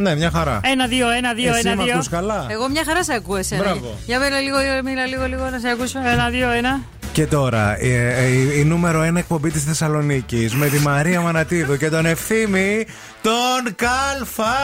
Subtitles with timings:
[0.00, 0.60] Ναι, μια χαρά.
[0.64, 1.92] Ένα, δύο, ένα, δύο, Εσύ ένα, με δύο.
[1.92, 3.62] ακούς καλά; Εγώ μια χαρά σε ακούω εσένα.
[3.62, 3.98] Μπράβο.
[4.06, 5.98] Για μίλα λίγο, μίλα λίγο, λίγο να σε ακούσω.
[6.06, 6.80] Ένα, δύο, ένα.
[7.20, 11.76] Και τώρα, ε, ε, η, η νούμερο ένα εκπομπή της Θεσσαλονίκης με τη Μαρία Μανατίδου
[11.76, 12.86] και τον Ευθύμη
[13.22, 14.56] τον Κάλφα.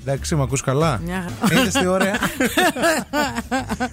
[0.00, 1.60] Εντάξει, με ακούς καλά; Μια χαρά.
[1.60, 2.18] Είναι στη ωραία;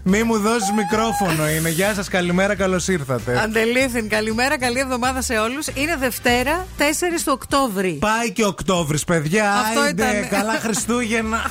[0.03, 1.69] Μη μου δώσεις μικρόφωνο είναι.
[1.69, 3.39] Γεια σας, καλημέρα, καλώς ήρθατε.
[3.43, 5.67] Αντελήθην, καλημέρα, καλή εβδομάδα σε όλους.
[5.67, 6.81] Είναι Δευτέρα, 4
[7.25, 7.97] του Οκτώβρη.
[7.99, 9.53] Πάει και Οκτώβρης, παιδιά.
[9.53, 10.29] Αυτό Άιντε, ήταν.
[10.29, 11.41] Καλά Χριστούγεννα.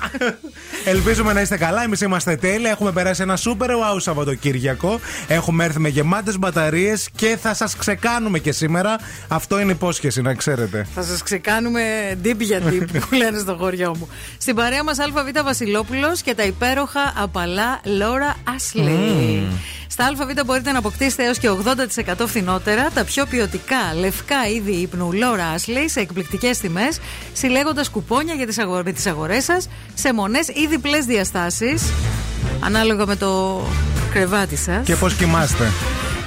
[0.84, 1.82] Ελπίζουμε να είστε καλά.
[1.82, 2.70] Εμείς είμαστε τέλεια.
[2.70, 5.00] Έχουμε περάσει ένα super wow Σαββατοκύριακο.
[5.26, 8.96] Έχουμε έρθει με γεμάτες μπαταρίες και θα σας ξεκάνουμε και σήμερα.
[9.28, 10.86] Αυτό είναι υπόσχεση, να ξέρετε.
[10.94, 11.82] Θα σας ξεκάνουμε
[12.24, 14.08] deep για deep που λένε στο χωριό μου.
[14.38, 19.42] Στην παρέα μας ΑΒ Βασιλόπουλος και τα υπέροχα απαλά Λόρα Άσλι.
[19.88, 21.48] Στα ΑΒ μπορείτε να αποκτήσετε έως και
[22.14, 27.00] 80% φθηνότερα τα πιο ποιοτικά λευκά είδη ύπνου Λόρα Άσλι σε εκπληκτικές τιμές,
[27.32, 31.82] συλλέγοντας κουπόνια για τις αγορέ τις αγορές σας σε μονές ή διπλές διαστάσεις.
[32.60, 33.62] Ανάλογα με το
[34.12, 34.86] κρεβάτι σας.
[34.86, 35.33] Και πώς κοιμάστε.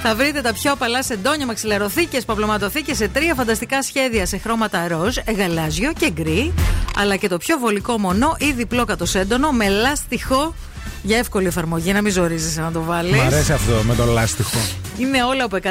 [0.01, 5.15] Θα βρείτε τα πιο απαλά σεντόνια, μαξιλαροθήκες, παυλωματοθήκε σε τρία φανταστικά σχέδια σε χρώματα ροζ,
[5.37, 6.53] γαλάζιο και γκρι.
[6.97, 10.53] Αλλά και το πιο βολικό μονό ή διπλό κατοσέντονο με λάστιχο
[11.01, 13.21] για εύκολη εφαρμογή, να μην ζορίζεσαι να το βάλεις.
[13.21, 14.59] Μ' αρέσει αυτό με το λάστιχο.
[14.99, 15.69] Είναι όλα από 100%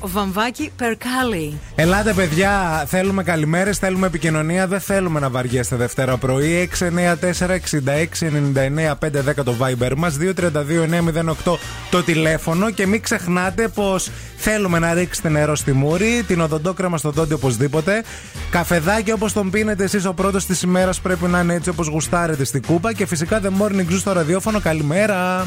[0.00, 1.58] βαμβάκι περκάλι.
[1.74, 2.84] Ελάτε, παιδιά.
[2.88, 4.66] Θέλουμε καλημέρες, θέλουμε επικοινωνία.
[4.66, 6.54] Δεν θέλουμε να βαριέστε Δευτέρα πρωί.
[6.54, 10.16] 694-6699-510 το Viber μας.
[10.16, 11.58] 232-908
[11.90, 12.70] το τηλέφωνο.
[12.70, 18.04] Και μην ξεχνάτε πως θέλουμε να ρίξετε νερό στη μούρη, την οδοντόκρεμα στο δόντι οπωσδήποτε.
[18.50, 22.44] Καφεδάκι όπως τον πίνετε εσείς ο πρώτος της ημέρας πρέπει να είναι έτσι όπως γουστάρετε
[22.44, 22.92] στην κούπα.
[22.92, 24.60] Και φυσικά The Morning Zoo στο ραδιόφωνο.
[24.60, 25.46] Καλημέρα.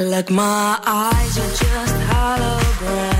[0.00, 3.19] Like my eyes are just holograms.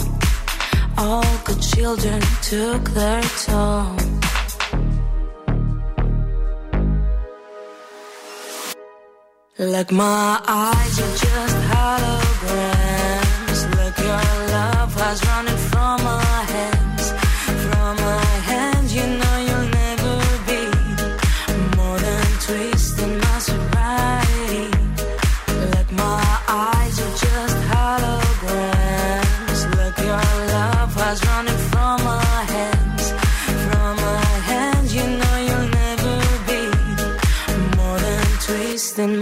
[1.03, 3.95] All good children took their toll.
[9.57, 13.59] Like my eyes are just holograms.
[13.77, 14.25] Look, your
[14.55, 15.50] love has running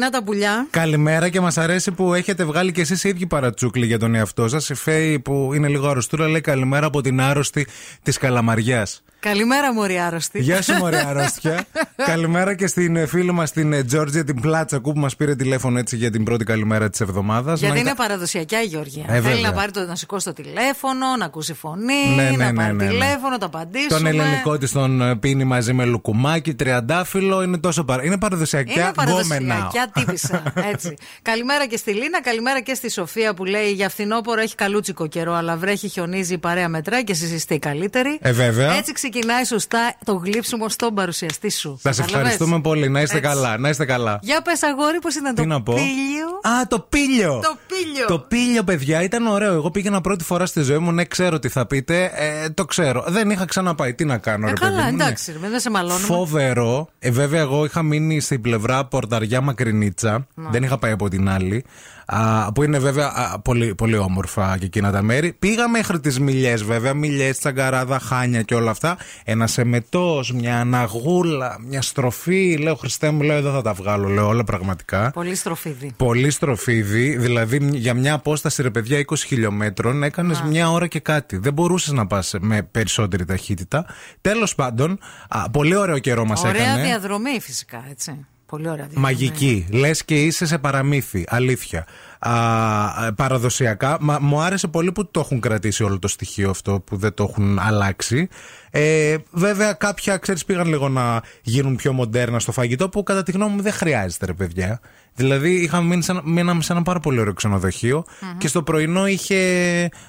[0.00, 0.66] Πρωινά τα πουλιά.
[0.70, 4.48] Καλημέρα και μας αρέσει που έχετε βγάλει και εσείς οι ίδιοι παρατσούκλι για τον εαυτό
[4.48, 4.68] σας.
[4.68, 7.66] Η Φέη που είναι λίγο αρρωστούρα λέει καλημέρα από την άρρωστη
[8.02, 9.02] της Καλαμαριάς.
[9.20, 10.40] Καλημέρα, Μωρή Άρρωστη.
[10.40, 11.64] Γεια σου, Μωρή Αρρώστια.
[11.96, 15.78] καλημέρα και στην ε, φίλη μας την ε, Τζόρτζια, την Πλάτσακου, που μας πήρε τηλέφωνο
[15.78, 17.60] έτσι για την πρώτη καλημέρα της εβδομάδας.
[17.60, 19.04] Γιατί είναι παραδοσιακά η Γεωργία.
[19.08, 19.40] Ε, Θέλει βέβαια.
[19.40, 22.74] να πάρει το, να σηκώσει το τηλέφωνο, να ακούσει φωνή, Ναι, ναι, να ναι, πάρει
[22.74, 22.90] ναι, ναι.
[22.90, 23.88] τηλέφωνο, να απαντήσουμε.
[23.98, 27.42] Τον ελληνικό της τον ε, πίνει μαζί με λουκουμάκι, τριαντάφυλλο.
[27.42, 28.04] Είναι τόσο παρα...
[28.04, 29.54] Είναι παραδοσιακά Είναι γκόμενα.
[29.54, 30.42] παραδοσιακά τύπησα.
[30.72, 30.94] Έτσι.
[31.30, 35.34] καλημέρα και στη Λίνα, καλημέρα και στη Σοφία που λέει για φθινόπωρο έχει καλούτσικο καιρό,
[35.34, 38.18] αλλά βρέχει, χιονίζει, η παρέα μετράει και εσείς είστε οι καλύτεροι.
[38.22, 38.72] Ε, βέβαια.
[38.76, 41.78] Έτσι ξεκινάει σωστά το γλύψιμο στον παρουσιαστή σου.
[41.82, 42.88] Θα σε Κατάλαβες; ευχαριστούμε πολύ.
[42.88, 43.28] Να είστε Έτσι.
[43.28, 43.58] καλά.
[43.58, 44.18] Να είστε καλά.
[44.22, 46.56] Για πες, αγόρι, πώς ήταν Τι το να πω; πήλιο.
[46.58, 47.40] Α, το πήλιο!
[47.42, 48.06] Το πήλιο.
[48.06, 49.52] Το πήλιο, παιδιά, ήταν ωραίο.
[49.52, 50.92] Εγώ πήγαινα πρώτη φορά στη ζωή μου.
[50.92, 52.10] Ναι, ξέρω τι θα πείτε.
[52.14, 53.04] Ε, το ξέρω.
[53.08, 53.94] Δεν είχα ξαναπάει.
[53.94, 55.02] Τι να κάνω, Ε, ρε καλά, παιδί μου, ναι.
[55.04, 56.04] εντάξει, ρε, δεν σε μαλώνουμε.
[56.06, 56.88] Φοβερό.
[56.98, 60.26] Ε, βέβαια, εγώ είχα μείνει στην πλευρά Πορταριά Μακρινίτσα.
[60.34, 61.64] Δεν είχα πάει από την άλλη.
[62.12, 65.32] Α, που είναι βέβαια α, πολύ, πολύ όμορφα και εκείνα τα μέρη.
[65.32, 66.94] Πήγα μέχρι τις Μιλιές, βέβαια.
[66.94, 68.96] Μιλιές, Τσαγκαράδα, Χάνια και όλα αυτά.
[69.24, 72.56] Ένα εμετό, μια αναγούλα, μια στροφή.
[72.56, 74.08] Λέω, Χριστέ μου, λέω, εδώ θα τα βγάλω.
[74.08, 75.10] Λέω όλα πραγματικά.
[75.10, 75.92] Πολύ στροφίδι.
[75.96, 81.36] Πολύ στροφίδι, δηλαδή για μια απόσταση ρε παιδιά 20 χιλιόμετρων έκανες μια ώρα και κάτι.
[81.36, 83.86] Δεν μπορούσες να πας με περισσότερη ταχύτητα.
[84.20, 84.98] Τέλος πάντων,
[85.28, 86.82] α, πολύ ωραίο καιρό μας Ωραία έκανε.
[86.82, 88.26] διαδρομή, φυσικά, έτσι.
[88.50, 89.06] Πολύ ωραία διαδρομή.
[89.06, 89.66] Μαγική.
[89.70, 91.24] Λες και είσαι σε παραμύθι.
[91.28, 91.86] Αλήθεια.
[92.18, 93.96] Α, α, παραδοσιακά.
[94.00, 97.26] Μα, μου άρεσε πολύ που το έχουν κρατήσει όλο το στοιχείο αυτό, που δεν το
[97.28, 98.28] έχουν αλλάξει.
[98.70, 103.32] Ε, βέβαια, κάποια ξέρεις πήγαν λίγο να γίνουν πιο μοντέρνα στο φαγητό, που κατά τη
[103.32, 104.80] γνώμη μου δεν χρειάζεται, ρε παιδιά.
[105.14, 108.04] Δηλαδή, είχαμε μείνει σε ένα, μείναμε σε ένα πάρα πολύ ωραίο ξενοδοχείο
[108.38, 109.38] και στο πρωινό είχε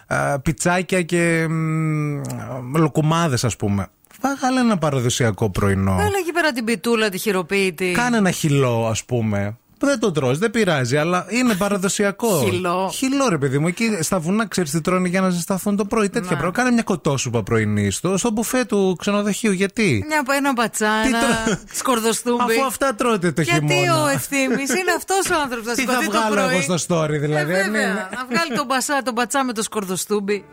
[0.08, 1.48] α, πιτσάκια και
[2.76, 3.88] λοκουμάδε, ας πούμε.
[4.22, 5.92] Βάγαλε ένα παραδοσιακό πρωινό.
[5.92, 7.92] Έλα εκεί πέρα την πιτούλα, τη χειροποίητη.
[7.92, 9.56] Κάνε ένα χυλό, ας πούμε.
[9.84, 12.42] δεν το τρως, δεν πειράζει, αλλά είναι παραδοσιακό.
[12.46, 12.92] Χυλό.
[12.94, 13.68] Χυλό, ρε παιδί μου.
[13.68, 16.10] Εκεί στα βουνά ξέρεις τι τρώνε για να ζεσταθούν το πρωί.
[16.10, 16.58] Τέτοια πράγματα.
[16.62, 19.52] Κάνε μια κοτόσουπα πρωινή στο, στο μπουφέ του ξενοδοχείου.
[19.52, 22.42] Γιατί; Μια από ένα μπατσά, Τι ένα τρώω- σκορδοστούμπι.
[22.58, 24.04] Αφού αυτά τρώτε το Γιατί χειμώνα.
[24.04, 25.66] ο ευθύνη είναι αυτός ο άνθρωπος.
[25.68, 26.62] Θα Τι θα σηκωθεί το βγάλω πρωί.
[26.64, 27.34] εγώ στο story, δηλαδή.
[27.34, 28.08] Ε, αν βέβαια, είναι.
[28.16, 30.46] να βγάλει τον, μπασά, τον μπατσά με το σκορδοστούμπι.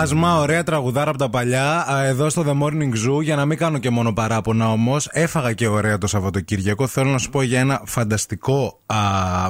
[0.00, 1.90] Άσμα, ωραία τραγουδάρα από τα παλιά.
[1.92, 5.52] Α, Εδώ στο The Morning Zoo, για να μην κάνω και μόνο παράπονα όμως, έφαγα
[5.52, 6.86] και ωραία το Σαββατοκύριακο.
[6.86, 8.96] Θέλω να σου πω για ένα φανταστικό α,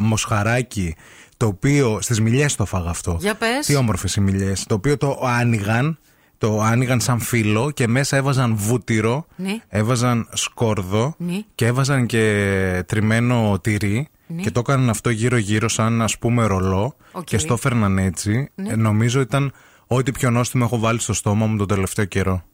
[0.00, 0.94] μοσχαράκι.
[1.36, 3.16] Το οποίο στις Μηλιές το φάγα αυτό.
[3.20, 3.66] Για πες.
[3.66, 4.64] Τι όμορφες οι Μηλιές.
[4.66, 5.98] Το οποίο το άνοιγαν.
[6.38, 9.56] Το άνοιγαν σαν φύλλο και μέσα έβαζαν βούτυρο, Ναι.
[9.68, 11.38] έβαζαν σκόρδο Ναι.
[11.54, 14.42] και έβαζαν και τριμμένο τυρί Ναι.
[14.42, 17.24] και το έκαναν αυτό γύρω-γύρω σαν ας πούμε ρολό Οκ.
[17.24, 18.48] και στο έφερναν έτσι.
[18.54, 18.68] Ναι.
[18.72, 19.52] Ε, νομίζω ήταν
[19.86, 22.44] ό,τι πιο νόστιμο έχω βάλει στο στόμα μου τον τελευταίο καιρό.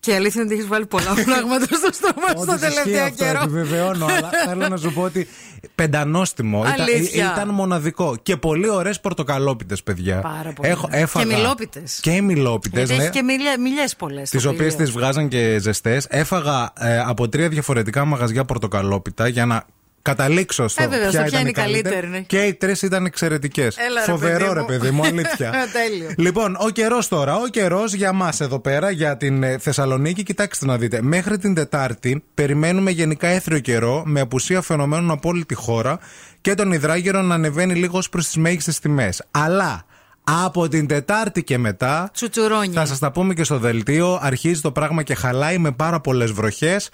[0.00, 3.04] Και η αλήθεια είναι ότι έχεις βάλει πολλά πράγματα στο στόμα Όντως στο ισχύει τελευταίο
[3.04, 3.38] αυτό, καιρό.
[3.42, 5.28] επιβεβαιώνω, αλλά θέλω να σου πω ότι
[5.74, 6.58] πεντανόστιμο.
[6.66, 7.32] Ήταν, Αλήθεια.
[7.34, 8.16] ήταν μοναδικό.
[8.22, 10.20] Και πολύ ωραίες πορτοκαλόπιτες, παιδιά.
[10.20, 10.74] Πάρα πολύ.
[10.90, 11.98] έφαγα- Και μιλόπιτες.
[12.02, 13.02] Και μιλόπιτες, Γιατί ναι.
[13.02, 13.22] έχει και
[13.58, 14.30] μιλιές πολλές.
[14.30, 16.06] Τις οποίες τις βγάζαν και ζεστές.
[16.10, 19.64] Έφαγα ε, από τρία διαφορετικά μαγαζιά πορτοκαλόπιτα για να
[20.06, 21.94] καταλήξω στο Ε, βέβαια, στο ποια ποια ήταν η είναι η καλύτερη.
[21.94, 22.20] καλύτερη, ναι.
[22.26, 23.76] Και οι τρεις ήταν εξαιρετικές.
[23.76, 24.66] Έλα, ρε, Φοβερό, παιδί ρε μου.
[24.66, 25.50] παιδί μου, αλήθεια.
[25.90, 26.10] Τέλειο.
[26.16, 27.34] Λοιπόν, ο καιρός τώρα.
[27.36, 31.02] Ο καιρός για μας εδώ πέρα, για την ε, Θεσσαλονίκη, κοιτάξτε να δείτε.
[31.02, 35.98] Μέχρι την Τετάρτη περιμένουμε γενικά έθριο καιρό με απουσία φαινομένων από όλη τη χώρα
[36.40, 39.22] και τον υδράγερο να ανεβαίνει λίγο ως προς τις μέγιστες τιμές.
[39.30, 39.84] Αλλά
[40.28, 42.10] από την Τετάρτη και μετά.
[42.12, 42.80] Τσουτσουρόνια.
[42.80, 44.18] Θα σας τα πούμε και στο δελτίο.
[44.22, 46.88] Αρχίζει το πράγμα και χαλάει με πάρα πολλές βροχές.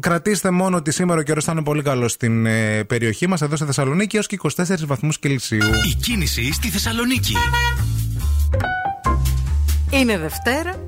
[0.00, 3.56] Κρατήστε μόνο ότι σήμερα ο καιρός θα είναι πολύ καλός στην ε, περιοχή μας, εδώ
[3.56, 5.66] στη Θεσσαλονίκη, έως και 24 βαθμούς Κελσίου.
[5.90, 7.36] Η κίνηση στη Θεσσαλονίκη.
[9.90, 10.86] Είναι Δευτέρα.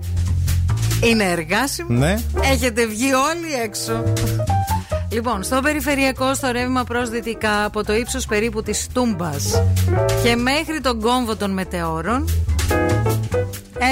[1.03, 1.99] Είναι εργάσιμο.
[1.99, 2.19] Ναι.
[2.43, 4.03] Έχετε βγει όλοι έξω.
[5.15, 9.63] Λοιπόν, στο περιφερειακό, στο ρεύμα προς δυτικά, από το ύψος περίπου της Τούμπας
[10.23, 12.29] και μέχρι τον κόμβο των μετεώρων,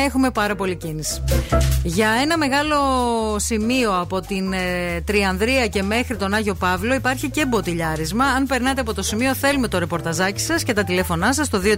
[0.06, 1.22] έχουμε πάρα πολύ κίνηση.
[1.82, 2.76] Για ένα μεγάλο
[3.38, 8.24] σημείο από την ε, Τριανδρία και μέχρι τον Άγιο Παύλο υπάρχει και μποτιλιάρισμα.
[8.24, 11.72] Αν περνάτε από το σημείο, θέλουμε το ρεπορταζάκι σας και τα τηλέφωνά σας στο 232-908.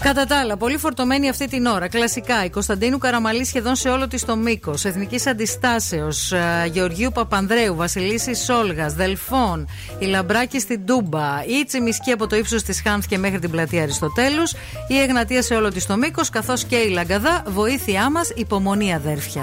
[0.00, 1.88] Κατά τα άλλα, πολύ φορτωμένη αυτή την ώρα.
[1.88, 4.84] Κλασικά, η Κωνσταντίνου Καραμαλή σχεδόν σε όλο της το μήκος.
[4.84, 6.32] Εθνικής Αντιστάσεως,
[6.72, 12.80] Γεωργίου Παπανδρέου, Βασιλίση Σόλγας, Δελφών, η Λαμπράκη στην Τούμπα, η Τσιμισκή από το ύψος της
[12.82, 14.52] Χάνθ και μέχρι την πλατεία Αριστοτέλους,
[14.88, 17.42] η Εγνατία σε όλο της το μήκος, καθώς και η Λαγκαδά.
[17.46, 19.42] Βοήθειά μας, υπομονή αδέρφια.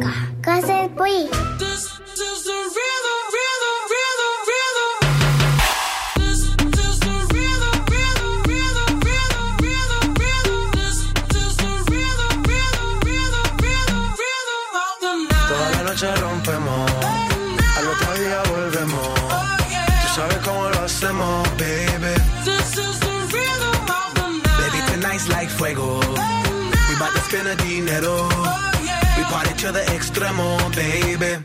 [0.00, 0.08] か。
[0.42, 1.35] 完成っぽい。
[29.72, 31.44] de extremo, baby.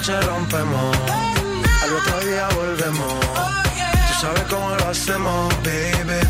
[0.00, 0.96] noche rompemos,
[1.82, 3.20] al otro día volvemos.
[4.08, 6.20] Tú sabes cómo lo hacemos, baby.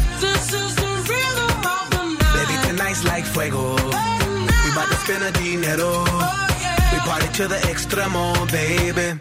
[2.34, 3.76] Baby, tonight's like fuego.
[3.76, 6.04] We bout to spend the dinero.
[6.92, 9.20] We party to the extremo, baby.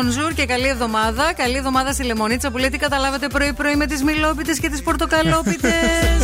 [0.00, 1.32] Bonjour, bonjour και καλή εβδομάδα.
[1.36, 5.72] Καλή εβδομάδα στη Λεμονίτσα που λέει τι καταλάβατε πρωί-πρωί με τις μιλόπιτες και τις πορτοκαλόπιτες;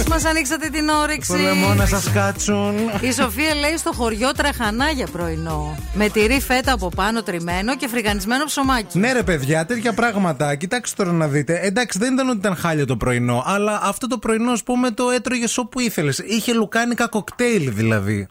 [0.11, 1.33] Μας ανοίξατε την όρεξη.
[1.33, 2.75] Το λαιμό να σας κάτσουν.
[3.01, 5.77] Η Σοφία λέει στο χωριό τραχανά για πρωινό.
[5.95, 8.99] Με τυρί φέτα από πάνω τριμμένο και φρυγανισμένο ψωμάκι.
[8.99, 10.55] Ναι, ρε παιδιά, τέτοια πράγματα.
[10.55, 11.61] Κοιτάξτε τώρα να δείτε.
[11.62, 15.11] Εντάξει, δεν ήταν ότι ήταν χάλια το πρωινό, αλλά αυτό το πρωινό, ας πούμε, το
[15.11, 16.19] έτρωγες όπου ήθελες.
[16.19, 18.29] Είχε λουκάνικα κοκτέιλ δηλαδή.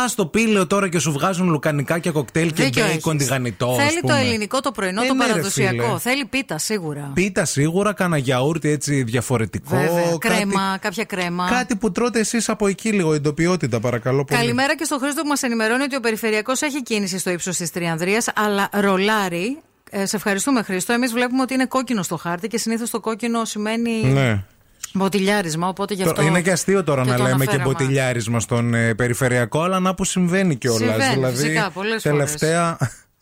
[0.00, 3.26] Πας στο πήλαιο τώρα και σου βγάζουν λουκανικά κοκτέιλ και Δίκιο μπέικον έχεις.
[3.26, 3.66] τηγανιτό.
[3.70, 4.20] ας Θέλει το πούμε.
[4.20, 5.84] ελληνικό το πρωινό, Ε, το ναι, ρε, παραδοσιακό.
[5.86, 5.98] φίλε.
[5.98, 7.10] Θέλει πίτα σίγουρα.
[7.14, 9.76] Πίτα σίγουρα, κάνα γιαούρτι έτσι διαφορετικό.
[9.76, 10.02] Βέβαια.
[10.04, 11.48] κάτι- Κρέμα, κάποια κρέμα.
[11.50, 14.40] Κάτι που τρώτε εσείς από εκεί λίγο, εντοπιότητα, παρακαλώ πολύ.
[14.40, 17.70] Καλημέρα και στον Χρήστο που μας ενημερώνει ότι ο περιφερειακός έχει κίνηση στο ύψος της
[17.70, 19.58] Τριανδρίας, αλλά ρολάρι.
[19.90, 20.92] Ε, σε ευχαριστούμε, Χρήστο.
[20.92, 24.44] Εμείς βλέπουμε ότι είναι κόκκινο στο χάρτη και συνήθως το κόκκινο σημαίνει Ναι.
[24.94, 25.68] Μποτιλιάρισμα.
[25.68, 26.14] Οπότε γι' αυτό.
[26.14, 27.72] Τώρα, είναι και αστείο τώρα και να το λέμε και αναφέραμε.
[27.78, 30.80] μποτιλιάρισμα στον ε, περιφερειακό, αλλά να που συμβαίνει κιόλας.
[30.80, 32.76] Συμβαίνει, Δηλαδή, φυσικά, πολλές τελευταία.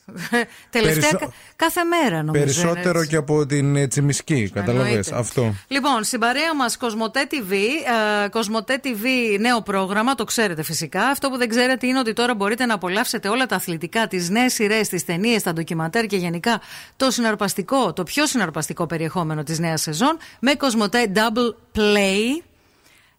[0.70, 2.44] Τελευταία Περισσο- κα- κάθε μέρα νομίζω.
[2.44, 3.10] είναι Περισσότερο έτσι.
[3.10, 4.50] και από την ε, τσιμισκή.
[4.54, 5.16] Καταλαβες Εννοείται.
[5.16, 5.54] αυτό.
[5.68, 7.52] Λοιπόν, στην παρέα μας Κοσμοτέ TV.
[8.24, 11.06] Ε, Κοσμοτέ TV, νέο πρόγραμμα, το ξέρετε φυσικά.
[11.06, 14.52] Αυτό που δεν ξέρετε είναι ότι τώρα μπορείτε να απολαύσετε όλα τα αθλητικά, τις νέες
[14.52, 16.60] σειρές, τις ταινίες, τα ντοκιματέρ και γενικά
[16.96, 22.42] το συναρπαστικό, το πιο συναρπαστικό περιεχόμενο της νέας σεζόν με Κοσμοτέ Double Play.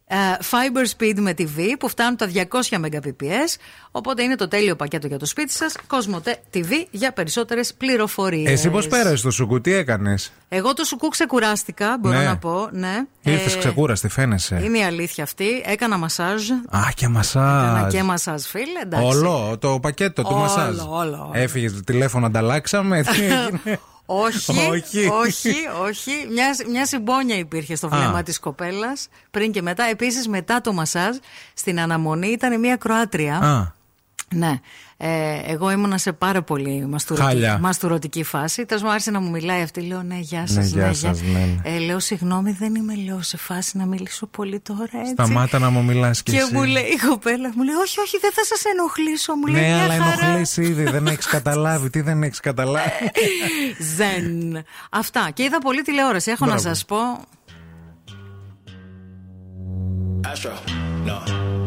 [0.09, 0.15] Ε,
[0.51, 3.55] Fiber Speed με TV που φτάνουν τα 200 Mbps.
[3.91, 5.75] Οπότε είναι το τέλειο πακέτο για το σπίτι σας.
[5.87, 8.51] Κοσμοτέ TV για περισσότερες πληροφορίες.
[8.51, 12.23] Εσύ πώς πέρασε το σουκού, τι έκανες; Εγώ το σουκού ξεκουράστηκα, μπορώ Ναι.
[12.25, 12.67] να πω.
[12.71, 13.05] Ναι.
[13.21, 14.61] Ήρθες Ε, ξεκούραστη, φαίνεσαι.
[14.63, 15.45] Είναι η αλήθεια αυτή.
[15.65, 16.49] Έκανα μασάζ.
[16.49, 16.55] Α,
[16.95, 17.91] και Έκανα μασάζ.
[17.93, 18.79] και μασάζ, φίλε.
[18.83, 19.05] Εντάξει.
[19.05, 20.77] Όλο το πακέτο του Όλο, μασάζ.
[20.77, 21.31] όλο, όλο.
[21.33, 23.03] Έφυγες το τηλέφωνο, ανταλλάξαμε.
[24.07, 24.67] Τι έγινε.
[24.69, 25.47] Όχι, Όχι.
[25.47, 26.27] όχι, όχι.
[26.31, 28.23] Μια, μια συμπόνια υπήρχε στο βλέμμα Α.
[28.23, 29.83] της κοπέλας πριν και μετά.
[29.83, 31.15] Επίσης, μετά το μασάζ,
[31.53, 33.35] στην αναμονή ήταν μια Κροάτρια.
[33.37, 33.71] Α,
[34.33, 34.59] Ναι.
[34.99, 35.07] Ε,
[35.47, 37.57] εγώ ήμουνα σε πάρα πολύ μαστουρωτική, Χάλια.
[37.61, 38.65] μαστουρωτική φάση.
[38.65, 39.81] Τέλος μου άρχισε να μου μιλάει αυτή.
[39.81, 40.71] Λέω ναι, γεια σας.
[40.71, 41.75] Ναι, γεια σας, ναι, ναι.
[41.75, 45.11] Ε, λέω συγγνώμη, δεν είμαι λέω σε φάση να μιλήσω πολύ τώρα έτσι.
[45.11, 46.53] σταμάτα να μου μιλάς κι Και εσύ.
[46.53, 49.35] μου λέει η κοπέλα, μου λέει, Όχι, όχι, δεν θα σας ενοχλήσω.
[49.35, 50.25] Μου λέει, Ναι, μια αλλά χαρά.
[50.25, 50.83] ενοχλείς ήδη.
[50.83, 51.89] Δεν έχεις καταλάβει.
[51.89, 52.89] Τι δεν έχεις καταλάβει.
[53.95, 54.63] Ζεν.
[54.91, 55.29] Αυτά.
[55.33, 56.31] Και είδα πολύ τηλεόραση.
[56.31, 56.67] Έχω να Μπράβο.
[56.67, 56.97] σας πω.
[60.31, 60.53] Astro,
[61.07, 61.66] no.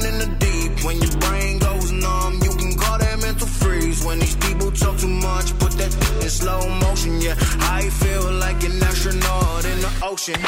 [4.11, 5.47] when these people talk too much.
[5.63, 5.91] Put that
[6.23, 7.35] in slow motion, yeah.
[7.79, 10.39] I feel like an astronaut in the ocean.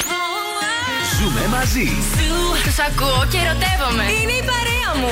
[1.17, 1.87] Ζούμε μαζί.
[2.87, 4.03] Ακούω και ερωτεύομαι.
[4.03, 5.11] Είναι η παρέα μου.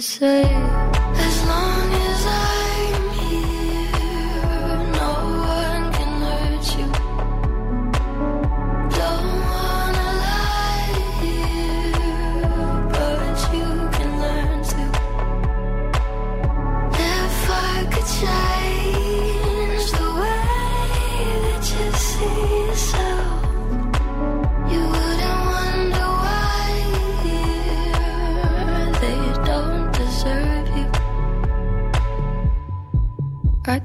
[0.00, 1.49] to say.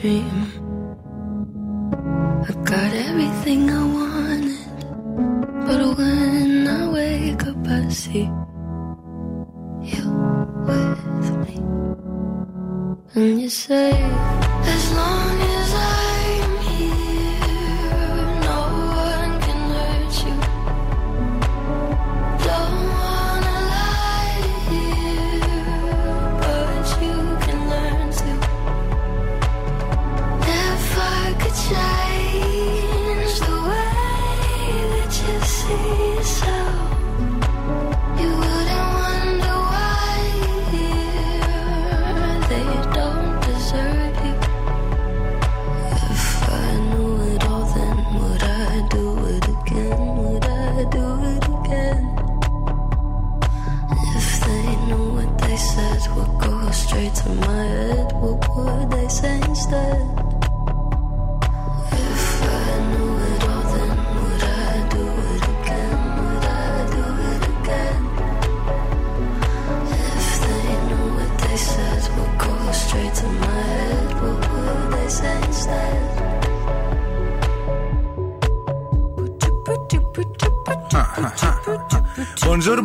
[0.00, 0.46] dream.
[2.48, 4.58] I got everything I wanted.
[5.66, 8.30] But when I wake up, I see
[9.92, 10.06] you
[10.68, 11.56] with me.
[13.14, 13.90] And you say,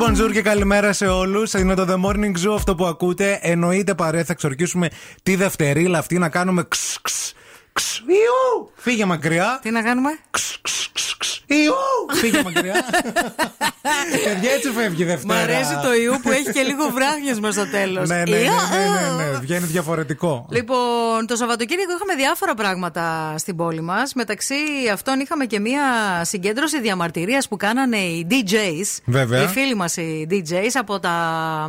[0.05, 1.53] Bonjour, bonjour και καλημέρα σε όλους.
[1.53, 3.39] Είναι το The Morning Zoo αυτό που ακούτε.
[3.41, 4.89] Εννοείται παρέα, θα ξορκίσουμε
[5.23, 7.33] τη Δευτερίλα αυτή να κάνουμε ξ, ξ,
[7.73, 8.71] ξ, ιού.
[8.75, 9.59] Φύγε μακριά.
[9.61, 10.09] Τι να κάνουμε;
[11.47, 11.73] Ιού.
[12.13, 12.85] Φύγε μακριά.
[14.23, 15.39] Παιδιά, έτσι φεύγει η Μ' Δευτέρα.
[15.39, 18.09] αρέσει το ιού που έχει και λίγο βράχνιασμα στο τέλος.
[18.09, 18.43] Ναι, ναι, ναι, ναι,
[19.17, 19.37] ναι, ναι.
[19.39, 20.45] Βγαίνει διαφορετικό.
[20.49, 24.13] Λοιπόν, το Σαββατοκύριακο είχαμε διάφορα πράγματα στην πόλη μας.
[24.13, 24.55] Μεταξύ
[24.93, 25.81] αυτών είχαμε και μία
[26.21, 29.01] συγκέντρωση διαμαρτυρίας που κάνανε οι DJs.
[29.05, 29.43] Βέβαια.
[29.43, 31.09] Οι φίλοι μας οι DJs από τα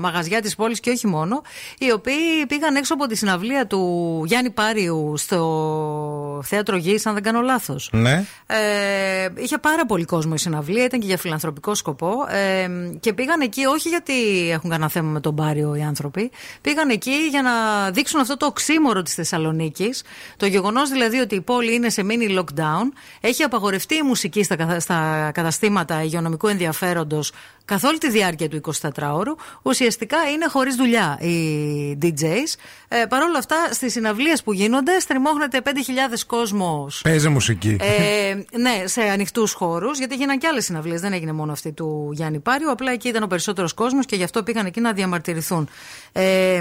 [0.00, 1.42] μαγαζιά της πόλης και όχι μόνο.
[1.78, 7.22] Οι οποίοι πήγαν έξω από τη συναυλία του Γιάννη Πάριου στο θέατρο Γης, αν δεν
[7.22, 7.88] κάνω λάθος.
[7.92, 8.24] Ναι.
[8.46, 12.12] Ε, είχε πάρα πολύ κόσμο η συναυλία, ήταν και για φιλανθρωπικό σκοπό.
[12.28, 12.68] Ε,
[13.00, 14.14] και πήγαν εκεί όχι γιατί
[14.50, 16.30] έχουν κανένα θέμα με τον Πάριο οι άνθρωποι.
[16.60, 17.52] Πήγαν εκεί για να
[17.90, 20.02] δείξουν αυτό το οξύμορο της Θεσσαλονίκης.
[20.36, 22.86] Το γεγονός δηλαδή ότι η πόλη είναι σε mini lockdown.
[23.20, 27.32] Έχει απαγορευτεί η μουσική στα, καθα- στα καταστήματα υγειονομικού ενδιαφέροντος
[27.64, 29.34] καθ' όλη τη διάρκεια του 24ωρου.
[29.62, 32.54] Ουσιαστικά είναι χωρίς δουλειά οι DJs.
[32.88, 37.76] Ε, Παρ' όλα αυτά, στις συναυλίες που γίνονται, στριμώχνεται 5.000 κόσμος Παίζει μουσική.
[37.80, 41.00] ε, ναι, σε ανοιχτούς χώρους, γιατί έγιναν και άλλες συναυλίες.
[41.00, 42.70] Δεν έγινε μόνο αυτή του Γιάννη Πάριου.
[42.70, 45.68] Απλά εκεί ήταν ο περισσότερος κόσμος και γι' αυτό πήγαν εκεί να διαμαρτυρηθούν.
[46.12, 46.60] Ε,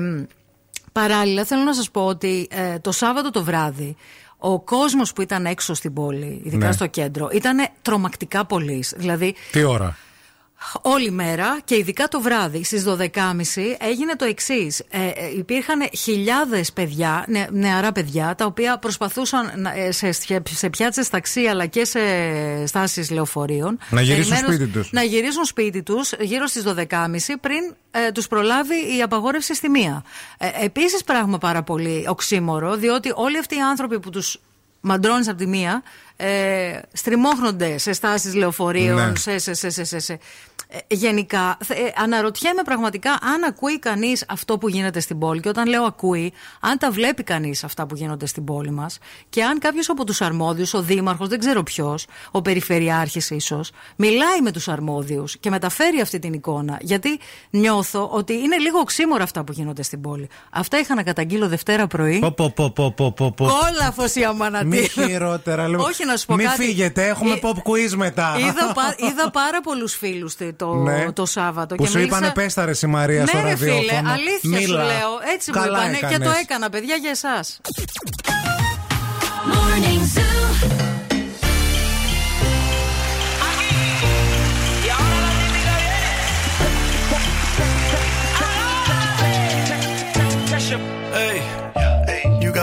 [0.91, 3.95] παράλληλα, θέλω να σας πω ότι ε, το Σάββατο το βράδυ.
[4.37, 6.71] Ο κόσμος που ήταν έξω στην πόλη, ειδικά Ναι.
[6.71, 8.83] στο κέντρο, ήταν τρομακτικά πολύ.
[8.95, 9.97] Δηλαδή, Τι ώρα;
[10.81, 12.97] Όλη μέρα και ειδικά το βράδυ στις 12.30
[13.79, 14.79] έγινε το εξής.
[14.79, 20.11] Ε, ε, υπήρχαν χιλιάδες παιδιά, νε, νεαρά παιδιά, τα οποία προσπαθούσαν να- ε, σε,
[20.49, 21.99] σε πιάτσες ταξί αλλά και σε
[22.65, 23.77] στάσεις λεωφορείων.
[23.89, 24.91] Να γυρίσουν περιμένουν- σπίτι τους.
[24.91, 30.03] Να γυρίσουν σπίτι τους γύρω στις 12.30 πριν ε, τους προλάβει η απαγόρευση στη μία.
[30.37, 34.39] Ε, Επίσης, πράγμα πάρα πολύ οξύμορο, διότι όλοι αυτοί οι άνθρωποι που τους
[34.81, 35.83] μαντρώνεις από τη μία,
[36.27, 39.15] ε, στριμώχνονται σε στάσεις λεωφορείων, Ναι.
[39.15, 40.19] σε, σε, σε, σε, σε, σε.
[40.67, 45.39] Ε, γενικά, θε- ε, αναρωτιέμαι πραγματικά αν ακούει κανείς αυτό που γίνεται στην πόλη.
[45.39, 48.97] Και όταν λέω ακούει, αν τα βλέπει κανείς αυτά που γίνονται στην πόλη μας
[49.29, 54.41] και αν κάποιος από τους αρμόδιους, ο δήμαρχος, δεν ξέρω ποιος, ο περιφερειάρχης ίσως, μιλάει
[54.41, 56.77] με τους αρμόδιους και μεταφέρει αυτή την εικόνα.
[56.81, 57.19] Γιατί
[57.49, 60.29] νιώθω ότι είναι λίγο οξύμορα αυτά που γίνονται στην πόλη.
[60.49, 62.19] Αυτά είχα να καταγγείλω Δευτέρα πρωί.
[62.19, 63.45] Πω, πω, πω, πω, πω, πω, πω.
[63.45, 64.65] Κόλαφος η αμανατή.
[64.65, 65.85] Μη χειρότερα, λοιπόν.
[65.85, 66.63] Όχι να σου πω Μη κάτι.
[66.63, 68.35] φύγετε, έχουμε Ε, pop quiz μετά.
[68.39, 71.11] Είδα, πα- είδα πάρα πολλούς φίλους το, Ναι.
[71.11, 71.75] το Σάββατο.
[71.75, 74.11] Που και σου μίλησα- είπανε πες τα ρε εσύ, Μαρία ναι, στο ρε, φίλε, ραδιόφωνο.
[74.11, 74.65] αλήθεια Μίλα.
[74.67, 75.11] σου λέω.
[75.33, 76.39] Έτσι μου Καλά είπανε και το έκανες.
[76.41, 77.59] έκανα, παιδιά, για εσάς.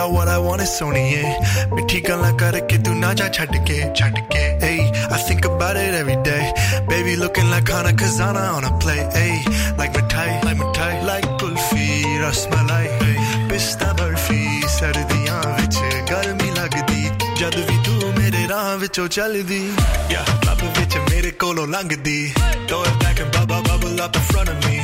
[0.00, 1.74] got what I want, it's Sony, yeah.
[1.74, 4.80] मिठी गल्ला करके तू ना जा छड़ के छड़ के hey
[5.10, 6.52] I think about it every day
[6.88, 9.34] baby looking like Hana Kazana on a plate hey
[9.78, 13.16] like mithai like mithai like kulfi rasmalai hey
[13.50, 14.42] pista barfi
[14.76, 15.76] ਸਰਦੀਆਂ ਵਿੱਚ
[16.10, 19.60] ਗਰਮੀ ਲੱਗਦੀ ਜਦ ਵੀ ਤੂੰ ਮੇਰੇ ਰਾਹ ਵਿੱਚੋਂ ਚੱਲਦੀ
[20.10, 22.34] yeah ਲੱਭ ਵਿੱਚ ਮੇਰੇ ਕੋਲੋਂ ਲੰਘਦੀ
[22.68, 24.76] throw it back and bubble bubble up in front of me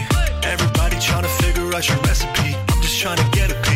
[0.52, 3.75] everybody trying to figure out your recipe I'm just trying to get a piece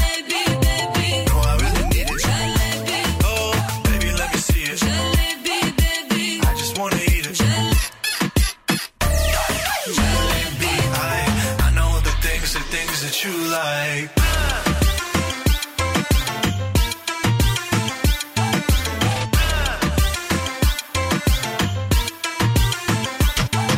[13.63, 14.09] like.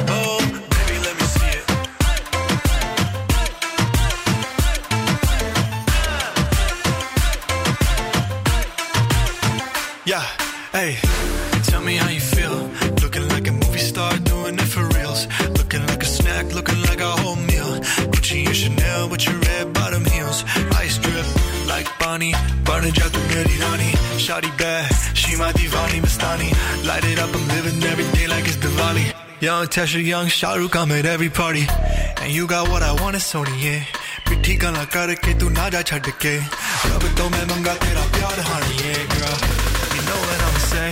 [0.07, 0.39] Oh,
[10.05, 10.21] yeah,
[10.71, 10.97] hey,
[11.63, 12.82] tell me how you feel.
[22.13, 22.33] Milani
[22.65, 26.49] Burning ja tu meri rani Shawty bad, she my divani Mastani.
[26.85, 29.13] Light it up, I'm living every day like it's Diwali.
[29.41, 31.65] Young Tesha, young Shahrukh, I'm at every party.
[32.21, 33.83] And you got what I want, it's only yeah
[34.29, 36.31] ਮਿੱਠੀ ਗੱਲਾਂ ਕਰਕੇ ਤੂੰ ਨਾ ਜਾ ਛੱਡ ਕੇ
[36.91, 39.35] ਰੱਬ ਤੋਂ ਮੈਂ ਮੰਗਾ ਤੇਰਾ ਪਿਆਰ ਹਾਣੀਏ girl.
[39.95, 40.89] You know what I'ma say?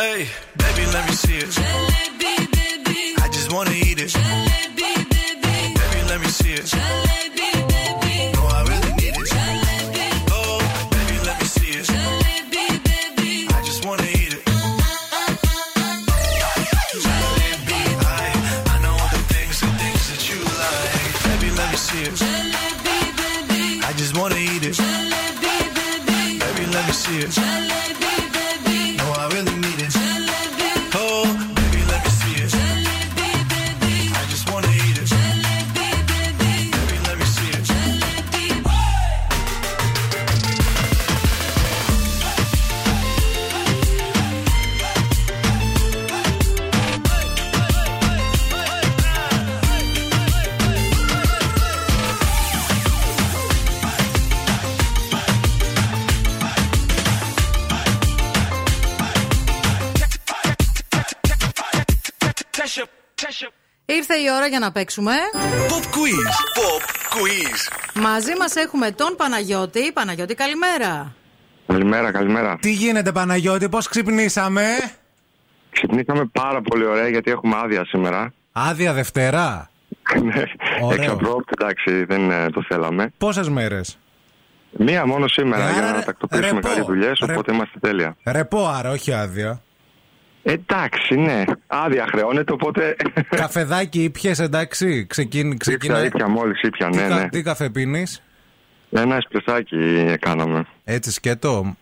[0.00, 0.26] hey
[0.62, 1.48] baby let me see it.
[1.58, 2.98] Jalebi baby.
[3.24, 4.10] I just wanna eat it.
[4.16, 5.54] Jalebi baby.
[5.78, 6.66] Baby let me see it.
[6.74, 7.41] Jalebi
[27.24, 27.71] it.
[64.36, 65.12] Ώρα για να παίξουμε.
[65.68, 66.28] Pop quiz.
[66.58, 66.82] Pop
[67.14, 67.78] quiz.
[68.02, 69.92] Μαζί μας έχουμε τον Παναγιώτη.
[69.92, 71.14] Παναγιώτη, καλημέρα.
[71.66, 72.56] Καλημέρα, καλημέρα.
[72.60, 74.64] Τι γίνεται, Παναγιώτη, πώς ξυπνήσαμε;
[75.70, 78.32] Ξυπνήσαμε πάρα πολύ ωραία γιατί έχουμε άδεια σήμερα.
[78.52, 79.70] Άδεια Δευτέρα;
[80.22, 80.42] Ναι,
[80.82, 81.02] Ωραίο.
[81.02, 83.12] Εξαπρόπτ, εντάξει, δεν ε, το θέλαμε.
[83.18, 83.98] Πόσες μέρες;
[84.78, 88.16] Μία μόνο σήμερα Άρα, για να ρε, τακτοποιήσουμε ρεπό, κάτι δουλειές, ρε- οπότε είμαστε τέλεια.
[88.24, 89.60] Ρεπό, άρα, όχι άδεια.
[90.42, 91.42] Εντάξει, ναι.
[91.66, 92.96] Άδεια χρεώνεται, οπότε.
[93.28, 95.06] Καφεδάκι ήπιες, εντάξει.
[95.08, 96.06] Ξεκίν, Ήπια, ξεκινάει.
[96.06, 97.28] ήπια, μόλις ήπια, Τι, ναι, κα- ναι.
[97.28, 98.22] τι καφέ πίνεις;
[98.90, 99.76] Ένα εσπρεσάκι
[100.20, 100.64] κάναμε.
[100.84, 101.76] Έτσι σκέτο;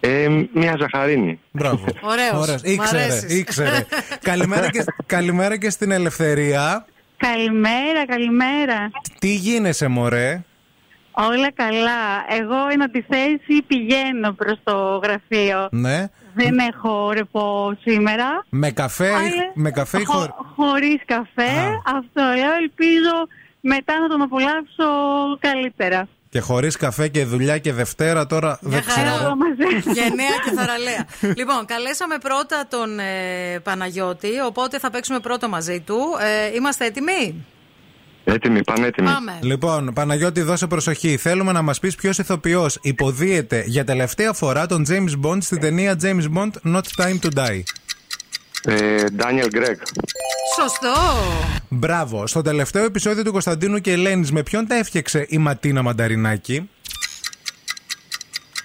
[0.00, 1.40] Ε, μία ζαχαρίνη.
[1.50, 1.84] Μπράβο.
[2.00, 2.32] Ωραίος.
[2.40, 2.62] Ωραίος.
[2.62, 3.38] Μ' Ήξερε, αρέσεις.
[3.38, 3.86] ήξερε.
[4.30, 6.86] καλημέρα, και, καλημέρα και στην Ελευθερία.
[7.16, 8.90] Καλημέρα, καλημέρα.
[9.18, 10.42] Τι γίνεσαι, μωρέ;
[11.12, 12.24] Όλα καλά.
[12.28, 15.68] Εγώ είναι τη θέση πηγαίνω προς το γραφείο.
[15.70, 16.08] Ναι.
[16.34, 18.44] Δεν έχω ρεπό σήμερα.
[18.48, 20.32] Με καφέ, ή- Αλλά με καφέ ή χω- χωρί.
[20.56, 21.52] χωρίς καφέ.
[21.96, 22.52] Αυτό λέω.
[22.60, 23.14] Ελπίζω
[23.60, 24.88] μετά να τον απολαύσω
[25.40, 26.08] καλύτερα.
[26.30, 29.08] Και χωρίς καφέ και δουλειά και Δευτέρα τώρα δεν χαρά.
[29.10, 29.36] ξέρω.
[29.94, 31.06] Γενναία και θαραλέα.
[31.36, 35.98] λοιπόν, καλέσαμε πρώτα τον ε, Παναγιώτη, οπότε θα παίξουμε πρώτο μαζί του.
[36.20, 37.44] Ε, είμαστε έτοιμοι;
[38.32, 39.08] Έτοιμοι, πανέτοιμοι.
[39.08, 39.38] Πάμε.
[39.42, 41.16] Λοιπόν, Παναγιώτη, δώσε προσοχή.
[41.16, 45.96] Θέλουμε να μας πεις ποιος ηθοποιός υποδίεται για τελευταία φορά τον James Bond στην ταινία
[46.02, 47.62] James Bond Not Time to Die.
[48.64, 49.76] Ε, Daniel Greg.
[50.56, 50.94] Σωστό.
[51.68, 52.26] Μπράβο.
[52.26, 56.70] Στο τελευταίο επεισόδιο του Κωνσταντίνου και Ελένης, με ποιον τα έφτιαξε η Ματίνα Μανταρινάκη;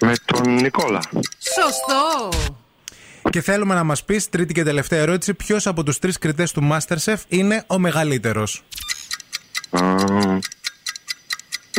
[0.00, 1.00] Με τον Νικόλα.
[1.38, 2.28] Σωστό.
[3.30, 6.68] Και θέλουμε να μας πεις, τρίτη και τελευταία ερώτηση, ποιος από τους τρεις κριτές του
[6.72, 8.62] Masterchef είναι ο μεγαλύτερος;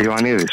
[0.03, 0.51] Ιωαννίδης.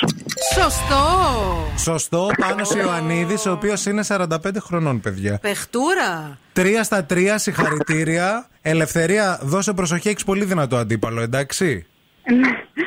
[0.54, 1.32] Σωστό.
[1.78, 4.26] Σωστό, πάνω ο Ιωαννίδης, ο οποίος είναι 45
[4.60, 5.38] χρονών, παιδιά.
[5.38, 6.38] Πεχτούρα.
[6.52, 8.48] Τρία στα τρία, συγχαρητήρια.
[8.62, 11.86] Ελευθερία, δώσε προσοχή, έχεις πολύ δυνατό αντίπαλο, εντάξει;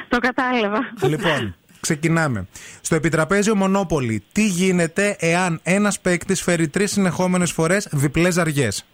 [0.10, 0.80] Το κατάλαβα.
[1.02, 2.48] Λοιπόν, ξεκινάμε.
[2.82, 8.86] Στο επιτραπέζιο Μονόπολη, τι γίνεται εάν ένας παίκτης φέρει τρεις συνεχόμενες φορές διπλές ζαριές;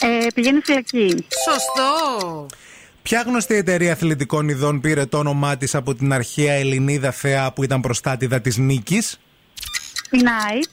[0.00, 1.26] Ε, πηγαίνει φυλακή.
[1.48, 2.46] Σωστό.
[3.02, 7.64] Ποια γνωστή εταιρεία αθλητικών ειδών πήρε το όνομά της από την αρχαία Ελληνίδα θεά που
[7.64, 9.20] ήταν προστάτηδα της νίκης;
[10.10, 10.64] Η Nike.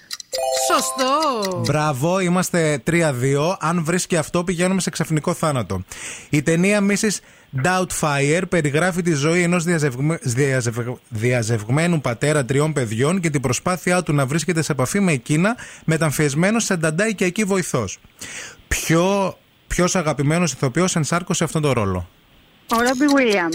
[0.72, 1.60] Σωστό.
[1.60, 3.56] Μπράβο, είμαστε 3-2.
[3.60, 5.84] Αν βρίσκει αυτό, πηγαίνουμε σε ξαφνικό θάνατο.
[6.30, 7.18] Η ταινία Mrs.
[7.64, 10.20] Doubtfire περιγράφει τη ζωή ενός διαζευγμε...
[10.22, 15.56] διαζευγ- διαζευγμένου πατέρα τριών παιδιών και την προσπάθειά του να βρίσκεται σε επαφή με εκείνα,
[15.86, 17.98] μεταμφιεσμένος σε νταντά οικιακή βοηθός.
[18.68, 22.10] Ποιο ποιος αγαπημένος ηθοποιός ενσάρκωσε αυτόν τον ρόλο;
[22.76, 23.50] Ο Ρόμπι Βίλιαμ.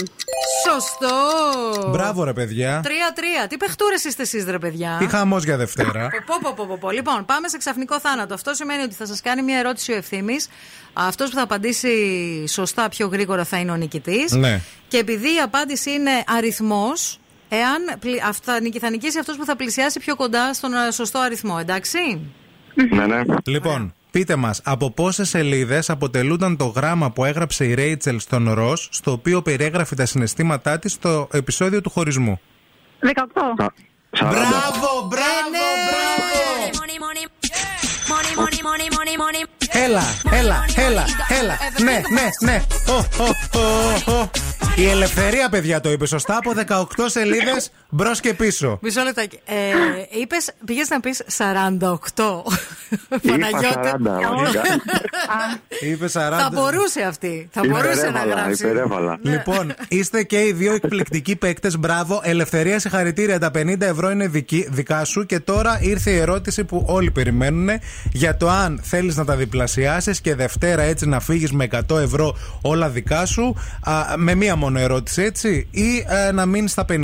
[0.66, 1.88] Σωστό.
[1.90, 2.80] Μπράβο ρε παιδιά.
[2.84, 3.46] Τρία-τρία.
[3.48, 6.08] Τι παιχτούρες είστε εσείς, ρε παιδιά; Τι χαμός για Δευτέρα.
[6.26, 6.90] Πω, πω, πω, πω, πω.
[6.90, 8.34] Λοιπόν, πάμε σε ξαφνικό θάνατο.
[8.34, 10.36] Αυτό σημαίνει ότι θα σας κάνει μια ερώτηση ο ευθύνη.
[10.92, 11.94] Αυτός που θα απαντήσει
[12.48, 14.32] σωστά πιο γρήγορα θα είναι ο νικητής.
[14.32, 14.60] Ναι.
[14.88, 19.98] Και επειδή η απάντηση είναι αριθμός, εάν πλη- αυτά, θα νικήσει αυτός που θα πλησιάσει
[19.98, 22.20] πιο κοντά στον ε, σωστό αριθμό, εντάξει;
[22.90, 23.20] Ναι, ναι.
[23.46, 28.88] Λοιπόν, πείτε μας, από πόσες σελίδες αποτελούνταν το γράμμα που έγραψε η Ρέιτσελ στον Ρος,
[28.92, 32.40] στο οποίο περιέγραφε τα συναισθήματά της στο επεισόδιο του χωρισμού;
[33.00, 33.66] 18.
[34.20, 35.62] Μπράβο, μπράβο,
[39.74, 40.02] Έλα,
[40.32, 41.58] έλα, έλα, έλα.
[41.82, 42.62] Ναι, ναι, ναι.
[44.72, 44.82] Ω, ω, ω, ω.
[44.82, 48.78] Η ελευθερία, παιδιά, το είπε σωστά από 18 σελίδες μπρος και πίσω.
[48.82, 49.38] Μισό λεπτάκι.
[49.44, 52.42] Ε, είπες, πήγες να πεις 48.
[53.28, 53.78] Παναγιώτη.
[53.78, 54.62] 40, βασικά.
[55.80, 56.10] Είπε 40.
[56.10, 57.48] Θα μπορούσε αυτή.
[57.52, 58.66] Θα μπορούσε να γράψει.
[59.22, 61.78] Λοιπόν, είστε και οι δύο εκπληκτικοί παίκτες.
[61.78, 62.20] Μπράβο.
[62.22, 63.38] Ελευθερία, συγχαρητήρια.
[63.38, 65.26] Τα 50 ευρώ είναι δική, δικά σου.
[65.26, 67.68] Και τώρα ήρθε η ερώτηση που όλοι περιμένουν
[68.12, 72.36] για το αν θέλεις να τα διπλασιάσεις και Δευτέρα έτσι να φύγεις με 100 ευρώ
[72.62, 73.56] όλα δικά σου.
[73.82, 75.68] Α, με μία μόνο ερώτηση, έτσι.
[75.70, 76.94] Ή ε, να μείνει στα 50.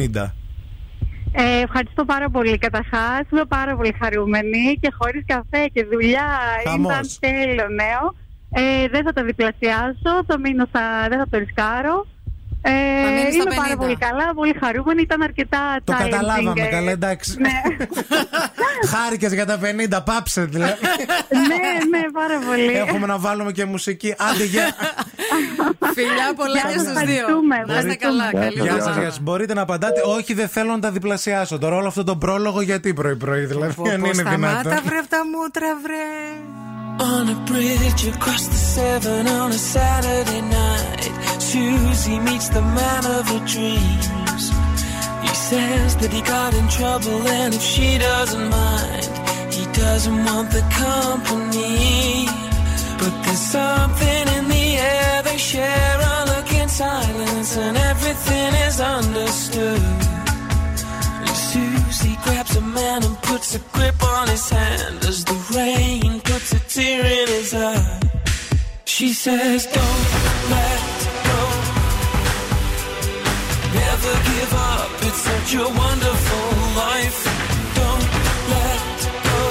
[1.32, 2.59] Ε, ευχαριστώ πάρα πολύ.
[2.59, 6.28] Καταρχάς, είμαι πάρα πολύ χαρούμενη και χωρίς καφέ και δουλειά
[6.64, 6.92] Χαμός.
[6.92, 8.04] ήταν τέλειο νέο.
[8.50, 12.06] Ε, δεν θα τα διπλασιάσω, το μείνω στα, δεν θα το ρισκάρω.
[12.62, 12.70] Ε,
[13.04, 13.76] Θα μείνεις στα είμαι πάρα 50.
[13.76, 15.02] πολύ καλά, πολύ χαρούμενη.
[15.02, 17.36] Ήταν αρκετά Το challenging, καταλάβαμε, ε, καλά, εντάξει.
[17.40, 17.50] Ναι,
[18.92, 20.74] Χάρηκες για τα 50, πάψε δηλαδή.
[21.30, 22.72] ναι, ναι, πάρα πολύ.
[22.76, 24.14] Έχουμε να βάλουμε και μουσική.
[24.18, 24.62] Άντε, για.
[25.94, 27.14] Φιλιά πολλά Γεια και σας, στου δύο.
[27.14, 28.30] ευχαριστούμε, Να είστε καλά.
[28.32, 29.00] Καλή Γεια σας, εβδομάδα.
[29.00, 29.20] γεια σας.
[29.20, 30.00] Μπορείτε να απαντάτε.
[30.04, 31.59] Όχι, δεν θέλω να τα διπλασιάσω.
[31.59, 33.74] Τώρα όλο αυτό το πρόλογο γιατί πρωί-πρωί, δηλαδή.
[33.74, 34.82] Πω, Αν πω, είναι Σταμάτα δυνατόν.
[34.84, 36.04] βρε τα μούτρα βρε.
[37.01, 43.28] On a bridge across the Severn on a Saturday night, Susie meets the man of
[43.28, 44.44] her dreams.
[45.22, 49.07] He says that he got in trouble and if she doesn't mind,
[49.55, 52.26] he doesn't want the company.
[52.99, 58.80] But there's something in the air they share a look in silence and everything is
[58.80, 59.82] understood.
[61.26, 66.17] And Susie grabs a man and puts a grip on his hand as the rain
[66.49, 68.01] puts a tear in his eye.
[68.84, 70.05] She says, Don't
[70.51, 70.80] let
[71.28, 71.40] go.
[73.74, 74.90] Never give up.
[75.07, 77.20] It's such a wonderful life.
[77.80, 78.07] Don't
[78.55, 79.42] let go.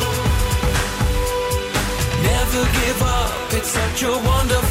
[2.31, 3.53] Never give up.
[3.53, 4.66] It's such a wonderful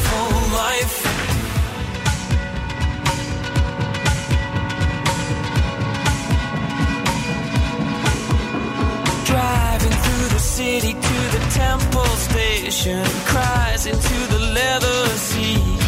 [10.57, 15.81] city to the temple station, cries into the leather seat.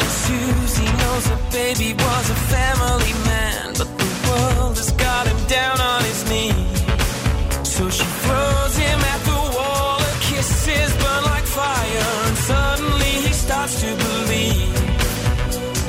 [0.00, 5.40] And Susie knows her baby was a family man, but the world has got him
[5.48, 6.80] down on his knees.
[7.74, 13.32] So she throws him at the wall, her kisses burn like fire, and suddenly he
[13.34, 14.80] starts to believe.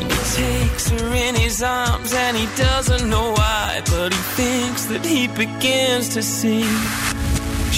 [0.03, 0.07] He
[0.43, 5.29] takes her in his arms, and he doesn't know why, but he thinks that he
[5.29, 6.67] begins to see.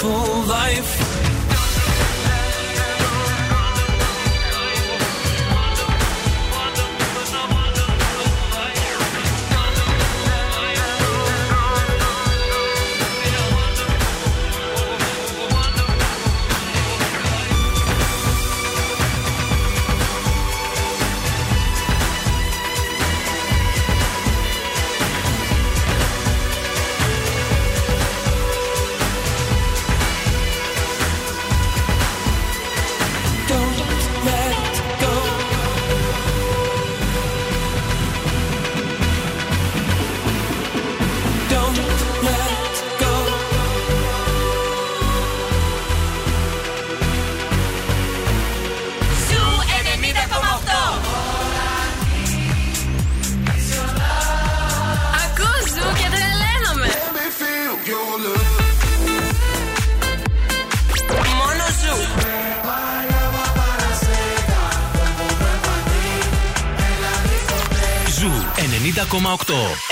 [0.00, 1.01] Full life.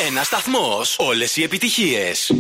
[0.09, 0.97] Ένα σταθμός.
[0.99, 2.33] Όλες οι επιτυχίες.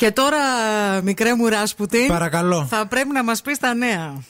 [0.00, 0.36] Και τώρα,
[1.02, 2.06] μικρέ μου Ράσπουτιν.
[2.06, 2.66] Παρακαλώ.
[2.70, 4.22] Θα πρέπει να μας πεις τα νέα.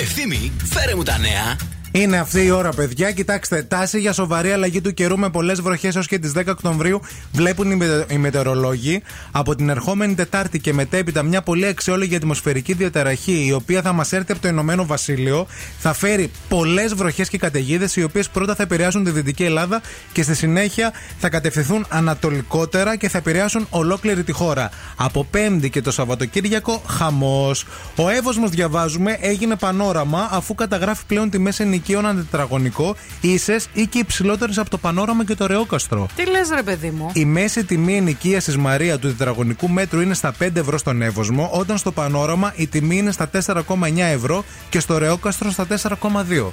[0.00, 1.56] Ευθύμη, φέρε μου τα νέα.
[1.96, 3.12] Είναι αυτή η ώρα, παιδιά.
[3.12, 7.00] Κοιτάξτε, τάση για σοβαρή αλλαγή του καιρού με πολλές βροχές έως και τις 10 Οκτωβρίου
[7.32, 9.02] βλέπουν οι, μετε- οι μετεωρολόγοι.
[9.30, 14.12] Από την ερχόμενη Τετάρτη και μετέπειτα, μια πολύ αξιόλογη ατμοσφαιρική διαταραχή, η οποία θα μας
[14.12, 15.46] έρθει από το Ηνωμένο Βασίλειο,
[15.78, 19.80] θα φέρει πολλές βροχές και καταιγίδες, οι οποίες πρώτα θα επηρεάσουν τη Δυτική Ελλάδα
[20.12, 24.70] και στη συνέχεια θα κατευθυνθούν ανατολικότερα και θα επηρεάσουν ολόκληρη τη χώρα.
[24.96, 27.66] Από Πέμπτη και το Σαββατοκύριακο, χαμός.
[27.96, 33.98] Ο Εύωσμος, διαβάζουμε, έγινε πανόραμα αφού καταγράφει πλέον τιμέ ενοικίων ένα τετραγωνικό ίσες ή και
[33.98, 36.06] υψηλότερες από το πανόραμα και το ρεόκαστρο.
[36.16, 40.34] Τι λες, ρε παιδί μου; Η μέση τιμή ενοικίασης Μαρία του τετραγωνικού μέτρου είναι στα
[40.38, 44.98] 5 ευρώ στον Εύωσμο, όταν στο πανόραμα η τιμή είναι στα 4,9 ευρώ και στο
[44.98, 46.52] ρεόκαστρο στα 4,2.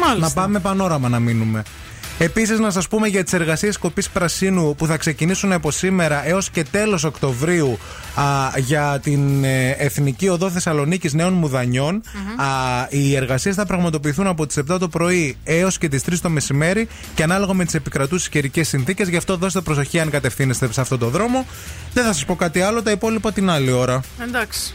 [0.00, 0.16] Μάλιστα.
[0.18, 1.62] Να πάμε πανόραμα να μείνουμε.
[2.20, 6.50] Επίσης, να σας πούμε για τις εργασίες κοπής πρασίνου που θα ξεκινήσουν από σήμερα έως
[6.50, 7.78] και τέλος Οκτωβρίου
[8.14, 8.22] α,
[8.58, 12.02] για την ε, Εθνική Οδό Θεσσαλονίκης Νέων Μουδανιών.
[12.36, 12.46] Α,
[12.88, 16.88] οι εργασίες θα πραγματοποιηθούν από τις 7 το πρωί έως και τις 3 το μεσημέρι
[17.14, 19.08] και ανάλογα με τις επικρατούσες καιρικές συνθήκες.
[19.08, 21.46] Γι' αυτό δώστε προσοχή αν κατευθύνεστε σε αυτόν τον δρόμο.
[21.92, 24.00] Δεν θα σας πω κάτι άλλο, τα υπόλοιπα την άλλη ώρα.
[24.28, 24.74] Εντάξει.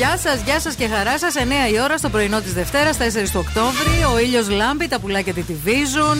[0.00, 1.34] Γεια σας, γεια σας και χαρά σας.
[1.36, 1.38] 9
[1.72, 4.04] η ώρα στο πρωινό της Δευτέρας, 4 του Οκτώβρη.
[4.14, 6.18] Ο ήλιος λάμπει, τα πουλάκια τιτιβίζουν.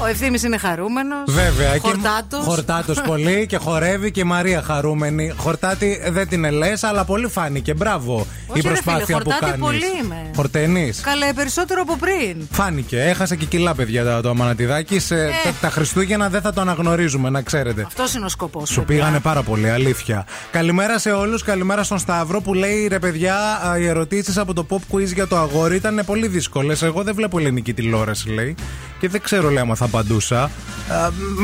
[0.00, 1.20] Ο ευθύνη είναι χαρούμενος.
[1.26, 1.76] Βέβαια.
[1.80, 2.44] Χορτάτος.
[2.44, 5.32] Χορτάτος πολύ και χορεύει και η Μαρία χαρούμενη.
[5.36, 7.74] Χορτάτη δεν την ελε, αλλά πολύ φάνηκε.
[7.74, 9.58] Μπράβο Όχι, η ρε φίλε, προσπάθεια που χορτάτη κάνεις.
[9.60, 10.30] πολύ είμαι.
[10.36, 10.92] Χορτενή.
[11.02, 12.48] Καλά, περισσότερο από πριν.
[12.50, 13.00] Φάνηκε.
[13.02, 14.98] Έχασε και κιλά, παιδιά, το, το αμανατιδάκι.
[14.98, 15.30] Σε, Ε.
[15.44, 17.82] τα, τα Χριστούγεννα δεν θα το αναγνωρίζουμε, να ξέρετε.
[17.86, 18.68] Αυτός είναι ο σκοπός.
[18.68, 20.26] Σου πήγανε πάρα πολύ, αλήθεια.
[20.50, 21.42] Καλημέρα σε όλους.
[21.42, 23.36] Καλημέρα στον Σταύρο που λέει ρε παιδιά,
[23.68, 26.82] α, οι ερωτήσεις από το pop quiz για το αγόρι ήταν πολύ δύσκολες.
[26.82, 28.54] Εγώ δεν βλέπω ελληνική τηλεόραση, λέει.
[29.00, 30.42] Και δεν ξέρω, λέει, άμα θα απαντούσα.
[30.42, 30.50] Α,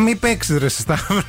[0.04, 1.22] μη παίξεις, ρε Σταύρο.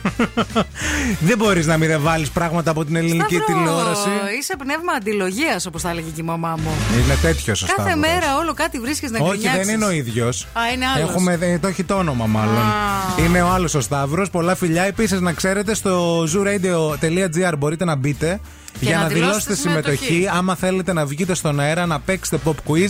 [1.28, 4.10] δεν μπορείς να μην δεν βάλεις πράγματα από την ελληνική Σταύρο, τηλεόραση.
[4.40, 6.72] Είσαι πνεύμα αντιλογίας, όπως τα έλεγε και η μαμά μου.
[7.04, 8.00] Είναι τέτοιος ο Κάθε Σταύρος.
[8.10, 9.66] μέρα όλο κάτι βρίσκεις να Όχι, γκρινιάξεις.
[9.66, 10.48] δεν είναι ο ίδιος.
[10.54, 11.10] Α, είναι άλλος.
[11.10, 12.64] Έχουμε, ε, το έχει το όνομα μάλλον.
[13.26, 14.30] Είναι ο άλλος ο Σταύρος.
[14.30, 14.84] Πολλά φιλιά.
[14.84, 18.40] Επίσης, να ξέρετε, στο zooradio.gr μπορείτε να μπείτε
[18.80, 20.06] για να να, δηλώσετε δηλώσετε συμμετοχή.
[20.06, 20.38] συμμετοχή.
[20.38, 22.90] Άμα θέλετε να βγείτε στον αέρα, να παίξετε pop quiz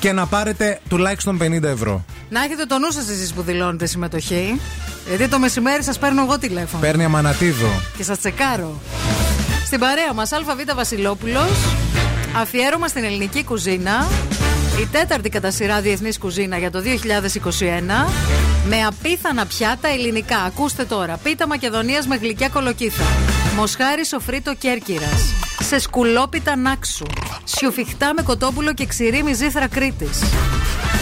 [0.00, 2.04] και να πάρετε τουλάχιστον 50 ευρώ.
[2.28, 4.60] Να έχετε το νου σας εσείς που δηλώνετε συμμετοχή.
[5.08, 6.82] Γιατί το μεσημέρι σας παίρνω εγώ τηλέφωνο.
[6.82, 7.68] Παίρνει αμανατίδο.
[7.96, 8.80] Και σας τσεκάρω.
[9.66, 11.50] Στην παρέα μας, ΑΒ Βασιλόπουλος.
[12.36, 14.08] Αφιέρωμα στην ελληνική κουζίνα.
[14.80, 18.08] Η τέταρτη κατά σειρά διεθνής κουζίνα για το 2021.
[18.68, 20.38] Με απίθανα πιάτα ελληνικά.
[20.38, 21.16] Ακούστε τώρα.
[21.22, 23.04] Πίτα Μακεδονίας με γλυκιά κολοκύθα.
[23.58, 25.34] Μοσχάρι σοφρίτο Κέρκυρας.
[25.60, 27.06] Σε σκουλόπιτα Νάξου.
[27.44, 30.08] Σιουφιχτά με κοτόπουλο και ξηρή μυζήθρα Κρήτη.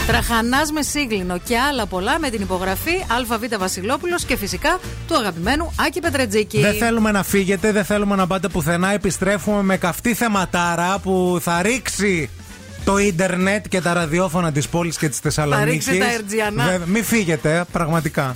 [0.07, 2.91] Τραχανάς με σύγκλινο και άλλα πολλά με την υπογραφή
[3.31, 6.59] ΑΒ Βασιλόπουλος και φυσικά του αγαπημένου Άκη Πετρετζίκη.
[6.59, 8.93] Δεν θέλουμε να φύγετε, δεν θέλουμε να πάτε πουθενά.
[8.93, 12.29] Επιστρέφουμε με καυτή θεματάρα που θα ρίξει
[12.85, 15.85] το ίντερνετ και τα ραδιόφωνα της πόλης και της Θεσσαλονίκης.
[15.85, 16.63] ρίξει τα ερτζιανά.
[16.63, 18.35] Βέβαια, Μην φύγετε, πραγματικά.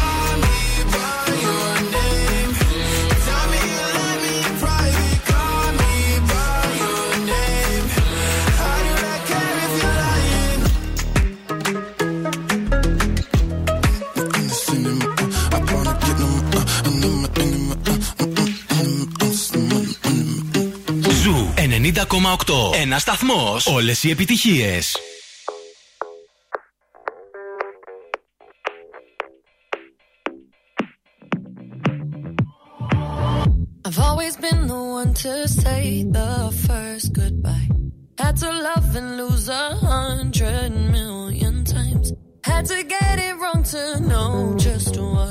[21.95, 22.73] 90,8.
[22.81, 23.57] Ένα σταθμό.
[23.65, 24.79] Όλε οι επιτυχίε.
[33.85, 35.83] I've always been the one to say
[36.17, 36.33] the
[36.67, 37.67] first goodbye.
[38.21, 42.07] Had to love and lose a hundred million times.
[42.51, 45.30] Had to get it wrong to know just what.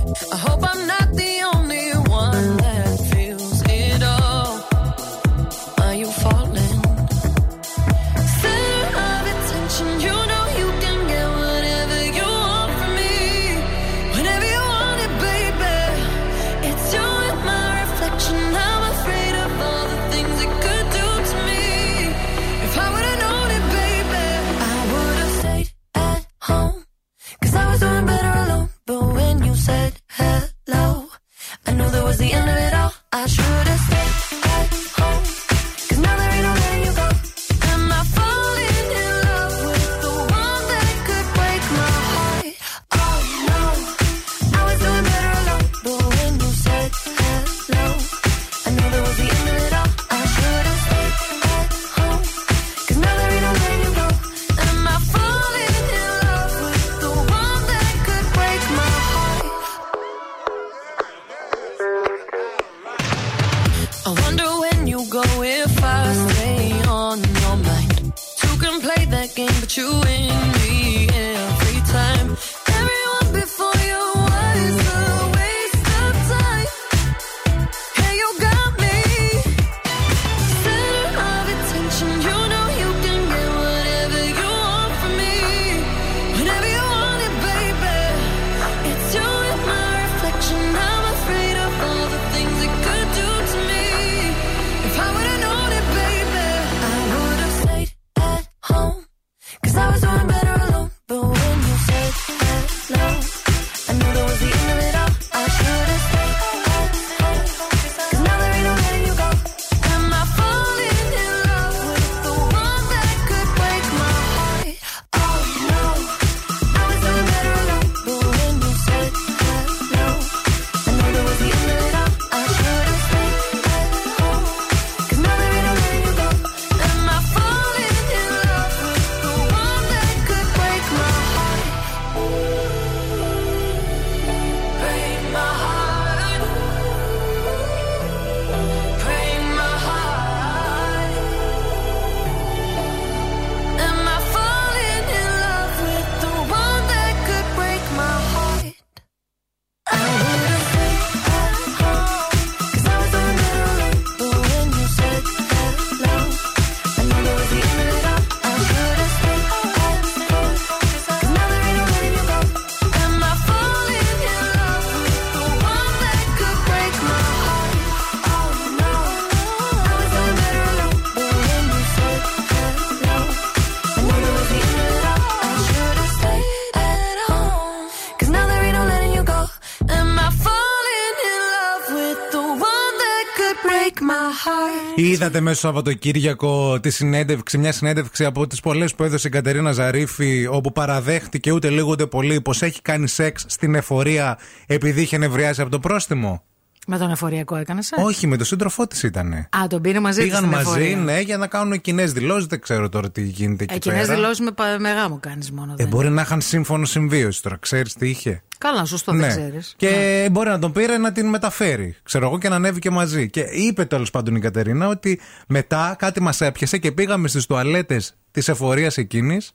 [185.21, 189.71] Είδατε μέσα το Σαββατοκύριακο τη συνέντευξη, μια συνέντευξη από τις πολλές που έδωσε η Κατερίνα
[189.71, 195.17] Ζαρίφη, όπου παραδέχτηκε ούτε λίγο ούτε πολύ πως έχει κάνει σεξ στην εφορία επειδή είχε
[195.17, 196.43] νευριάσει από το πρόστιμο;
[196.87, 197.89] Με τον εφοριακό έκανες.
[197.95, 199.33] Όχι, με τον σύντροφό της ήταν.
[199.33, 200.97] Α, τον πήρε μαζί Πήγαν της στην μαζί, εφορία.
[201.03, 202.45] ναι, για να κάνουν κοινές δηλώσεις.
[202.45, 204.13] Δεν ξέρω τώρα τι γίνεται εκεί Ε, κοινές πέρα.
[204.15, 205.71] δηλώσεις με, πα- με γάμο κάνεις μόνο.
[205.71, 205.87] Ε, δεν.
[205.87, 207.57] μπορεί να είχαν σύμφωνο συμβίωση τώρα.
[207.59, 208.43] Ξέρεις τι είχε.
[208.57, 209.75] Καλά, σωστό, δεν ξέρεις.
[209.81, 209.87] Ναι.
[209.89, 211.95] Και μπορεί να τον πήρε να την μεταφέρει.
[212.03, 213.29] Ξέρω εγώ και να ανέβει και μαζί.
[213.29, 218.13] Και είπε τέλος πάντων η Κατερίνα ότι μετά κάτι μας έπιασε και πήγαμε στις τουαλέτες
[218.31, 219.51] της εφορίας εκείνης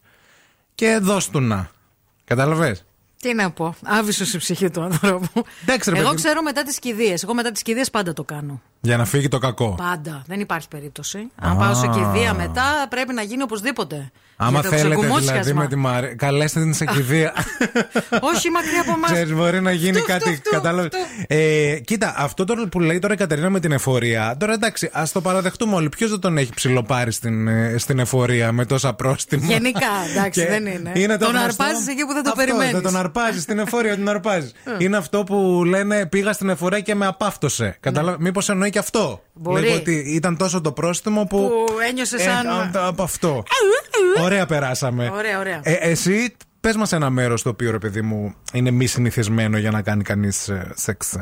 [0.75, 1.69] και δώσ' του να.
[2.25, 2.77] Κατάλαβε.
[3.27, 3.75] Τι να πω.
[3.85, 5.45] Άβυσο η ψυχή του ανθρώπου.
[5.63, 6.17] Εντάξει, ρε Εγώ παιδί.
[6.23, 7.23] ξέρω μετά τις κηδείες.
[7.23, 8.61] Εγώ μετά τις κηδείες πάντα το κάνω.
[8.81, 9.75] Για να φύγει το κακό.
[9.77, 10.23] Πάντα.
[10.27, 11.31] Δεν υπάρχει περίπτωση.
[11.37, 14.11] Αν πάω σε κηδεία μετά πρέπει να γίνει οπωσδήποτε.
[14.39, 15.61] Άμα Για το θέλετε δηλαδή ξεκουμούτσιασμα.
[15.63, 17.33] με τη Μαρία, καλέστε την σε κηδεία.
[18.35, 19.11] Όχι μακριά από εμάς.
[19.13, 20.23] Ξέρεις, μπορεί να γίνει Φτου, κάτι.
[20.23, 20.89] φτου, φτου, Κατάλαβε.
[21.27, 24.37] Ε, κοίτα, αυτό τώρα που λέει τώρα η Κατερίνα με την εφορία.
[24.39, 25.89] Τώρα εντάξει, ας το παραδεχτούμε όλοι.
[25.89, 30.47] Ποιος δεν τον έχει ψηλοπάρει στην, ε, στην εφορία με τόσα πρόστιμα; Γενικά, εντάξει, Και
[30.49, 31.17] δεν είναι.
[31.19, 32.73] το τον γνωστό- αρπάζεις εκεί που δεν το Αυτό, περιμένεις.
[32.73, 34.53] Δεν τον αρπάζεις στην εφορία, τον αρπάζεις.
[34.65, 34.85] Ε.
[34.85, 37.77] είναι αυτό που λένε πήγα στην εφορία και με απάφτωσε.
[37.81, 38.17] Κατάλαβε.
[38.21, 39.43] Μήπως εννοεί και αυτό; Ναι.
[39.43, 39.63] Μπορεί.
[39.63, 41.37] Λέγω ότι ήταν τόσο το πρόστιμο που.
[41.67, 42.47] Που ένιωσες σαν.
[42.47, 43.43] Ε, α- από αυτό.
[44.23, 45.11] Ωραία περάσαμε.
[45.15, 45.61] Ωραία, ωραία.
[45.63, 49.71] Ε, εσύ, πες μας ένα μέρος το οποίο ρε παιδί μου είναι μη συνηθισμένο για
[49.71, 51.17] να κάνει κανείς σεξ.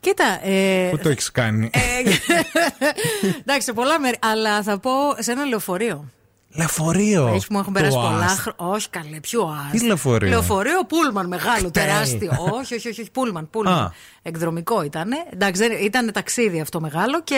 [0.00, 0.46] Κοίτα.
[0.48, 1.70] Ε, Πού το έχεις κάνει.
[3.40, 4.16] εντάξει, σε πολλά μέρη.
[4.20, 6.10] Αλλά θα πω σε ένα λεωφορείο.
[6.54, 7.26] Λεωφορείο.
[7.34, 8.38] Έχει που μου έχουν περάσει Το πολλά άστ.
[8.40, 8.74] χρόνια.
[8.74, 9.78] Όχι, καλέ, πιο άστ.
[9.78, 11.84] Τι λεωφορείο; Λεωφορείο πούλμαν, μεγάλο, Κτέλ.
[11.84, 12.30] τεράστιο.
[12.60, 13.50] όχι, όχι, όχι, όχι, πούλμαν.
[13.50, 13.74] πούλμαν.
[13.78, 13.92] Α.
[14.22, 15.10] Εκδρομικό ήταν.
[15.32, 17.36] Εντάξει, δεν- ήταν ταξίδι αυτό μεγάλο και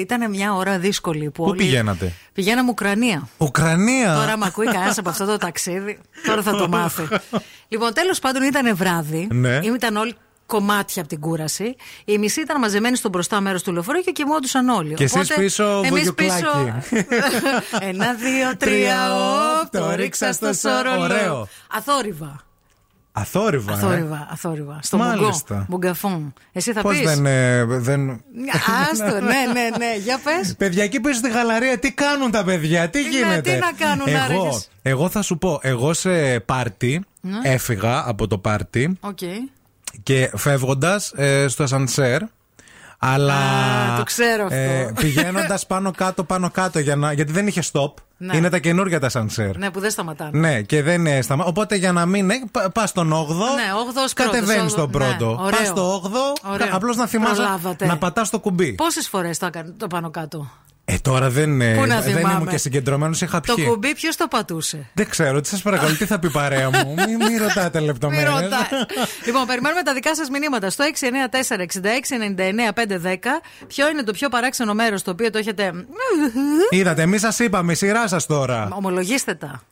[0.00, 1.56] ήταν μια ώρα δύσκολη που Πού όλοι.
[1.58, 3.28] πηγαίνατε; Πηγαίναμε Ουκρανία.
[3.38, 4.14] Ουκρανία.
[4.14, 5.98] Τώρα με ακούει κανένας από αυτό το ταξίδι.
[6.26, 7.08] Τώρα θα το μάθει.
[7.68, 9.28] λοιπόν, τέλος πάντων ήταν βράδυ.
[9.32, 9.58] Ναι.
[9.62, 10.14] Ήταν όλοι
[10.48, 11.76] κομμάτια από την κούραση.
[12.04, 14.94] Οι μισοί ήταν μαζεμένοι στο μπροστά μέρος του λεωφορείου και κοιμόντουσαν όλοι.
[14.94, 16.72] Και εσείς Οπότε, πίσω εμείς βογιουκλάκι.
[17.88, 21.02] Ένα, δύο, τρία, όπ, το ρίξα στο σωρολό.
[21.02, 21.48] Ωραίο.
[21.72, 22.40] Αθόρυβα.
[23.12, 23.72] Αθόρυβα.
[23.72, 24.78] ε; Αθόρυβα, αθόρυβα.
[24.82, 25.54] Στο Μάλιστα.
[25.54, 25.66] μουγκό.
[25.68, 26.32] Μουγκαφόν.
[26.52, 27.04] Εσύ θα Πώς πεις.
[27.14, 27.26] δεν.
[27.26, 28.10] ε, δεν...
[28.90, 29.20] Άστο, ναι,
[29.52, 29.96] ναι, ναι.
[30.04, 30.54] Για πες.
[30.58, 34.06] Παιδιά, εκεί πίσω στη γαλαρία, τι κάνουν τα παιδιά, τι Ναι, γίνεται; τι να κάνουν,
[34.08, 34.68] εγώ, άραγες.
[34.82, 37.38] εγώ θα σου πω, εγώ σε πάρτι Ναι.
[37.42, 39.18] έφυγα από το πάρτι Οκ.
[40.02, 41.12] Και φεύγοντας
[41.46, 42.20] στο ασανσέρ.
[43.00, 43.34] Αλλά.
[43.34, 44.92] Α, το ξέρω αυτό.
[45.00, 47.92] Πηγαίνοντας πάνω κάτω, πάνω κάτω, για να, γιατί δεν είχε stop.
[48.16, 48.36] Ναι.
[48.36, 49.56] Είναι τα καινούργια τα ασανσέρ.
[49.56, 50.38] Ναι, που δεν σταματάνε.
[50.38, 51.44] Ναι, και δεν είναι σταμα...
[51.44, 52.30] Οπότε για να μην.
[52.72, 53.14] πα στον 8ο.
[53.54, 55.38] Ναι, όγδοος πρώτος, Κατεβαίνεις όγδο- στον ναι, πρώτο.
[55.40, 55.58] ωραίο.
[55.58, 56.50] Πα στο 8ο.
[56.52, 56.68] Ωραίο.
[56.70, 57.86] Απλώς να θυμάσαι Προλάβατε.
[57.86, 58.72] να πατάς το κουμπί.
[58.72, 60.50] Πόσες φορές το έκανε το πάνω κάτω;
[60.90, 62.34] Ε, τώρα δεν, ε, Πού να δεν θυμάμαι.
[62.34, 63.20] ήμουν και συγκεντρωμένος.
[63.20, 63.64] Είχα Το πιει.
[63.68, 66.94] κουμπί ποιος το πατούσε; Δεν ξέρω, τι σας παρακαλώ, τι θα πει η παρέα μου;
[67.06, 68.24] Μην μη ρωτάτε Μη λεπτομέρειε.
[68.28, 68.48] ρωτάει.
[69.26, 73.40] λοιπόν, περιμένουμε τα δικά σας μηνύματα στο 694-6699-510.
[73.66, 75.72] Ποιο είναι το πιο παράξενο μέρος το οποίο το έχετε.
[76.70, 78.68] Είδατε, εμείς σας είπαμε, η σειρά σας τώρα.
[78.72, 79.62] Ομολογήστε τα.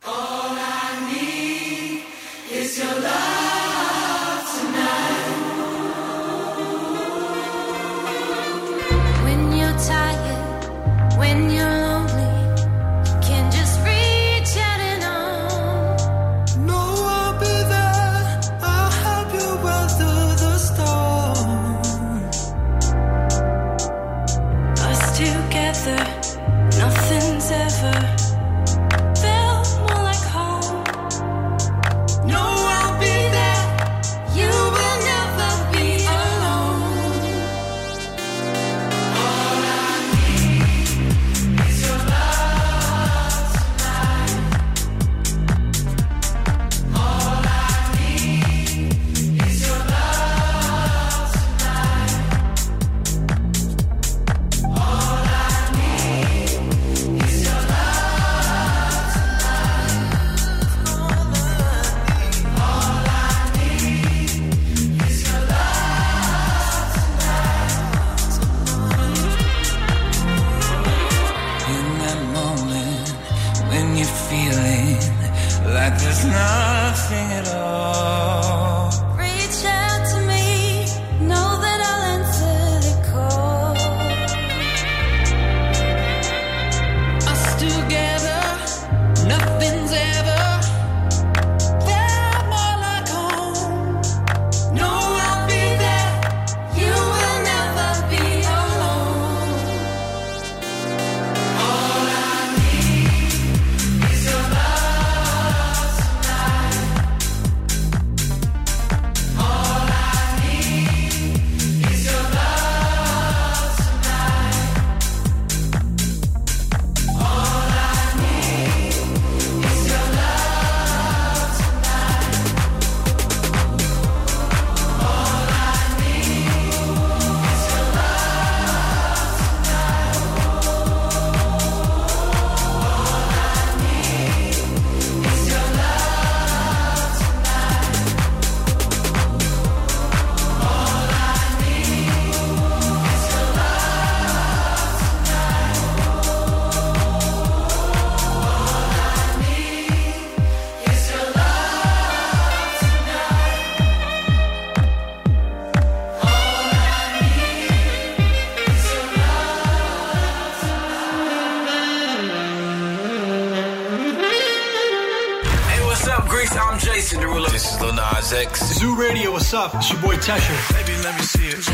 [168.27, 168.75] Sexy.
[168.75, 169.75] Zoo Radio, what's up?
[169.75, 170.55] It's your boy Tesha.
[170.75, 171.65] Baby, let me see it.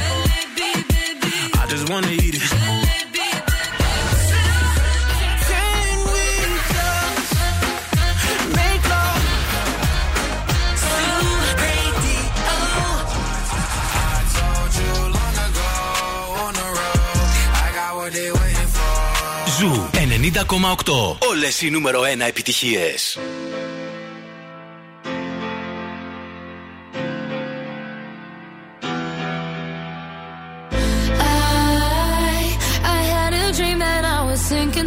[1.62, 2.42] I just wanna eat it.
[5.50, 6.28] Can we
[6.76, 7.32] just
[8.58, 9.22] make love?
[10.84, 11.26] Zoo
[11.64, 12.22] Radio.
[14.04, 15.70] I told you long ago
[16.44, 17.28] on the road.
[17.64, 18.92] I got what they waiting for.
[19.58, 21.16] Ζου 90,8.
[21.30, 23.18] Όλες οι νούμερο 1 επιτυχίες.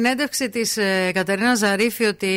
[0.00, 2.28] Συνέντευξη της ε, Κατερίνα Ζαρίφη ότι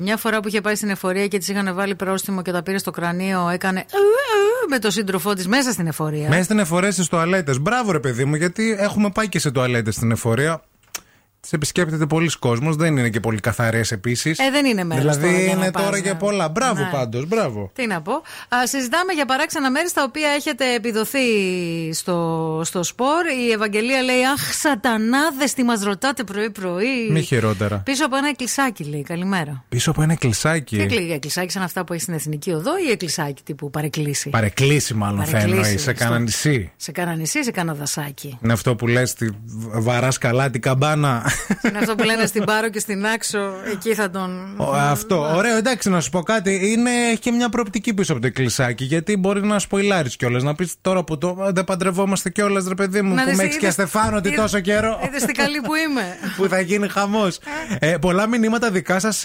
[0.00, 2.78] μια φορά που είχε πάει στην εφορία και της είχαν βάλει πρόστιμο και τα πήρε
[2.78, 3.98] στο κρανίο, έκανε «ου,
[4.62, 6.28] ου» με το σύντροφό της μέσα στην εφορία.
[6.28, 7.60] Μέσα στην εφορία στις τουαλέτες.
[7.60, 10.62] Μπράβο, ρε παιδί μου, γιατί έχουμε πάει και σε τουαλέτες στην εφορία.
[11.40, 14.38] Τις επισκέπτεται πολλοί κόσμος, δεν είναι και πολύ καθαρές επίσης.
[14.38, 16.48] Ε, δεν είναι μέρος Δηλαδή είναι τώρα για πολλά.
[16.48, 16.88] Μπράβο Ναι.
[16.92, 17.70] πάντως, μπράβο.
[17.74, 18.12] Τι να πω.
[18.48, 21.18] Α, συζητάμε για παράξενα μέρη στα οποία έχετε επιδοθεί
[21.92, 23.26] στο, στο σπορ.
[23.48, 27.10] Η Ευαγγελία λέει: Αχ, σατανάδες, τι μας ρωτάτε πρωί-πρωί.
[27.10, 27.76] Μη χειρότερα.
[27.78, 29.02] Πίσω από ένα εκκλησάκι, λέει.
[29.02, 29.64] Καλημέρα.
[29.68, 30.76] Πίσω από ένα εκκλησάκι.
[30.76, 34.94] Τι εκλη- εκκλησάκι σαν αυτά που έχει στην Εθνική Οδό ή εκκλησάκι τύπου παρεκκλήσι; Παρεκκλήσει,
[34.94, 35.72] μάλλον θα Παρεκκλήσει, εννοεί.
[35.72, 36.72] Σε στο- κάνα νησί.
[36.76, 39.14] Σε κάνα νησί, σε κάνα δασάκι; Είναι αυτό που λες,
[39.72, 41.27] βαράς καλά την καμπάνα.
[41.68, 43.38] Είναι αυτό που λένε στην Πάρο και στην Άξο,
[43.72, 44.54] εκεί θα τον.
[44.56, 45.34] Ο, αυτό.
[45.36, 46.70] Ωραίο, εντάξει, να σου πω κάτι.
[46.72, 48.84] Είναι, έχει και μια προοπτική πίσω από το εκκλησάκι.
[48.84, 50.42] Γιατί μπορεί να σποϊλάρει κιόλας.
[50.42, 53.42] Να πεις τώρα που το, δεν παντρευόμαστε κιόλας, ρε παιδί μου, Να που δεις, με
[53.42, 55.00] έχεις και είδες- Στεφάνωτη είδες- τόσο καιρό.
[55.06, 56.02] Είδες τι καλή που είμαι.
[56.36, 57.38] που θα γίνει χαμός.
[57.78, 59.24] ε, πολλά μηνύματα δικά σας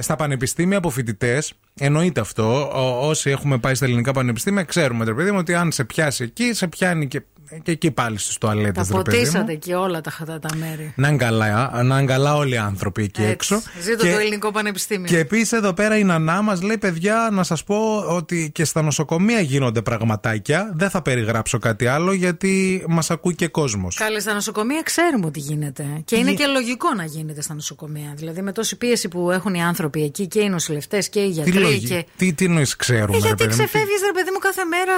[0.00, 1.52] στα πανεπιστήμια από φοιτητές.
[1.78, 2.70] Εννοείται αυτό.
[2.74, 6.24] Ο- όσοι έχουμε πάει στα ελληνικά πανεπιστήμια, ξέρουμε, ρε παιδί μου, ότι αν σε πιάσει
[6.24, 7.22] εκεί, σε πιάνει και
[7.62, 8.88] και εκεί πάλι στις τουαλέτες.
[8.88, 10.92] Τα ποτίσατε και όλα τα, τα, τα μέρη.
[10.96, 13.32] Να είναι καλά, να είναι καλά όλοι οι άνθρωποι εκεί Έτσι.
[13.32, 13.62] έξω.
[13.82, 15.06] Ζήτω Και- το ελληνικό πανεπιστήμιο.
[15.06, 18.82] Και επίσης εδώ πέρα η Νανά μας λέει: Παιδιά, να σας πω ότι και στα
[18.82, 20.72] νοσοκομεία γίνονται πραγματάκια.
[20.74, 23.96] Δεν θα περιγράψω κάτι άλλο γιατί μας ακούει και κόσμος.
[23.96, 25.86] Καλέ, στα νοσοκομεία ξέρουμε ότι γίνεται.
[26.04, 28.12] Και είναι και λογικό να γίνεται στα νοσοκομεία.
[28.16, 31.30] Δηλαδή με τόση πίεση που έχουν οι άνθρωποι εκεί και οι νοσηλευτές και οι Τι,
[31.32, 31.52] γιατροί.
[31.58, 32.06] λογι- Και...
[32.16, 34.64] τι, τι νοεί, ξέρουμε, Ε, ρε γιατί παιδί μου, τι- ξεφεύγεις, ρε παιδί μου, κάθε
[34.64, 34.92] μέρα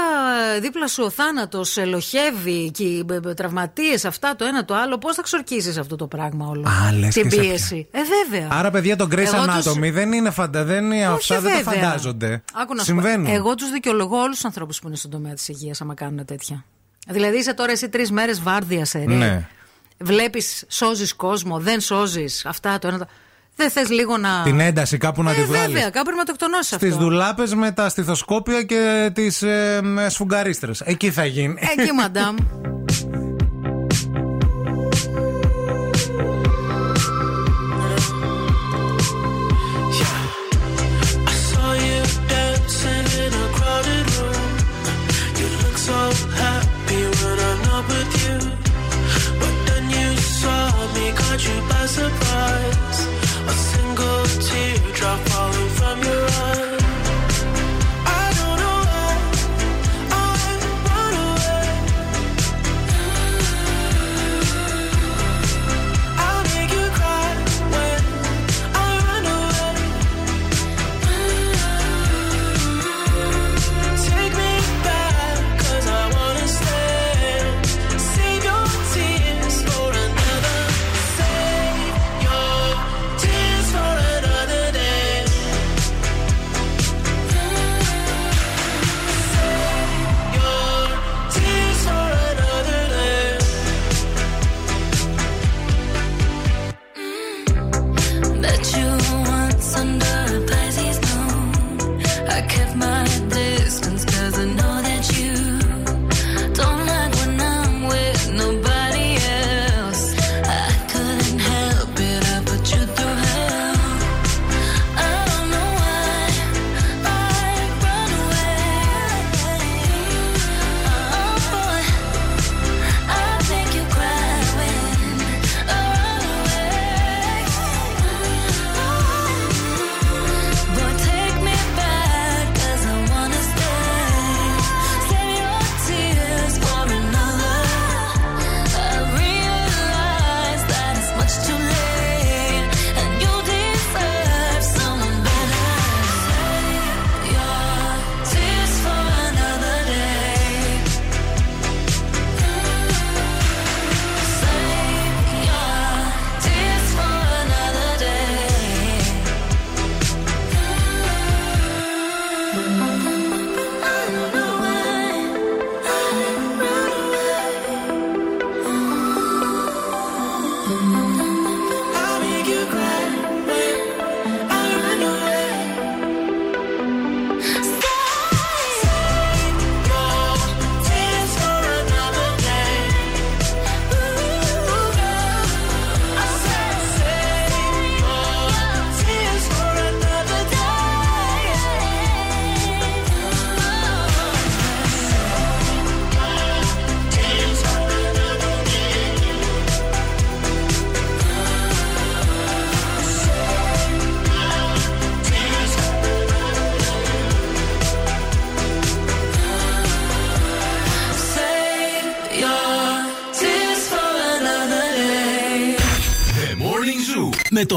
[0.56, 2.36] ε, δίπλα σου ο θάνατος, ελοχεύει
[2.72, 3.04] και οι
[3.36, 4.98] τραυματίες, αυτά το ένα το άλλο.
[4.98, 6.68] Πώς θα ξορκίσει αυτό το πράγμα όλο.
[6.68, 7.98] Α, λες Την και σε πίεση; Ε,
[8.30, 8.48] βέβαια.
[8.50, 10.64] Άρα, παιδιά, το Grace Εγώ τους- Anatomy δεν είναι φαντα...
[10.64, 11.82] δεν είναι Όχι, αυτά, δεν τα βέβαια.
[11.82, 12.42] φαντάζονται.
[12.54, 13.00] Άκου να σου πω.
[13.00, 13.26] Συμβαίνουν.
[13.26, 16.64] Εγώ τους δικαιολογώ όλους τους ανθρώπους που είναι στον τομέα της υγείας, άμα κάνουν τέτοια.
[17.08, 19.14] Δηλαδή είσαι τώρα εσύ τρεις μέρες βάρδια σε ρε.
[19.14, 19.46] Ναι.
[19.98, 23.08] Βλέπεις, σώζεις κόσμο, δεν σώζεις αυτά το ένα.
[23.58, 24.42] Το- Δεν θες λίγο να.
[24.44, 25.66] Την ένταση κάπου να ε, τη βγάλεις.
[25.74, 26.86] Βέβαια, κάπου πρέπει να το εκτονώσει αυτό.
[26.86, 30.80] Στι δουλάπες με τα στιθοσκόπια και τις ε, με σφουγγαρίστρες.
[30.80, 31.54] Εκεί θα γίνει.
[31.78, 32.36] Εκεί, μαντάμ.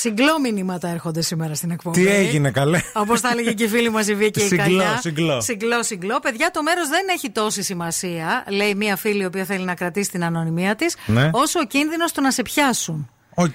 [0.00, 2.00] Συγκλώ μηνύματα έρχονται σήμερα στην εκπομπή.
[2.04, 4.98] Τι έγινε, καλέ; Όπως τα έλεγε και η φίλη μας η Βίκη η Συγκλώ, Καλιά.
[5.00, 5.40] συγκλώ.
[5.40, 6.18] συγκλώ, συγκλώ.
[6.18, 10.10] Παιδιά, το μέρος δεν έχει τόση σημασία, λέει μία φίλη η οποία θέλει να κρατήσει
[10.10, 11.30] την ανωνυμία της, Ναι.
[11.32, 13.10] όσο ο κίνδυνος του να σε πιάσουν.
[13.34, 13.54] Οκ.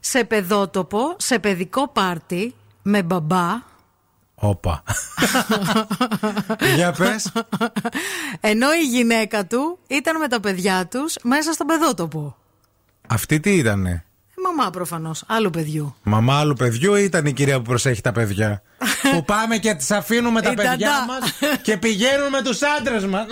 [0.00, 3.68] Σε παιδότοπο, σε παιδικό πάρτι, με μπαμπά,
[4.42, 4.82] Όπα.
[6.76, 7.32] Για πες.
[8.40, 12.36] ενώ η γυναίκα του ήταν με τα παιδιά τους μέσα στον παιδότοπο.
[13.08, 14.04] Αυτή τι ήτανε;
[14.50, 15.94] Ε, μαμά προφανώς, άλλου παιδιού.
[16.02, 18.62] Μαμά άλλου παιδιού ή ήταν η κυρία που προσέχει τα παιδιά;
[19.12, 21.04] που πάμε και τις αφήνουμε τα Η παιδιά ταντά.
[21.06, 21.32] μας
[21.62, 23.26] και πηγαίνουν με τους άντρες μας.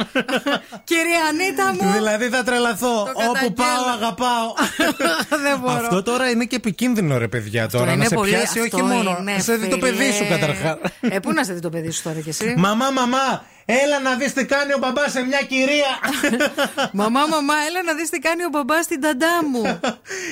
[0.91, 1.93] Κυρία Ανίτα μου!
[1.93, 2.87] δηλαδή θα τρελαθώ.
[3.05, 3.53] Το Όπου καταγγέλλω.
[3.55, 4.53] πάω, αγαπάω.
[5.45, 5.73] Δεν μπορώ.
[5.73, 7.69] Αυτό τώρα είναι και επικίνδυνο, ρε παιδιά.
[7.69, 9.17] Τώρα να είναι σε πολύ- πιάσει όχι αυτό μόνο.
[9.21, 9.89] είναι, Να σε δει το φίλε.
[9.91, 10.77] παιδί σου καταρχάς.
[11.01, 14.15] Ε, πού να σε δει το παιδί σου τώρα κι εσύ; Μαμά, μαμά, έλα να
[14.15, 15.99] δεις τι κάνει ο μπαμπάς σε μια κυρία.
[17.01, 19.81] Μαμά, μαμά, έλα να δεις τι κάνει ο μπαμπάς στην ταντά μου.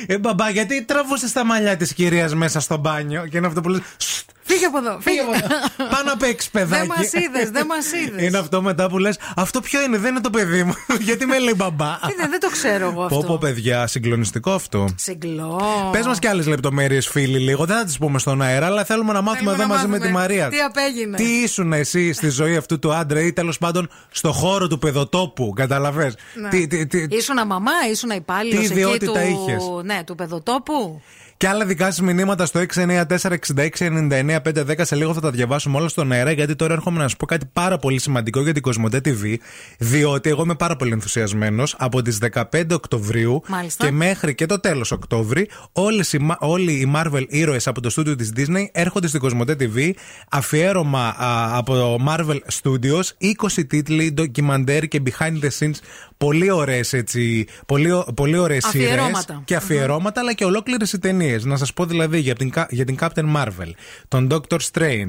[0.07, 3.69] Ε, μπαμπά, γιατί τραβούσες τα μαλλιά της κυρίας μέσα στο μπάνιο και είναι αυτό που
[3.69, 4.99] λες «Σστ, Φύγε από εδώ.
[5.01, 5.47] Φύγε από εδώ.
[5.91, 6.87] Πάω να παίξει παιδάκι.
[6.87, 8.23] Δεν μας είδες, δεν μας είδες.
[8.27, 10.75] Είναι αυτό μετά που λες: Αυτό ποιο είναι, δεν είναι το παιδί μου.
[11.09, 11.99] Γιατί με λέει μπαμπά.
[12.17, 13.39] Δεν, δεν το ξέρω εγώ Πω πω, αυτό.
[13.39, 14.89] παιδιά, συγκλονιστικό αυτό.
[14.97, 15.63] Συγκλώ.
[15.93, 17.65] Πες μας και άλλες λεπτομέρειες, φίλοι, λίγο.
[17.65, 19.99] Δεν θα τις πούμε στον αέρα, αλλά θέλουμε να μάθουμε Θέλουμε εδώ να μαζί με
[19.99, 20.49] μάθουμε τη Μαρία.
[20.49, 21.17] τι απέγινε.
[21.17, 25.53] Τι ήσουν εσύ στη ζωή αυτού του άντρα ή τέλος πάντων στο χώρο του παιδοτόπου.
[25.57, 26.15] Καταλαβέ.
[26.41, 26.49] Ναι.
[26.49, 31.01] Τι, τι, τι, Ήσουνα μαμά, ήσουν υπάλληλος Τι εκεί ιδιότητα του, είχες; ναι, του παιδοτόπου.
[31.39, 34.83] Και άλλα δικά σας μηνύματα στο 694-6699-510.
[34.83, 37.47] Σε λίγο θα τα διαβάσουμε όλα στον αέρα, γιατί τώρα έρχομαι να σα πω κάτι
[37.53, 39.35] πάρα πολύ σημαντικό για την Κοσμοτέ TV.
[39.79, 41.75] Διότι εγώ είμαι πάρα πολύ ενθουσιασμένος.
[41.79, 43.85] Από τις 15 Οκτωβρίου Μάλιστα.
[43.85, 47.91] και μέχρι και το τέλος Οκτώβρη, όλες οι, μα- όλοι οι Marvel ήρωες από το
[47.91, 49.91] στούντιο της Disney έρχονται στην Κοσμοτέ TV.
[50.31, 53.03] Αφιέρωμα α, από Marvel Studios,
[53.57, 55.75] 20 τίτλοι, ντοκιμαντέρ και behind the scenes.
[56.19, 57.47] Πολύ ωραίες έτσι.
[57.67, 59.43] Πολύ, ω- πολύ ωραίες σειρές Αφιερώματα.
[59.45, 61.45] και αφιερώματα, αλλά και ολόκληρες οι ταινίες.
[61.45, 63.71] Να σας πω δηλαδή για την, Κα- για την Captain Marvel,
[64.09, 65.09] τον Doctor Strange,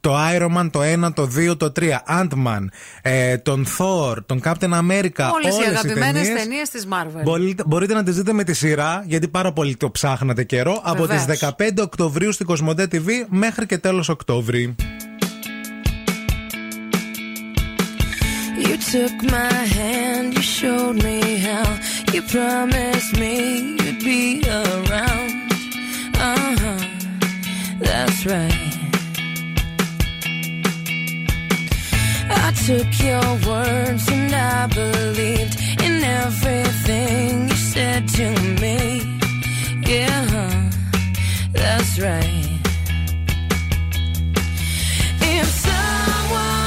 [0.00, 2.64] το Iron Man, το 1, το 2, το 3, Ant-Man,
[3.02, 5.30] ε, τον Thor, τον Captain America.
[5.34, 6.42] Όλες οι όλες αγαπημένες ταινίες.
[6.42, 7.22] ταινίες της Marvel.
[7.24, 11.06] Μπορείτε, μπορείτε να τις δείτε με τη σειρά, γιατί πάρα πολύ το ψάχνατε καιρό, από
[11.06, 11.38] τις Βεβαίως.
[11.38, 14.74] 15 Οκτωβρίου στην Κοσμοτέ TV μέχρι και τέλος Οκτώβρη.
[18.96, 21.68] Took my hand, you showed me how.
[22.14, 23.34] You promised me
[23.80, 25.30] you'd be around.
[26.28, 26.82] Uh huh,
[27.86, 28.74] that's right.
[32.44, 35.54] I took your words and I believed
[35.86, 38.26] in everything you said to
[38.62, 38.78] me.
[39.92, 40.60] Yeah, huh,
[41.52, 42.60] that's right.
[45.38, 46.65] If someone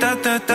[0.00, 0.45] ta ta ta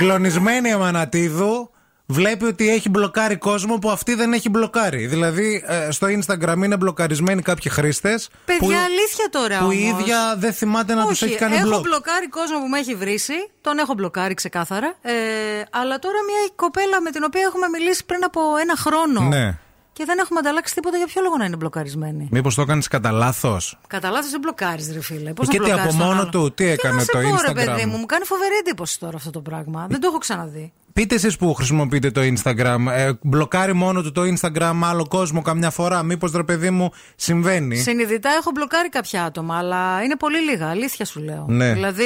[0.00, 1.70] Συγκλονισμένη η Αμανατίδου
[2.06, 5.06] βλέπει ότι έχει μπλοκάρει κόσμο που αυτή δεν έχει μπλοκάρει.
[5.06, 8.28] Δηλαδή ε, στο Instagram είναι μπλοκαρισμένοι κάποιοι χρήστες.
[8.44, 10.00] Παιδιά, αλήθεια τώρα Που η όμως.
[10.00, 11.80] ίδια δεν θυμάται να τους Όχι, έχει κάνει έχω μπλοκ.
[11.80, 13.50] μπλοκάρει κόσμο που με έχει βρήσει.
[13.60, 14.94] Τον έχω μπλοκάρει ξεκάθαρα.
[15.02, 15.12] Ε,
[15.70, 19.20] αλλά τώρα μια κοπέλα με την οποία έχουμε μιλήσει πριν από ένα χρόνο.
[19.20, 19.58] Ναι.
[19.98, 22.28] Και δεν έχουμε ανταλλάξει τίποτα για ποιο λόγο να είναι μπλοκαρισμένη.
[22.30, 25.32] Μήπως το έκανες κατά λάθος; Κατά λάθος δεν μπλοκάρεις, ρε φίλε.
[25.32, 27.18] Πώς Και να τι μπλοκάρεις από τον μόνο άλλον; του, τι έκανε να σε το
[27.18, 29.86] πω, ρε Instagram; παιδί μου, μου κάνει φοβερή εντύπωση τώρα αυτό το πράγμα.
[29.90, 30.72] Δεν το έχω ξαναδεί.
[30.92, 32.78] Πείτε εσείς που χρησιμοποιείτε το Instagram.
[32.90, 36.02] Ε, μπλοκάρει μόνο του το Instagram άλλο κόσμο καμιά φορά.
[36.02, 40.68] Μήπως ρε παιδί μου συμβαίνει; Συνειδητά έχω μπλοκάρει κάποια άτομα, αλλά είναι πολύ λίγα.
[40.68, 41.44] Αλήθεια σου λέω.
[41.48, 41.72] Ναι.
[41.72, 42.04] Δηλαδή.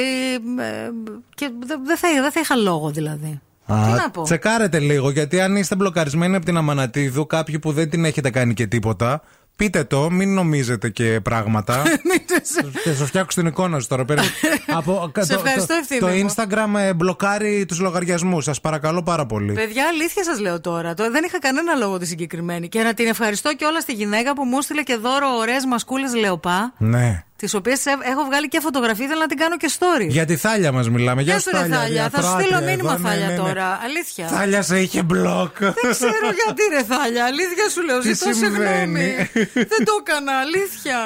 [0.59, 0.89] ε,
[1.35, 3.41] και δεν δεν θα, δεν θα είχα λόγο δηλαδή.
[3.65, 4.21] Α, Τι να πω.
[4.23, 8.53] Τσεκάρετε λίγο, γιατί αν είστε μπλοκαρισμένοι από την Αμανατίδου, κάποιοι που δεν την έχετε κάνει
[8.53, 9.21] και τίποτα,
[9.55, 11.81] πείτε το, μην νομίζετε και πράγματα.
[12.83, 14.05] Και σας φτιάξω την εικόνα σου τώρα.
[14.05, 14.21] Πέρα.
[14.77, 16.29] από, Σε το- ευχαριστώ, το, ευθύμη το μου.
[16.29, 18.43] Instagram ε, μπλοκάρει τους λογαριασμούς.
[18.43, 19.53] Σας παρακαλώ πάρα πολύ.
[19.53, 20.93] Παιδιά, αλήθεια σας λέω τώρα.
[20.93, 22.67] Το, δεν είχα κανένα λόγο τη συγκεκριμένη.
[22.69, 26.15] Και να την ευχαριστώ και όλα στη γυναίκα που μου έστειλε και δώρο ωραίες μασκούλες
[26.15, 26.73] λεοπά.
[26.77, 27.23] Ναι.
[27.43, 30.07] Τις οποίες έχω βγάλει και φωτογραφία, ήθελα να την κάνω και story.
[30.07, 31.21] Για τη θάλια μας μιλάμε.
[31.21, 32.09] Γεια Για σου, ρε Θάλια.
[32.09, 33.79] Θα σου στείλω μήνυμα, Θάλια, τώρα.
[33.83, 34.27] Αλήθεια.
[34.27, 35.57] Θάλια σε είχε block.
[35.59, 37.25] Δεν ξέρω γιατί, ρε Θάλια.
[37.25, 37.99] Αλήθεια σου λέω.
[37.99, 39.29] Τι Ζητώ συμβαίνει; συγγνώμη.
[39.53, 40.97] Δεν το έκανα, αλήθεια.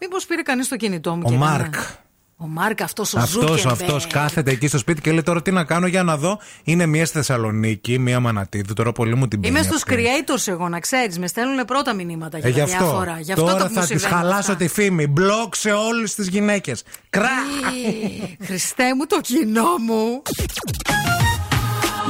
[0.00, 1.74] Μήπως πήρε κανείς το κινητό μου Ο και Μάρκ.
[1.74, 1.86] έκανε.
[2.40, 3.70] Ο Μάρκ, αυτός ο Αυτός Ζούκερμπεργκ.
[3.70, 6.38] αυτός κάθεται εκεί στο σπίτι και λέει τώρα τι να κάνω για να δω.
[6.64, 8.72] Είναι μία στη Θεσσαλονίκη, μία Μανατίδου.
[8.74, 9.54] Τώρα πολύ μου την πίνει.
[9.54, 9.96] Είμαι στους αυτή.
[9.96, 11.18] creators εγώ, να ξέρεις.
[11.18, 12.84] Με στέλνουν πρώτα μηνύματα για Ε, τα γι' αυτό.
[12.84, 13.18] διάφορα.
[13.20, 14.56] Γι' αυτό Τώρα το που μου θα της συμβαίνουν χαλάσω αυτά.
[14.56, 15.06] τη φήμη.
[15.06, 16.82] Block σε όλες τις γυναίκες.
[17.10, 17.22] Κρά!
[18.40, 20.22] Ε, Χριστέ μου το κοινό μου.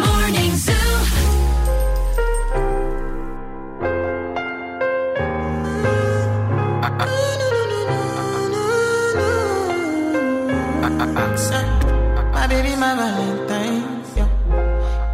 [0.01, 1.18] Morning Zoo.
[12.49, 14.03] Baby, my Valentine.
[14.17, 14.25] Yo.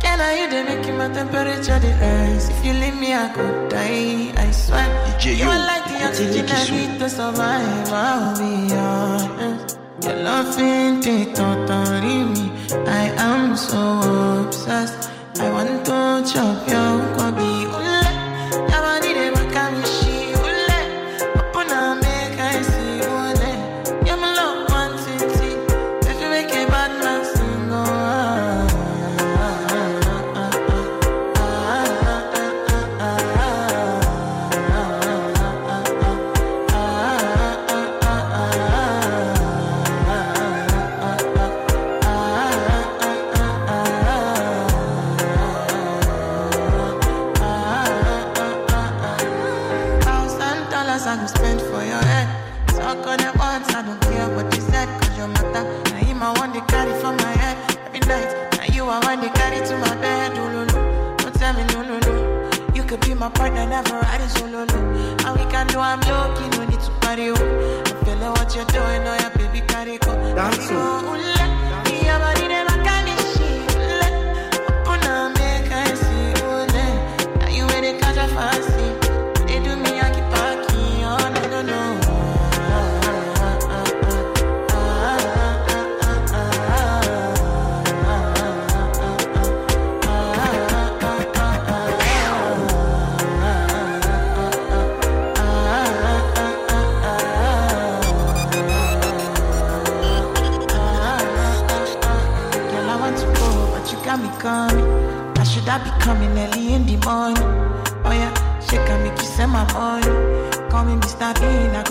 [0.00, 2.48] Can I you they make my temperature the rise?
[2.48, 4.32] If you leave me, I could die.
[4.36, 4.86] I swear.
[5.18, 7.92] DJ, you are like the oxygen I need to survive.
[7.92, 9.78] I'll be honest.
[10.02, 12.44] Your love ain't it totally me.
[12.86, 13.80] I am so
[14.46, 15.10] obsessed.
[15.40, 17.83] I want to chop your kwabi.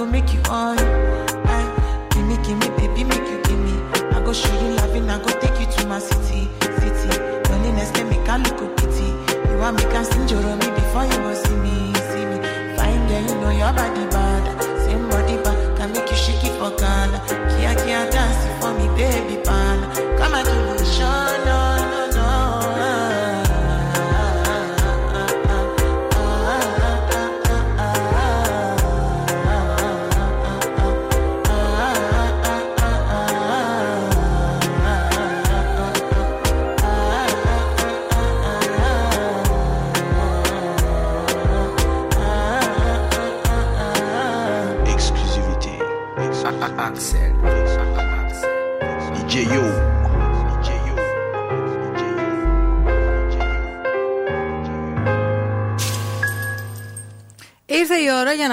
[0.03, 0.77] Go make you on.
[1.47, 3.75] Aye, give me, give me, baby, make you give me.
[4.15, 6.49] I go show you loving, I go take you to my city,
[6.79, 7.09] city.
[7.49, 9.09] Loneliness can make I look a pity.
[9.49, 12.37] You want me can sing your me before you go see me, see me.
[12.75, 14.43] Fine girl, you know your body bad.
[14.83, 17.17] Same body bad, can make you shake it for Ghana.
[17.55, 19.72] Kia kia dance for me, baby pan.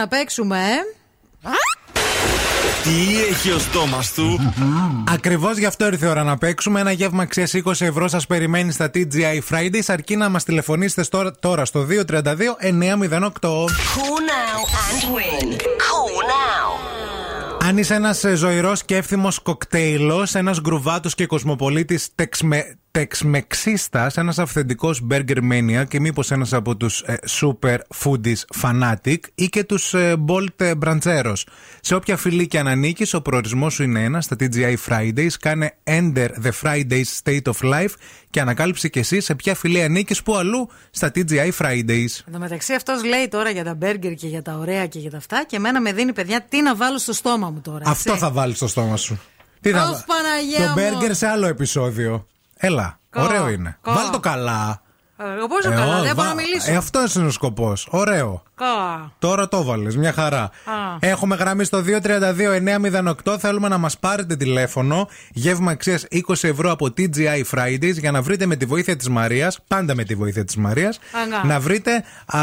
[0.01, 0.59] Να παίξουμε.
[1.45, 1.49] ε.
[2.83, 4.53] Τι έχει ο στόμας του;
[5.09, 6.81] Ακριβώς γι' αυτό ήρθε η ώρα να παίξουμε.
[6.81, 9.83] Ένα γεύμα αξίας 20 ευρώ σας περιμένει στα TGI Fridays.
[9.87, 13.65] Αρκεί να μας τηλεφωνήσετε στο- τώρα στο 232 908.
[13.65, 15.53] Call now and win.
[15.57, 17.67] Call now.
[17.69, 25.03] Αν είσαι ένας ζωηρός και εύθυμος κοκτέιλος, ένας γκρουβάτο και κοσμοπολίτης τεξμε, τεξμεξίστας, ένας αυθεντικός
[25.11, 30.15] burger mania και μήπως ένας από τους ε, super foodies fanatic ή και τους ε,
[30.29, 31.33] bolt μπραντζέρο.
[31.81, 35.31] Σε όποια φυλή και αν ανήκεις, ο προορισμός σου είναι ένας στα TGI Fridays.
[35.41, 37.93] Κάνε Ender the Fridays State of Life
[38.31, 42.21] και ανακάλυψε και εσύ σε ποια φυλή ανήκεις που αλλού στα TGI Fridays.
[42.27, 45.11] Εν τω μεταξύ αυτός λέει τώρα για τα μπέργκερ και για τα ωραία και για
[45.11, 47.83] τα αυτά και εμένα με δίνει παιδιά τι να βάλω στο στόμα μου τώρα.
[47.87, 48.25] Αυτό έτσι.
[48.25, 49.21] θα βάλεις στο στόμα σου.
[49.61, 50.73] Τι θα Ωχ, βα- Παναγία Το μου.
[50.75, 52.27] μπέργκερ σε άλλο επεισόδιο.
[52.63, 53.79] Έλα, Κα, ωραίο είναι.
[53.83, 53.93] κα.
[53.93, 54.83] Βάλ το καλά.
[55.37, 56.73] Εγώ πόσο καλά, ω, δεν μπορώ βα- να μιλήσω.
[56.73, 57.87] Ε, αυτός είναι ο σκοπός.
[57.91, 58.43] Ωραίο.
[58.55, 58.65] Κα.
[59.19, 60.43] Τώρα το βάλες, μια χαρά.
[60.43, 60.51] Α.
[61.01, 63.39] Έχουμε γραμμή στο 232-908.
[63.39, 65.09] Θέλουμε να μας πάρετε τηλέφωνο.
[65.33, 69.59] Γεύμα αξίας 20 ευρώ από TGI Fridays για να βρείτε με τη βοήθεια της Μαρίας,
[69.69, 71.45] πάντα με τη βοήθεια της Μαρίας, Αγά.
[71.45, 72.41] να βρείτε α,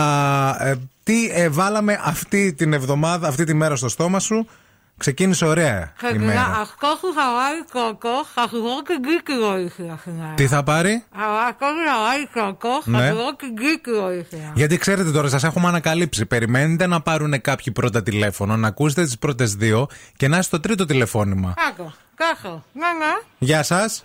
[0.68, 4.48] ε, τι ε, βάλαμε αυτή την εβδομάδα, αυτή τη μέρα στο στόμα σου.
[4.98, 6.58] Ξεκίνησε ωραία η μέρα.
[6.62, 10.34] Αυτό που θα βάλει κόκο, θα χρειάζω και γκίκυρο ήθελα σήμερα.
[10.34, 11.04] Τι θα πάρει;
[11.48, 12.98] Αυτό που θα βάλει κόκο, θα Ναι.
[12.98, 14.52] χρειάζω και γκίκυρο ήθελα.
[14.56, 16.26] Γιατί ξέρετε τώρα, σας έχουμε ανακαλύψει.
[16.26, 19.88] Περιμένετε να πάρουν κάποιοι πρώτα τηλέφωνο, να ακούσετε τις πρώτες δύο
[20.18, 21.54] και να είστε στο τρίτο τηλεφώνημα.
[21.66, 23.14] Κάκο, κάκο, ναι, ναι.
[23.38, 24.04] Γεια σας.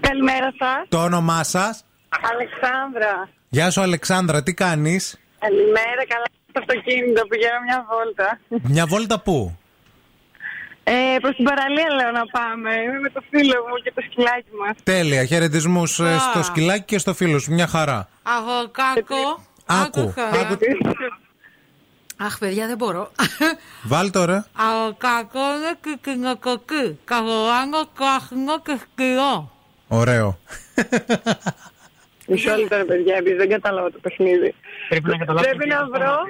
[0.00, 0.86] Καλημέρα σας.
[0.88, 1.84] Το όνομά σας.
[2.32, 3.28] Αλεξάνδρα.
[3.48, 7.26] Γεια σου, Αλεξάνδρα, τι κάνεις; Καλημέρα, καλά στο αυτοκίνητο.
[7.26, 8.40] Πηγαίνω μια βόλτα.
[8.72, 9.58] Μια βόλτα πού;
[10.84, 12.70] Ε, Προς την παραλία λέω να πάμε.
[12.84, 14.76] Είμαι με το φίλο μου και το σκυλάκι μας.
[14.82, 15.24] Τέλεια.
[15.24, 15.90] Χαιρετισμούς
[16.30, 17.52] στο σκυλάκι και στο φίλο σου.
[17.52, 18.08] Μια χαρά.
[18.22, 19.42] Αγώ, κάκο.
[19.66, 20.00] Άκου.
[20.00, 20.24] Άκουχα.
[20.24, 20.56] άκου.
[22.16, 23.10] Αχ, παιδιά, δεν μπορώ.
[23.82, 24.46] Βάλ τώρα.
[24.56, 26.98] Αγώ, κάκο είναι κυκινοκοκκί.
[27.04, 29.50] Καγοράνο, κάχνο και σκυρό.
[29.88, 30.38] Ωραίο.
[32.26, 34.54] Μισό λεπτό, ρε παιδιά, επειδή δεν κατάλαβα το παιχνίδι.
[34.88, 35.46] Πρέπει να καταλάβω.
[35.48, 36.28] Πρέπει να βρω.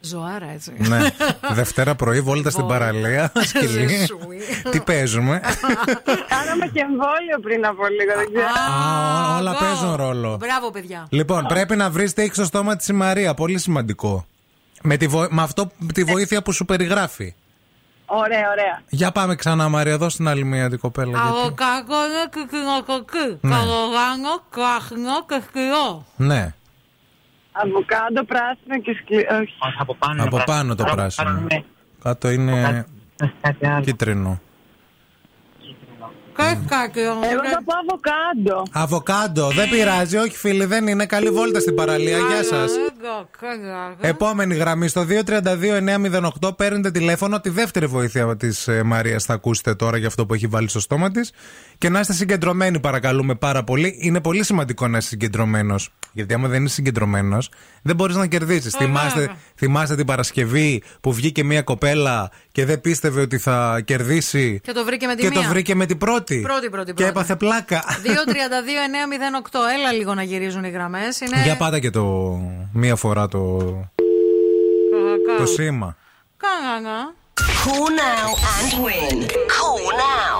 [0.00, 0.72] Ζωάρα, έτσι.
[0.78, 0.98] ναι.
[1.60, 3.32] Δευτέρα πρωί, βόλτα στην παραλία.
[3.48, 3.88] Σκυλί.
[3.88, 4.40] Ζεσούι.
[4.70, 5.40] τι παίζουμε;
[6.34, 8.46] Κάναμε και εμβόλιο πριν από λίγο, δεν ξέρω.
[8.80, 9.58] Α, όλα Go.
[9.58, 10.36] παίζουν ρόλο.
[10.40, 11.06] Μπράβο, παιδιά.
[11.10, 13.34] Λοιπόν, πρέπει να βρεις τι έχει στο στόμα της η Μαρία.
[13.34, 14.26] Πολύ σημαντικό.
[14.82, 17.34] Με, τη βο- με αυτό τη βοήθεια που σου περιγράφει.
[18.06, 18.82] Ωραία, ωραία.
[18.88, 21.18] Για πάμε ξανά, Μαρία, δώσ' την άλλη μία την κοπέλα.
[21.22, 23.38] Αγώ, γιατί- κάκο είναι κυκινοκοκκί.
[23.40, 23.54] Ναι.
[23.54, 26.06] Καγοράνο, κάχνο και σκυρό.
[26.16, 26.54] Ναι,
[27.62, 29.36] Αβοκάντο, πράσινο και σκληρό.
[29.40, 29.54] Όχι.
[29.78, 31.46] Από πάνω, από πάνω το πράσινο.
[32.02, 32.86] Κάτω είναι
[33.82, 34.40] κίτρινο.
[36.38, 37.00] Κάτι κάτι.
[37.00, 37.14] Εγώ
[37.52, 38.62] θα πω αβοκάντο.
[38.72, 39.48] Αβοκάντο.
[39.50, 41.06] Δεν πειράζει, όχι φίλοι, δεν είναι.
[41.06, 42.18] Καλή βόλτα στην παραλία.
[42.18, 42.70] Γεια σας.
[44.00, 45.04] Επόμενη γραμμή στο
[46.42, 47.40] 232-908 παίρνετε τηλέφωνο.
[47.40, 51.10] Τη δεύτερη βοήθεια της Μαρίας θα ακούσετε τώρα για αυτό που έχει βάλει στο στόμα
[51.10, 51.32] της.
[51.78, 53.96] Και να είστε συγκεντρωμένοι, παρακαλούμε πάρα πολύ.
[54.00, 55.90] Είναι πολύ σημαντικό να είσαι συγκεντρωμένος.
[56.12, 57.50] Γιατί άμα δεν είσαι συγκεντρωμένος,
[57.82, 58.74] δεν μπορείς να κερδίσεις.
[58.74, 64.60] Θυμάστε, θυμάστε την Παρασκευή που βγήκε μια κοπέλα και δεν πίστευε ότι θα κερδίσει.
[64.62, 65.42] Και το βρήκε με τη Και μία.
[65.42, 66.27] το βρήκε με την πρώτη.
[66.36, 67.10] Πρώτη, πρώτη, Και πρώτη.
[67.10, 67.84] έπαθε πλάκα.
[69.52, 69.58] 2-32-908.
[69.78, 71.20] Έλα λίγο να γυρίζουν οι γραμμές.
[71.20, 71.42] Είναι.
[71.42, 72.04] Για πάτα και το.
[72.72, 73.56] Μία φορά το.
[75.38, 75.96] Το σήμα.
[76.36, 77.14] Κάγαγα.
[77.64, 79.22] Call now and win.
[79.30, 80.38] Call now.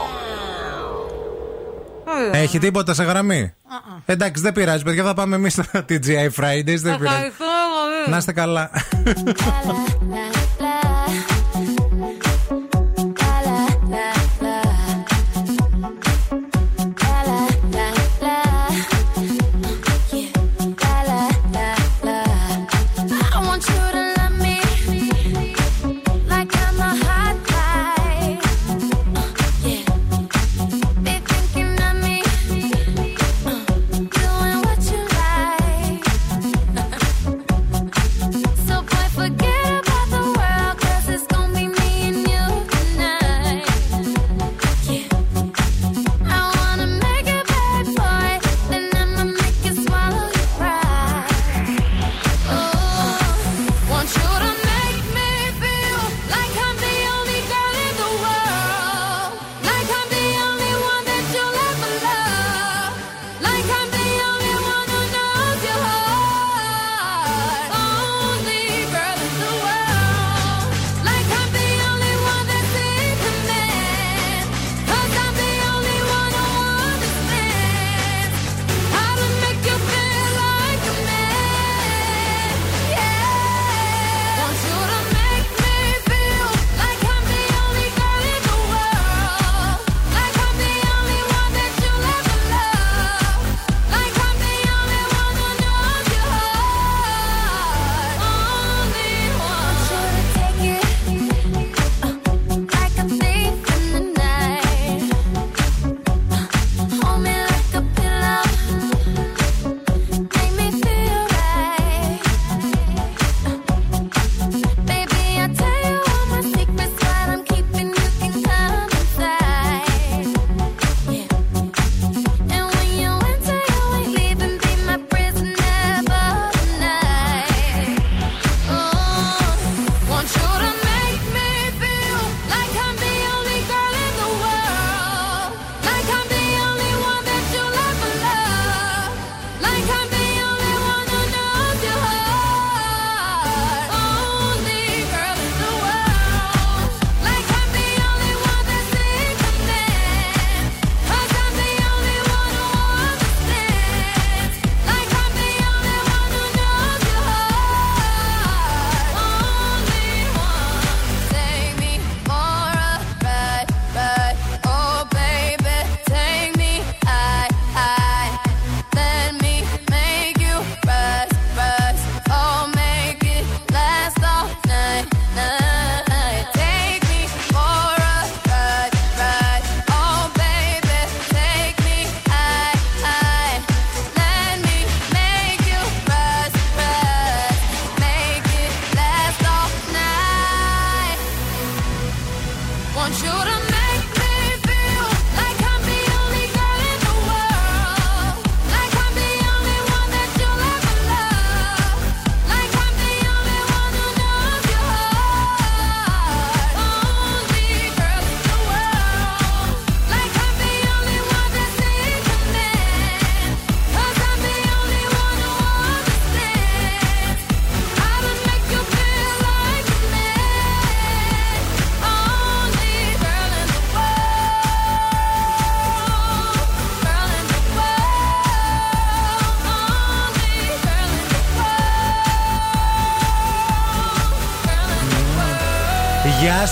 [2.33, 3.55] Έχει τίποτα σε γραμμή;
[4.07, 5.05] Εντάξει, δεν πειράζει, παιδιά.
[5.05, 6.65] Θα πάμε εμείς στα TGI Fridays.
[6.65, 7.05] Δεν πειράζει.
[7.05, 7.45] Ευχαριστώ
[7.75, 8.11] πολύ.
[8.11, 8.71] Να είστε καλά.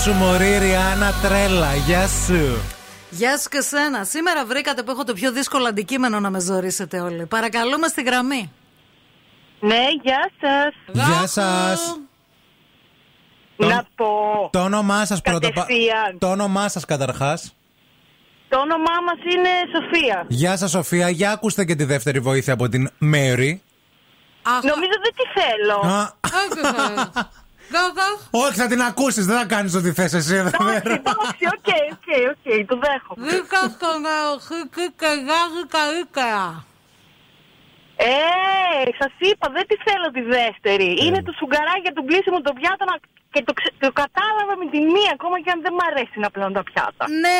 [0.07, 1.75] Σου, Μωρή Ριάννα Τρέλα.
[1.75, 2.57] Γεια σου.
[3.09, 4.03] Γεια σου και σένα.
[4.03, 7.25] Σήμερα βρήκατε που έχω το πιο δύσκολο αντικείμενο να με ζωρίσετε όλοι.
[7.25, 8.51] Παρακαλούμε στη γραμμή.
[9.59, 10.73] Ναι, γεια σας.
[11.05, 11.99] Γεια σας.
[13.55, 14.05] Να πω.
[14.51, 15.39] Το όνομά σας πρώτα.
[15.39, 16.17] πα- Κατευθείαν.
[16.19, 17.55] Το όνομά σας καταρχάς.
[18.49, 20.25] Το όνομά μας είναι Σοφία.
[20.27, 21.09] Γεια σας, Σοφία.
[21.09, 23.61] Για ακούστε και τη δεύτερη βοήθεια από την Μέρη.
[24.63, 25.79] Νομίζω δεν τη θέλω.
[27.75, 28.07] Α,
[28.43, 29.21] Όχι, θα την ακούσει.
[29.29, 30.89] Δεν θα κάνει ό,τι θε εσύ εδώ πέρα.
[30.99, 33.21] Εντάξει, OK, OK, OK, το δέχομαι.
[38.09, 38.11] Ε,
[39.01, 40.89] σ' το είπα, δεν τη θέλω τη δεύτερη.
[41.05, 42.87] Είναι το σφουγγαράκι για το πλύσιμο των πιάτων
[43.33, 46.29] και το, ξε- το κατάλαβα με τη μία, ακόμα και αν δεν μ' αρέσει να
[46.35, 47.03] πλένω τα πιάτα.
[47.23, 47.39] Ναι!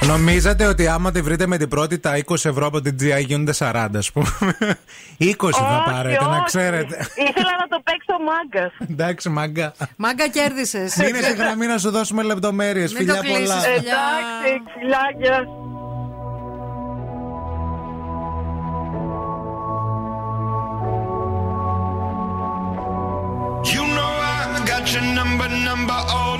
[0.00, 3.52] Νομίζατε ότι άμα τη βρείτε με την πρώτη τα 20 ευρώ από την GI γίνονται
[3.58, 4.26] 40, ας πούμε.
[5.18, 6.44] 20 θα Όχι, πάρετε, να όχι.
[6.44, 6.96] ξέρετε.
[6.98, 8.72] Ήθελα να το παίξω μάγκα.
[8.90, 9.72] Εντάξει, μάγκα.
[9.96, 10.96] Μάγκα κέρδισες.
[10.96, 12.92] Μείνε στη γραμμή να σου δώσουμε λεπτομέρειες.
[12.92, 13.60] Μην Φιλιά το κλείσεις, πολλά.
[13.60, 13.78] φιλιά.
[13.80, 15.46] Εντάξει, φιλάκια.
[23.72, 26.38] You know I got your number, number all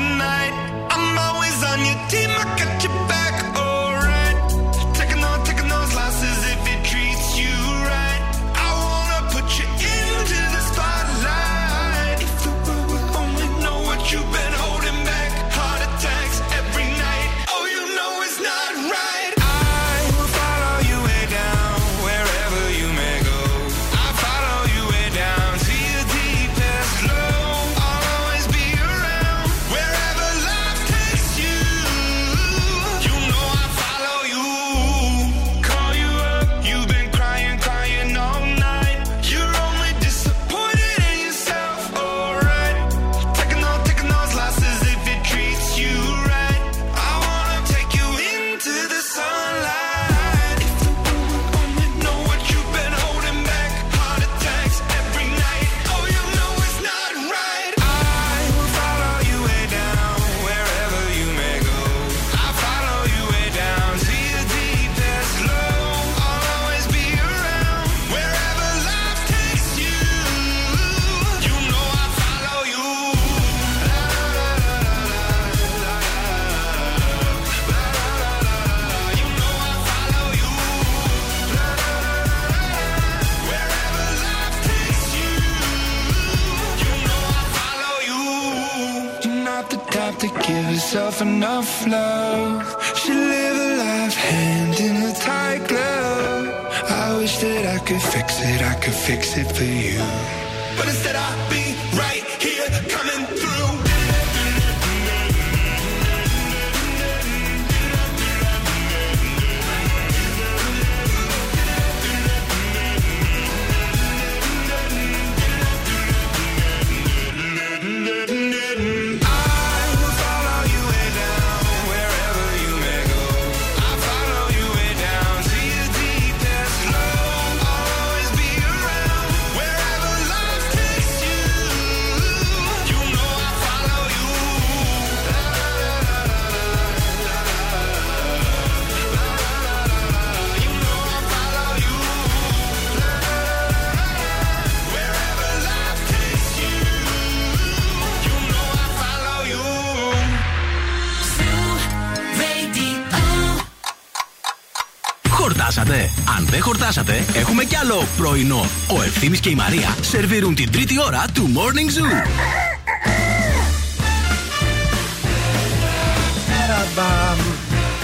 [158.17, 158.67] πρωινό.
[158.99, 162.27] Ο Ευθύμης και η Μαρία σερβίρουν την τρίτη ώρα του Morning Zoo.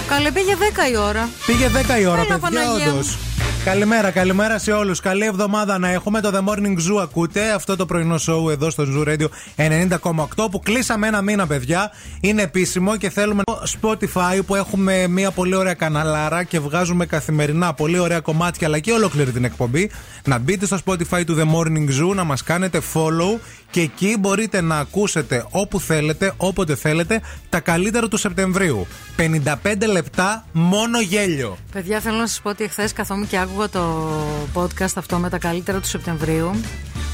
[0.07, 0.55] Καλέ, πήγε
[0.87, 1.29] 10 η ώρα.
[1.45, 3.07] Πήγε 10 η ώρα, Έλα, παιδιά, Παναγία όντως.
[3.07, 3.17] μου.
[3.65, 4.99] Καλημέρα, καλημέρα σε όλους.
[4.99, 6.21] Καλή εβδομάδα να έχουμε.
[6.21, 7.51] Το The Morning Zoo ακούτε.
[7.51, 11.91] Αυτό το πρωινό show εδώ στο Zoo Radio 90,8 που κλείσαμε ένα μήνα, παιδιά.
[12.21, 17.73] Είναι επίσημο και θέλουμε το Spotify που έχουμε μια πολύ ωραία καναλάρα και βγάζουμε καθημερινά
[17.73, 19.91] πολύ ωραία κομμάτια αλλά και ολόκληρη την εκπομπή.
[20.25, 23.39] Να μπείτε στο Spotify του The Morning Zoo, να μας κάνετε follow
[23.73, 28.87] και εκεί μπορείτε να ακούσετε όπου θέλετε, όποτε θέλετε, τα καλύτερα του Σεπτεμβρίου.
[29.17, 31.57] 55 λεπτά μόνο γέλιο.
[31.71, 34.11] Παιδιά, θέλω να σας πω ότι εχθές καθόμουν και άκουγα το
[34.53, 36.51] podcast αυτό με τα καλύτερα του Σεπτεμβρίου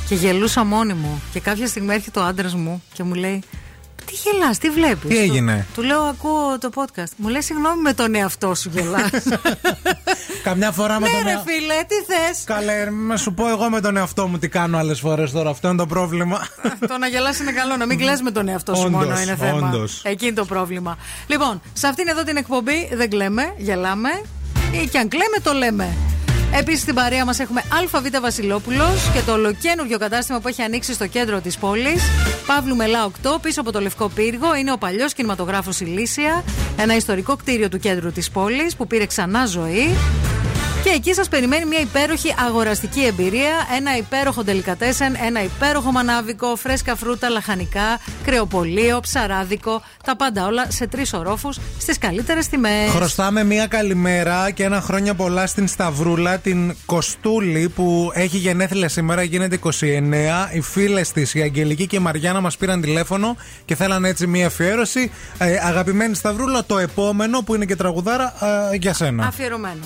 [0.07, 1.21] και γελούσα μόνη μου.
[1.31, 3.43] Και κάποια στιγμή έρχεται ο άντρας μου και μου λέει:
[4.09, 7.11] Τι γελάς, τι βλέπεις; Τι έγινε; Του, του λέω: Ακούω το podcast.
[7.17, 9.09] Μου λέει: Συγγνώμη με τον εαυτό σου γελάς.
[10.43, 13.69] Καμιά φορά με ναι, τον ρε εα- φίλε, τι θες; Καλέ, να σου πω εγώ
[13.69, 15.49] με τον εαυτό μου τι κάνω άλλες φορές τώρα.
[15.49, 16.47] Αυτό είναι το πρόβλημα.
[16.89, 17.75] το να γελάς είναι καλό.
[17.77, 19.67] Να μην κλαις με τον εαυτό σου Όντως, μόνο είναι θέμα.
[19.67, 20.01] όντως.
[20.03, 20.97] Εκεί είναι το πρόβλημα.
[21.27, 24.09] Λοιπόν, σε αυτήν εδώ την εκπομπή δεν κλαίμε, γελάμε.
[24.83, 25.87] Ή και αν κλαίμε, το λέμε.
[26.57, 27.63] Επίσης στην παρέα μας έχουμε
[27.93, 32.03] ΑΒ Βασιλόπουλος και το ολοκένουργιο κατάστημα που έχει ανοίξει στο κέντρο της πόλης.
[32.47, 36.43] Παύλου Μελά 8, πίσω από το Λευκό Πύργο, είναι ο παλιός κινηματογράφος Ηλίσια.
[36.77, 39.95] Ένα ιστορικό κτίριο του κέντρου της πόλης που πήρε ξανά ζωή.
[40.83, 46.95] Και εκεί σας περιμένει μια υπέροχη αγοραστική εμπειρία, ένα υπέροχο τελικατέσεν, ένα υπέροχο μανάβικο, φρέσκα
[46.95, 49.81] φρούτα, λαχανικά, κρεοπολείο, ψαράδικο.
[50.05, 52.89] Τα πάντα όλα σε τρεις ορόφους στις καλύτερες τιμές.
[52.89, 59.23] Χρωστάμε μια καλημέρα και ένα χρόνια πολλά στην Σταυρούλα, την Κοστούλη που έχει γενέθλια σήμερα,
[59.23, 60.49] γίνεται 29.
[60.51, 63.35] Οι φίλες της, η Αγγελική και η Μαριάννα, μας πήραν τηλέφωνο
[63.65, 65.11] και θέλανε έτσι μια αφιέρωση.
[65.37, 68.33] Ε, αγαπημένη Σταυρούλα, το επόμενο που είναι και τραγουδάρα
[68.71, 69.25] ε, για σένα.
[69.27, 69.85] Αφιερωμένο.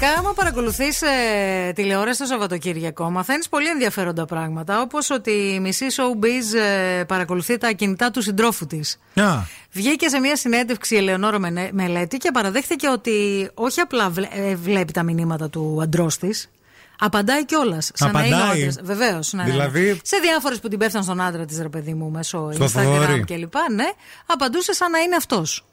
[0.00, 4.80] Γενικά, άμα παρακολουθείς ε, τηλεόραση το Σαββατοκύριακο, μαθαίνεις πολύ ενδιαφέροντα πράγματα.
[4.80, 8.98] Όπως ότι η μισή showbiz ε, παρακολουθεί τα κινητά του συντρόφου της.
[9.14, 9.38] Α,
[9.72, 14.54] Βγήκε σε μια συνέντευξη η Ελεονόρα Μενε- Μελέτη και παραδέχθηκε ότι όχι απλά βλέ- ε,
[14.56, 16.50] βλέπει τα μηνύματα του αντρός της.
[16.98, 17.90] Απαντάει κιόλας.
[17.94, 18.58] Σαν να είναι ο Απαντάει.
[18.60, 18.76] άντρας.
[18.82, 19.32] Βεβαίως.
[19.32, 19.96] Ναι, ναι, Δηλαδή- ναι.
[20.02, 23.24] Σε διάφορες που την πέφτουν στον άντρα της, ρε παιδί μου, μέσω Στο Instagram Θοδωρή.
[23.24, 23.54] κλπ.
[23.74, 23.88] Ναι,
[24.26, 25.64] απαντούσε σαν να είναι αυτός.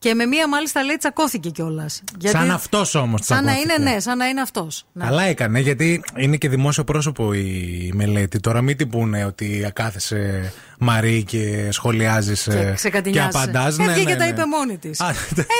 [0.00, 2.02] Και με μία μάλιστα λέει τσακώθηκε κιόλας.
[2.24, 3.74] Σαν αυτός όμως Σαν να τσακώθηκε.
[3.80, 4.84] είναι, ναι, σαν να είναι αυτός.
[4.98, 8.40] Καλά έκανε, γιατί είναι και δημόσιο πρόσωπο η μελέτη.
[8.40, 13.38] Τώρα μην την πούνε ότι κάθεσαι Μαρή και σχολιάζεις Και και ξεκατηνιάσαι.
[13.38, 13.78] απαντάς.
[13.78, 15.00] Ε, βγήκε και τα είπε μόνη της.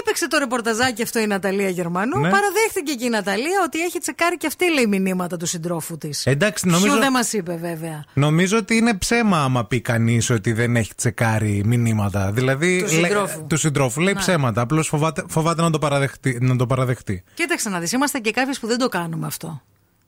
[0.01, 2.19] Έπαιξε το ρεπορταζάκι αυτό η Ναταλία Γερμανού.
[2.21, 2.29] Ναι.
[2.31, 6.27] Παραδέχθηκε και η Ναταλία ότι έχει τσεκάρει και αυτή λέει μηνύματα του συντρόφου της.
[6.27, 8.05] Εντάξει, νομίζω- Ποιο δεν μας είπε βέβαια.
[8.13, 12.31] Νομίζω ότι είναι ψέμα άμα πει κανείς ότι δεν έχει τσεκάρει μηνύματα.
[12.33, 12.79] Δηλαδή.
[12.89, 13.47] Του λέ- συντρόφου.
[13.47, 14.01] του συντρόφου.
[14.01, 14.21] Λέει Ναι.
[14.29, 14.61] Ψέματα.
[14.61, 17.23] Απλώς φοβάται, φοβάται να, το παραδεχτεί, να το παραδεχτεί.
[17.35, 19.63] Κοίταξε να δεις, είμαστε και κάποιοι που δεν το κάνουμε αυτό.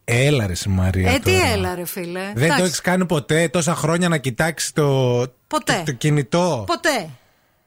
[0.05, 1.11] Έλα ρε η Μαρία.
[1.11, 1.47] ε, τι τώρα.
[1.47, 2.21] έλα, ρε φίλε.
[2.21, 2.63] Δεν το Εντάξει.
[2.63, 4.87] έχεις κάνει ποτέ τόσα χρόνια να κοιτάξεις το,
[5.47, 5.73] Ποτέ.
[5.77, 7.09] το, το κινητό; Ποτέ.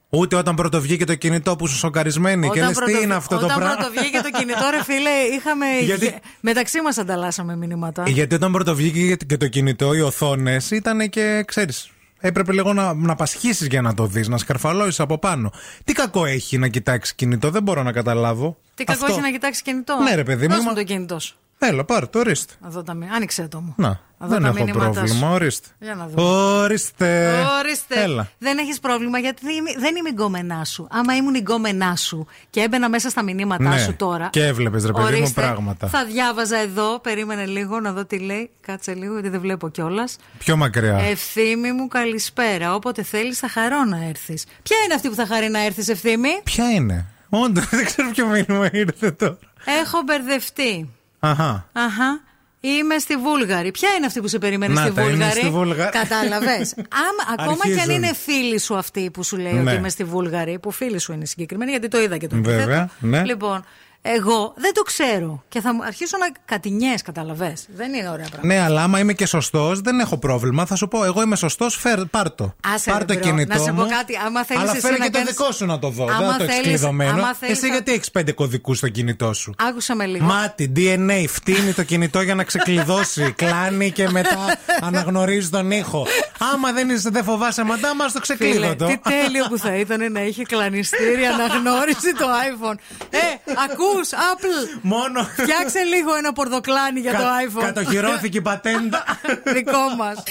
[0.10, 3.38] Ούτε όταν πρώτο βγήκε το κινητό που σου σοκαρισμένοι και λες τι πρώτο- είναι αυτό
[3.38, 5.66] το όταν πράγμα; πρώτο βγήκε το κινητό, ρε φίλε, είχαμε.
[5.84, 8.04] Γιατί- Μεταξύ μας ανταλλάσσαμε μηνύματα.
[8.10, 11.90] Γιατί όταν πρώτο βγήκε και το κινητό, οι οθόνες ήταν και ξέρεις.
[12.26, 15.52] Έπρεπε λίγο να, να πασχίσεις για να το δεις, να σκαρφαλώσεις από πάνω.
[15.84, 18.58] Τι κακό έχει να κοιτάξεις κινητό, δεν μπορώ να καταλάβω.
[18.76, 19.14] Τι κακό Αυτό.
[19.14, 19.98] έχει να κοιτάξεις κινητό.
[20.04, 21.36] Ναι, ρε παιδί μου, Δώσ' μου μα- το κινητό σου.
[21.68, 22.54] Έλα, πάρε το, ορίστε.
[22.62, 23.16] Να δω τα μηνύματα.
[23.16, 23.74] Άνοιξε το μου.
[23.78, 25.34] Να, Να δω δεν τα έχω μηνύματά πρόβλημα, σου.
[25.34, 25.68] ορίστε.
[25.80, 26.24] Για να δω.
[26.62, 27.42] Ορίστε.
[27.60, 28.02] Ορίστε.
[28.02, 28.30] Έλα.
[28.38, 30.88] Δεν έχεις πρόβλημα γιατί δεν είμαι- δεν είμαι η γκόμενά σου.
[30.92, 34.30] Άμα ήμουν η γκόμενά σου και έμπαινα μέσα στα μηνύματά Ναι, σου τώρα.
[34.32, 35.88] και έβλεπες, ρε παιδί μου, ορίστε, πράγματα.
[35.88, 38.50] Θα διάβαζα εδώ, περίμενε λίγο να δω τι λέει.
[38.62, 40.16] Κάτσε λίγο γιατί δεν βλέπω κιόλας.
[40.38, 40.98] Πιο μακριά.
[40.98, 42.76] Ευθύμη μου, καλησπέρα.
[42.76, 44.46] Όποτε θέλεις, θα χαρώ να έρθεις.
[44.64, 48.28] Ποια είναι αυτή που θα χαρεί να έρθεις, Ευθύμη; Ποια είναι; Όντως, δεν ξέρω ποιο
[48.28, 49.38] μήνυμα ήρθε τώρα.
[49.82, 50.90] Έχω μπερδευτεί.
[51.24, 51.68] Αχά.
[51.74, 52.22] Αχα.
[52.60, 53.72] Είμαι στη Βούλγαρη.
[53.72, 55.92] Ποια είναι αυτή που σε περίμενε Να στη τα, είναι Βούλγαρη; στη Βούλγαρη.
[55.92, 56.76] Κατάλαβες.
[57.38, 57.92] Ακόμα και αν Αρχίζουν.
[58.04, 59.60] είναι φίλη σου αυτή που σου λέει Ναι.
[59.70, 62.62] ότι είμαι στη Βούλγαρη, που φίλη σου είναι συγκεκριμένη, γιατί το είδα και το Βέβαια,
[62.62, 62.90] επίθετο.
[63.00, 63.24] ναι.
[63.24, 63.66] Λοιπόν,
[64.06, 65.44] εγώ δεν το ξέρω.
[65.50, 67.54] Και θα μου αρχίσω να κατηνιές, καταλαβέ.
[67.76, 68.56] Δεν είναι ωραία πράγματα.
[68.56, 70.66] Ναι, αλλά άμα είμαι και σωστός, δεν έχω πρόβλημα.
[70.66, 71.80] Θα σου πω, εγώ είμαι σωστός,
[72.12, 72.56] πάρ το.
[72.74, 73.54] Άσε, πάρ ρε, το μπρο, κινητό.
[73.58, 75.52] να σε πω μου, κάτι, άμα θέλεις αλλά εσύ φέρε να και το κάνεις- δικό
[75.52, 76.04] σου να το δω.
[76.04, 77.12] Άμα δεν το έχεις θέλεις- κλειδωμένο.
[77.12, 80.26] άμα θέλεις Εσύ να- γιατί έχεις πέντε κωδικούς στο κινητό σου; Άκουσα με λίγο.
[80.26, 83.32] Μάτι, DNA, φτύνει το κινητό για να ξεκλειδώσει.
[83.38, 86.08] κλάνει και μετά αναγνωρίζει τον ήχο.
[86.54, 88.86] Άμα δεν, είσαι, δεν φοβάσαι μαντά, μας το Φίλε, ξεκλείδωτο.
[88.86, 92.76] τι τέλειο που θα ήταν να είχε κλανιστήρι αναγνώριση το iPhone.
[93.10, 93.18] Ε,
[93.94, 94.80] ακούς, Apple.
[94.82, 95.24] Μόνο.
[95.24, 97.64] Φτιάξε λίγο ένα πορδοκλάνι για το Κα- iPhone.
[97.64, 99.04] Κατοχυρώθηκε η πατέντα.
[99.56, 100.24] Δικό μας.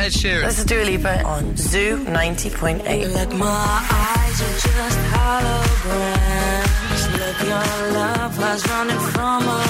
[0.00, 0.46] Ed Sheeran.
[0.46, 3.12] This is Dua Lipa on Zoo 90.8.
[3.14, 7.02] Like my eyes are just holograms.
[7.20, 9.69] Look, your love was running from our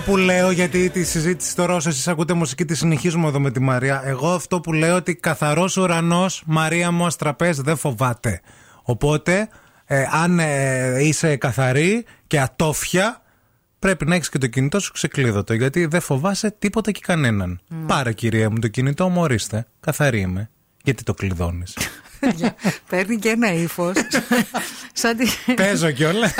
[0.00, 3.50] Αυτό που λέω, γιατί τη συζήτηση τώρα όσο εσείς ακούτε μουσική τη συνεχίζουμε εδώ με
[3.50, 4.02] τη Μαρία.
[4.04, 8.40] Εγώ αυτό που λέω ότι καθαρός ουρανός, Μαρία μου, ως τραπέζι δεν φοβάται.
[8.82, 9.48] Οπότε,
[9.84, 13.22] ε, αν ε, είσαι καθαρή και ατόφια,
[13.78, 15.54] πρέπει να έχεις και το κινητό σου ξεκλείδωτο.
[15.54, 17.60] Γιατί δεν φοβάσαι τίποτα και κανέναν.
[17.86, 19.66] Πάρε κυρία μου το κινητό μου, ορίστε.
[19.80, 20.50] Καθαρή είμαι.
[20.82, 21.76] Γιατί το κλειδώνεις.
[22.88, 23.92] Παίρνει και ένα ύφος.
[24.92, 25.54] Σαν τη.
[25.54, 26.32] Παίζω κιόλα.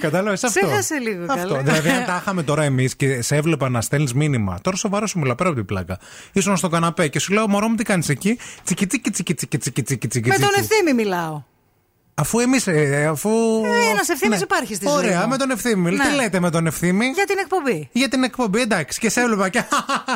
[0.00, 0.60] Κατάλαβες αυτό.
[0.60, 1.48] Ξέχασε λίγο, Αυτό.
[1.48, 1.62] καλά.
[1.62, 4.58] Δηλαδή, αν τα είχαμε τώρα εμείς και σε έβλεπα να στέλνεις μήνυμα.
[4.62, 5.98] Τώρα σοβαρό σου μιλάω πέρα από την πλάκα.
[6.32, 9.58] Ήσουν στο καναπέ και σου λέω: Μωρό μου, τι κάνεις εκεί; Τσικι τσικι τσικι τσικι
[9.58, 10.28] τσικι τσικι τσικι.
[10.28, 10.60] Με τον τσικι.
[10.60, 11.42] ευθύμη μιλάω.
[12.20, 12.68] Αφού εμείς.
[13.10, 13.30] αφού...
[13.64, 14.44] Ε, ένας ευθύμης Ναι.
[14.44, 15.28] υπάρχει στη ζωή Ωραία, μου.
[15.28, 15.90] με τον ευθύμη.
[15.90, 16.04] Ναι.
[16.08, 17.88] Τι λέτε με τον ευθύμη; Για την εκπομπή.
[17.92, 18.98] Για την εκπομπή, εντάξει.
[19.00, 19.62] Και σε έβλεπα και.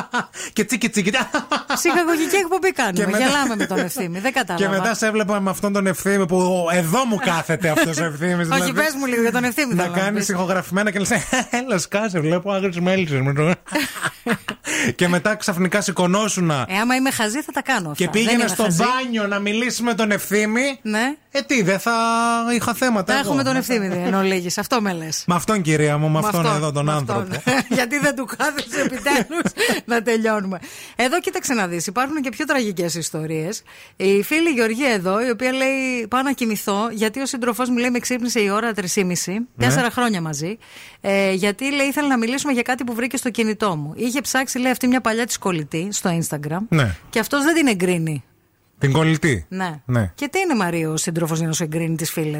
[0.53, 1.11] και τσίκι τσίκι.
[1.73, 2.93] Ψυχαγωγική εκπομπή κάνουμε.
[2.99, 4.19] Και μετά- Γελάμε με τον ευθύμη.
[4.19, 4.69] Δεν Και κατάλαβα.
[4.77, 8.49] μετά σε έβλεπα με αυτόν τον ευθύμη που εδώ μου κάθεται αυτός ο ευθύμης.
[8.49, 9.73] Όχι, πες μου λίγο για τον ευθύμη.
[9.73, 10.29] Να θέλω κάνει πεις.
[10.29, 11.09] ηχογραφημένα και λες:
[11.49, 13.19] Έλα, σκάσε, βλέπω άγριες μέλισσες.
[14.95, 17.89] και μετά ξαφνικά σηκωνόσουν Ε, άμα είμαι χαζή θα τα κάνω.
[17.89, 17.93] Αυτά.
[17.93, 18.83] και Δεν πήγαινε είμαι στο χαζή.
[18.83, 20.79] μπάνιο να μιλήσει με τον ευθύμη.
[20.81, 21.15] Ναι.
[21.37, 21.93] Ε, τι, δεν θα
[22.55, 23.03] είχα θέματα.
[23.13, 23.21] Τα εγώ.
[23.27, 24.57] έχουμε τον ευθύμη εν ολίγης.
[24.57, 25.23] Αυτό με λες.
[25.27, 27.19] Με αυτόν, κυρία μου, με αυτόν αυτόν, εδώ τον με άνθρωπο.
[27.19, 27.53] αυτόν.
[27.77, 29.51] Γιατί δεν του κάθεσαι επιτέλους
[29.85, 30.59] να τελειώνουμε.
[30.95, 31.87] Εδώ κοίταξε να δεις.
[31.87, 33.63] Υπάρχουν και πιο τραγικές ιστορίες.
[33.95, 37.89] Η φίλη Γεωργία εδώ, η οποία λέει: Πάω να κοιμηθώ, γιατί ο σύντροφός μου λέει:
[37.89, 39.39] Με ξύπνησε η ώρα 3.30, Ναι.
[39.57, 40.57] τέσσερα χρόνια μαζί.
[41.01, 43.93] Ε, γιατί λέει: Ήθελε να μιλήσουμε για κάτι που βρήκε στο κινητό μου.
[43.95, 46.59] Είχε ψάξει, λέει, αυτή μια παλιά της κολλητή στο Instagram.
[46.69, 46.95] Ναι.
[47.09, 48.23] Και αυτός δεν την εγκρίνει.
[48.77, 49.45] Την κολλητή.
[49.49, 49.81] Ναι.
[49.85, 50.11] Ναι.
[50.15, 52.39] Και τι είναι Μαρίο ο σύντροφος για να σου εγκρίνει τις φίλε.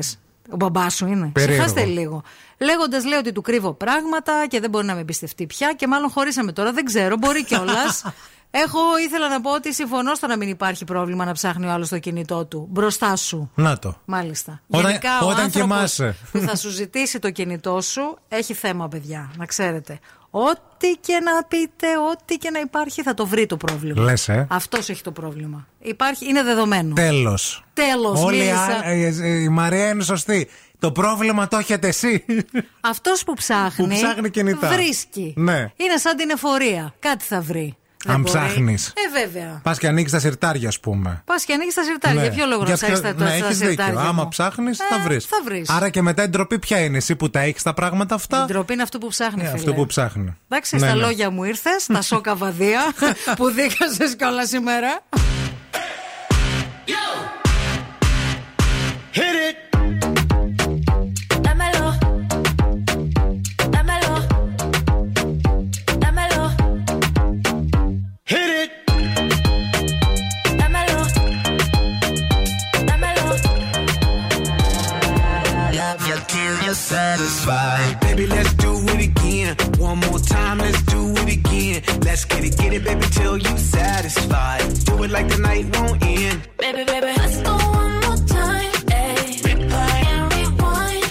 [0.49, 1.29] Ο μπαμπάς σου είναι.
[1.33, 1.63] Περίεργο.
[1.65, 2.23] Ξεχάστε λίγο.
[2.57, 6.09] Λέγοντας, λέει ότι του κρύβω πράγματα και δεν μπορεί να με εμπιστευτεί πια και μάλλον
[6.09, 6.71] χωρίσαμε τώρα.
[6.73, 8.03] Δεν ξέρω, μπορεί κιόλας.
[8.51, 11.89] Έχω ήθελα να πω ότι συμφωνώ στο να μην υπάρχει πρόβλημα να ψάχνει ο άλλος
[11.89, 13.51] το κινητό του μπροστά σου.
[13.55, 14.01] Να το.
[14.05, 14.61] Μάλιστα.
[14.67, 16.15] Όταν- Γενικά, ο όταν άνθρωπος κοιμάσαι.
[16.31, 19.31] που θα σου ζητήσει το κινητό σου έχει θέμα, παιδιά.
[19.37, 19.99] Να ξέρετε.
[20.37, 24.03] Ό,τι και να πείτε, ό,τι και να υπάρχει, θα το βρει το πρόβλημα.
[24.03, 24.47] Λες, ε.
[24.49, 25.67] Αυτός έχει το πρόβλημα.
[25.79, 26.93] Υπάρχει, είναι δεδομένο.
[26.93, 27.63] Τέλος.
[27.73, 28.63] Τέλος, Όλοι οι μίλησα.
[28.85, 30.47] άλλοι- ε, ε, η Μαρία είναι σωστή.
[30.79, 32.25] Το πρόβλημα το έχετε εσύ.
[32.81, 33.87] Αυτός που ψάχνει.
[33.87, 34.67] Που ψάχνει κινητά.
[34.67, 35.33] Βρίσκει.
[35.37, 35.59] Ναι.
[35.75, 36.93] Είναι σαν την εφορία.
[36.99, 37.77] Κάτι θα βρει.
[38.07, 38.37] Αν μπορεί.
[38.37, 38.87] ψάχνεις.
[38.87, 39.59] Ε, βέβαια.
[39.63, 41.21] Πας και ανοίξεις τα σιρτάρια, ας πούμε.
[41.25, 42.21] Πας και ανοίξεις τα σιρτάρια.
[42.21, 43.85] Για ποιο λόγο να Για ψάξεις ποιο- τα, ναι, τα έχεις σιρτάρια.
[43.93, 43.99] δίκιο.
[44.09, 45.25] Άμα μου; ψάχνεις, Ε, θα βρεις.
[45.25, 45.69] Θα βρεις.
[45.69, 48.45] Άρα και μετά η ντροπή ποια είναι, εσύ που τα έχεις τα πράγματα αυτά; Η
[48.51, 49.41] ντροπή είναι αυτό που ψάχνει.
[49.41, 49.57] Ε, φίλε.
[49.57, 50.35] αυτό που ψάχνει.
[50.49, 51.01] Εντάξει, Ναι, στα ναι.
[51.01, 52.81] λόγια μου ήρθες, στα σόκα βαδία
[53.37, 54.99] που δίκασες κιόλας σήμερα.
[77.45, 77.99] Satisfied.
[78.01, 79.55] Baby, let's do it again.
[79.77, 81.83] One more time, let's do it again.
[82.01, 84.61] Let's get it, get it, baby, till you satisfied.
[84.85, 86.41] Do it like the night won't end.
[86.57, 88.71] Baby, baby, let's go one more time.
[89.45, 91.05] Replay and rewind.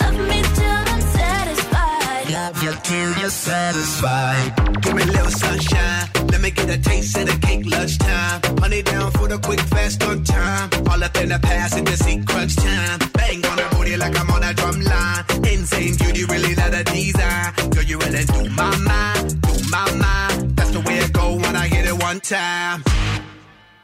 [0.00, 2.30] Love me till I'm satisfied.
[2.30, 4.82] Love you till you're satisfied.
[4.82, 6.08] Give me a little sunshine.
[6.30, 8.40] Let me get a taste of the cake lunchtime.
[8.58, 10.70] Honey down for the quick fast on time.
[10.88, 12.98] All up in the past and just see crunch time.
[13.14, 15.24] Bang on the booty like I'm on a drum line.
[15.52, 17.52] Insane beauty, really not a design.
[17.70, 20.56] Girl, you really do my mind, do my mind.
[20.56, 22.84] That's the way it go when I hit it one time.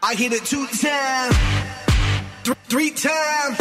[0.03, 1.37] I hit it two times,
[2.45, 3.57] th- three times,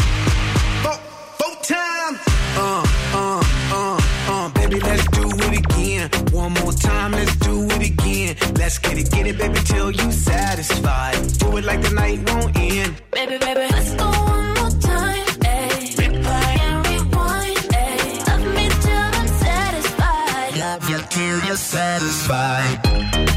[0.84, 0.98] four,
[1.40, 2.20] four times.
[2.60, 6.10] Uh, uh, uh, uh, baby, let's do it again.
[6.32, 8.36] One more time, let's do it again.
[8.56, 11.16] Let's get it, get it, baby, till you satisfied.
[11.40, 13.02] Do it like the night won't end.
[13.12, 15.27] Baby, baby, let's go one more time.
[21.58, 23.37] Satisfied.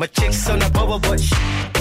[0.00, 1.20] My chick's on a bubble butt.
[1.20, 1.30] Shh.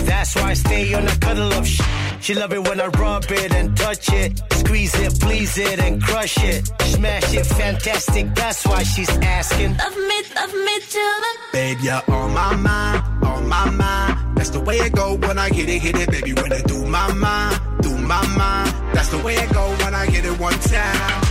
[0.03, 1.65] That's why I stay on a cuddle up.
[1.65, 1.81] Shh.
[2.19, 6.03] She love it when I rub it and touch it, squeeze it, please it, and
[6.03, 6.67] crush it.
[6.81, 8.35] Smash it, fantastic.
[8.35, 9.09] That's why she's
[9.39, 9.77] asking.
[9.77, 14.37] Love me, love me till the Babe, you're on my mind, on my mind.
[14.37, 16.33] That's the way it go when I hit it, hit it, baby.
[16.33, 18.73] When I do my mind, do my mind.
[18.93, 21.23] That's the way it go when I hit it one time.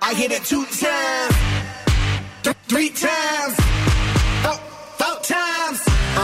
[0.00, 1.34] I hit it two times,
[2.44, 3.54] th- three times,
[4.44, 4.58] four,
[5.00, 5.57] four times.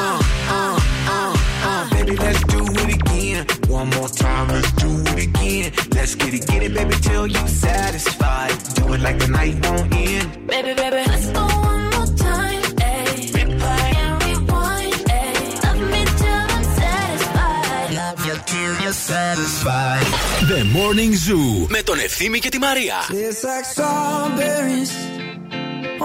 [0.01, 0.21] Uh,
[0.57, 0.79] uh,
[1.15, 1.33] uh,
[1.71, 1.89] uh.
[1.95, 3.45] Baby, let's do it again.
[3.67, 5.67] One more time, let's do it again.
[5.97, 8.53] Let's get it, get it, baby, till you satisfied.
[8.75, 10.47] Do it like the night won't end.
[10.47, 12.61] Baby, baby, let's go one more time,
[12.93, 13.21] ayy.
[13.37, 15.45] Replay and rewind, ayy.
[15.65, 17.89] Love me till I'm satisfied.
[18.01, 20.05] Love you till you're satisfied.
[20.51, 22.95] The Morning Zoo με τον Ευθύμη και τη Μαρία.
[23.09, 24.91] It's like strawberries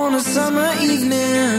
[0.03, 1.59] on a summer evening,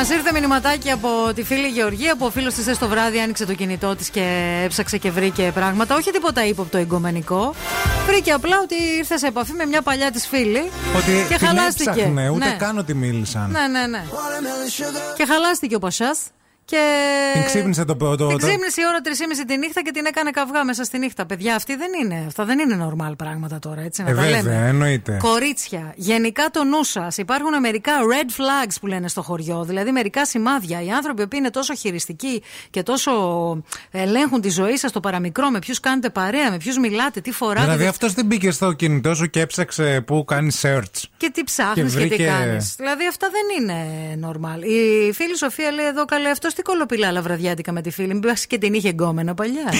[0.00, 3.54] Μας ήρθε μηνυματάκι από τη φίλη Γεωργία που ο φίλος της το βράδυ άνοιξε το
[3.54, 5.94] κινητό της και έψαξε και βρήκε πράγματα.
[5.96, 7.54] Όχι τίποτα ύποπτο εγκομενικό.
[8.06, 10.70] Βρήκε απλά ότι ήρθε σε επαφή με μια παλιά της φίλη.
[10.96, 11.90] Ότι και την χαλάστηκε.
[11.90, 12.56] έψαχνε, ούτε ναι.
[12.58, 13.50] καν ότι μίλησαν.
[13.50, 14.04] ναι, ναι, ναι.
[15.16, 16.18] Και χαλάστηκε ο Πασάς.
[16.70, 17.30] Και...
[17.32, 17.96] Την ξύπνησε το.
[17.96, 18.98] το, το, Την ξύπνησε η ώρα
[19.42, 21.26] 3.30 τη νύχτα και την έκανε καυγά μέσα στη νύχτα.
[21.26, 22.24] Παιδιά, αυτή δεν είναι.
[22.26, 24.66] Αυτά δεν είναι normal πράγματα τώρα, έτσι να Ε, τα βέβαια, λέμε.
[24.68, 25.16] εννοείται.
[25.22, 27.16] Κορίτσια, γενικά το νου σας.
[27.16, 30.82] Υπάρχουν μερικά red flags που λένε στο χωριό, δηλαδή μερικά σημάδια.
[30.82, 33.10] Οι άνθρωποι που είναι τόσο χειριστικοί και τόσο
[33.90, 37.60] ελέγχουν τη ζωή σας στο παραμικρό, με ποιους κάνετε παρέα, με ποιους μιλάτε, τι φοράτε.
[37.60, 41.02] Δηλαδή δεν- αυτός δεν μπήκε στο κινητό σου και έψαξε που κάνει search.
[41.16, 42.74] Και τι ψάχνεις Και και, τι βρήκε- κάνεις.
[42.76, 43.84] Δηλαδή αυτά δεν είναι
[44.28, 44.64] normal.
[45.08, 48.06] Η φίλη Σοφία λέει εδώ καλέ, αυτός τι κολοπηλά άλλα βραδιάτικα με τη φίλη.
[48.08, 49.72] Μην πας και την είχε γκόμενα παλιά.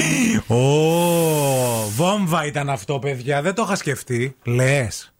[0.46, 3.42] Ω, βόμβα ήταν αυτό, παιδιά.
[3.42, 4.36] Δεν το είχα σκεφτεί.
[4.44, 5.14] Λες.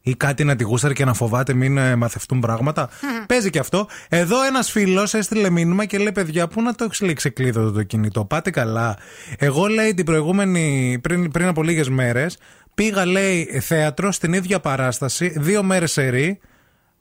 [0.00, 2.88] Ή κάτι να τη γούσταρε και να φοβάται μην ε, μαθευτούν πράγματα.
[3.26, 3.88] Παίζει και αυτό.
[4.08, 7.82] Εδώ ένας φίλος έστειλε μήνυμα και λέει: Παιδιά, πού να το έχεις λέει ξεκλείδωτο το
[7.82, 8.24] κινητό.
[8.24, 8.98] Πάτε καλά.
[9.38, 12.38] Εγώ λέει την προηγούμενη, πριν, πριν από λίγες μέρες,
[12.74, 16.40] πήγα λέει θέατρο στην ίδια παράσταση, δύο μέρες σερή,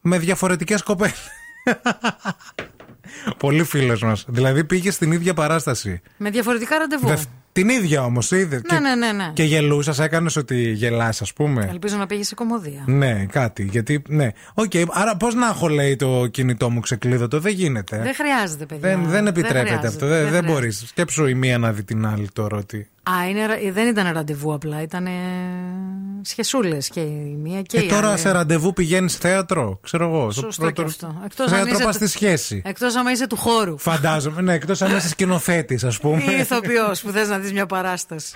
[0.01, 1.29] με διαφορετικές κοπέλες.
[3.37, 4.25] Πολύ φίλος μας.
[4.27, 6.01] Δηλαδή πήγε στην ίδια παράσταση.
[6.17, 7.13] με διαφορετικά ραντεβού.
[7.55, 8.55] Την ίδια όμως είδε.
[8.55, 9.31] Ναι, και, ναι, ναι, ναι.
[9.33, 11.67] και γελούσας, έκανες ότι γελάς, ας πούμε.
[11.71, 12.83] Ελπίζω να πήγες σε κωμωδία.
[12.85, 13.67] Ναι, κάτι.
[13.71, 14.31] Γιατί, ναι.
[14.53, 18.01] OK, okay, άρα πώς να έχω, λέει, το κινητό μου ξεκλείδωτο; Δεν γίνεται.
[18.03, 18.89] Δεν χρειάζεται, παιδιά.
[18.89, 20.07] Δεν, δεν επιτρέπεται δεν αυτό.
[20.07, 20.83] Δεν, δεν μπορείς.
[20.87, 22.89] Σκέψου η μία να δει την άλλη τώρα ότι.
[23.09, 25.07] Α, είναι, δεν ήταν ραντεβού απλά, ήταν
[26.21, 30.31] σχεσούλες και η μία και, και η τώρα σε ραντεβού πηγαίνεις θέατρο, ξέρω εγώ.
[30.31, 30.81] Σωστό πρώτο...
[30.81, 31.21] και αυτό.
[31.25, 32.61] Εκτός θέατρο πας στη σχέση.
[32.65, 33.77] Εκτός αν είσαι του χώρου.
[33.77, 36.23] Φαντάζομαι, ναι, εκτός αν είσαι σκηνοθέτης, ας πούμε.
[36.23, 38.33] Ή ηθοποιός που θες να δεις μια παράσταση.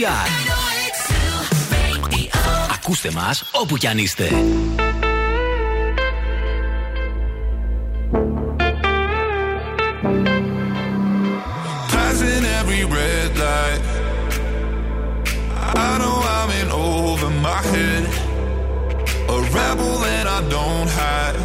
[0.00, 0.30] Κοσμοράδιο.gr
[2.74, 4.28] Ακούστε μας όπου κι αν είστε.
[11.92, 13.82] Passing every red light
[15.84, 18.04] I know I'm in over my head
[19.36, 21.38] A rebel that I don't hide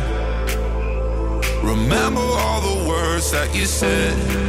[1.72, 4.44] Remember all the words that you said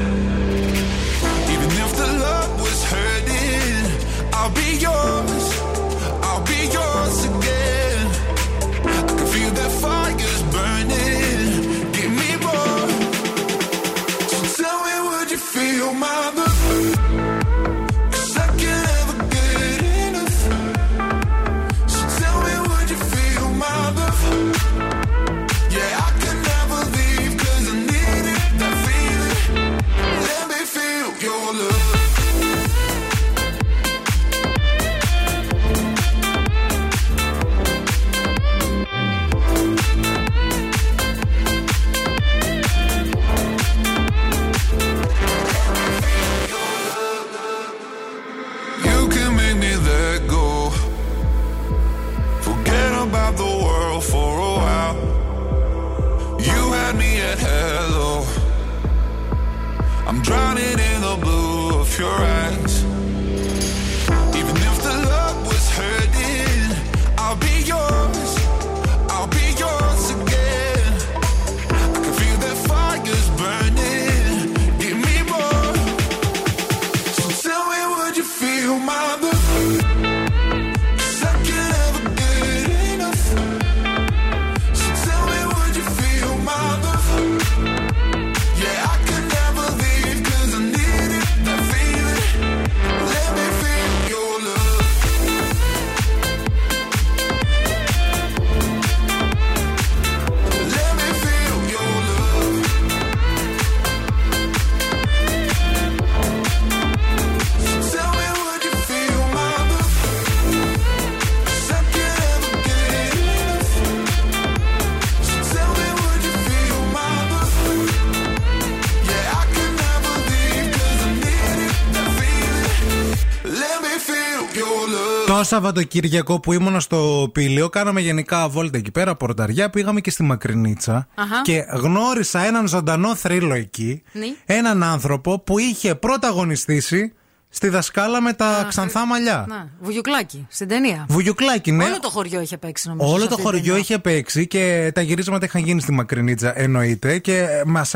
[125.47, 131.08] Σαββατοκύριακο που ήμουν στο Πήλιο, κάναμε γενικά βόλτα εκεί πέρα, πορταριά, πήγαμε και στη Μακρινίτσα
[131.15, 131.42] Αχα.
[131.42, 134.02] και γνώρισα έναν ζωντανό θρύλο εκεί.
[134.12, 134.26] Ναι.
[134.47, 137.12] Έναν άνθρωπο που είχε πρωταγωνιστήσει
[137.49, 139.44] στη δασκάλα με τα Α, ξανθά μαλλιά.
[139.49, 141.07] Να, βουγιουκλάκι, στην ταινία.
[141.08, 141.84] Βουγιουκλάκι, ναι.
[141.84, 143.08] Όλο το χωριό είχε παίξει νομίζω.
[143.12, 143.78] Όλο σε το αυτή την χωριό ταινία.
[143.81, 147.18] είχε παίξει και τα γυρίσματα είχαν γίνει στη Μακρινίτσα, εννοείται.
[147.18, 147.86] Και μα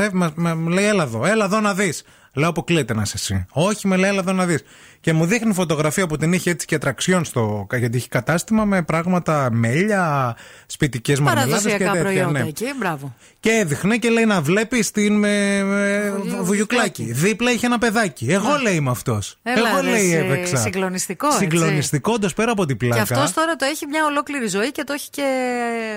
[0.69, 2.03] λέει, έλα εδώ, έλα εδώ να δεις.
[2.33, 3.45] Λέω, αποκλείεται να είσαι εσύ.
[3.51, 4.63] Όχι, με λέει, έλα εδώ να δεις.
[4.99, 7.67] Και μου δείχνει φωτογραφία που την είχε έτσι και τραξιόν στο.
[7.77, 10.35] γιατί είχε κατάστημα με πράγματα μέλια,
[10.65, 12.09] σπιτικές μαρμελάδες και Παραδοσιακά τέτοια.
[12.11, 12.47] προϊόντα ναι.
[12.47, 13.15] εκεί, μπράβο.
[13.39, 17.03] Και έδειχνε και λέει να βλέπει την με, με βουγιουκλάκι.
[17.03, 18.25] Δίπλα είχε ένα παιδάκι.
[18.31, 19.37] Εγώ λέει είμαι αυτός.
[19.43, 20.57] Έλα, Εγώ ρε, λέει εσύ, έπαιξα.
[20.57, 21.39] συγκλονιστικό, έτσι.
[21.39, 23.03] Συγκλονιστικό, όντω πέρα από την πλάκα.
[23.03, 25.23] Και αυτός τώρα το έχει μια ολόκληρη ζωή και το έχει και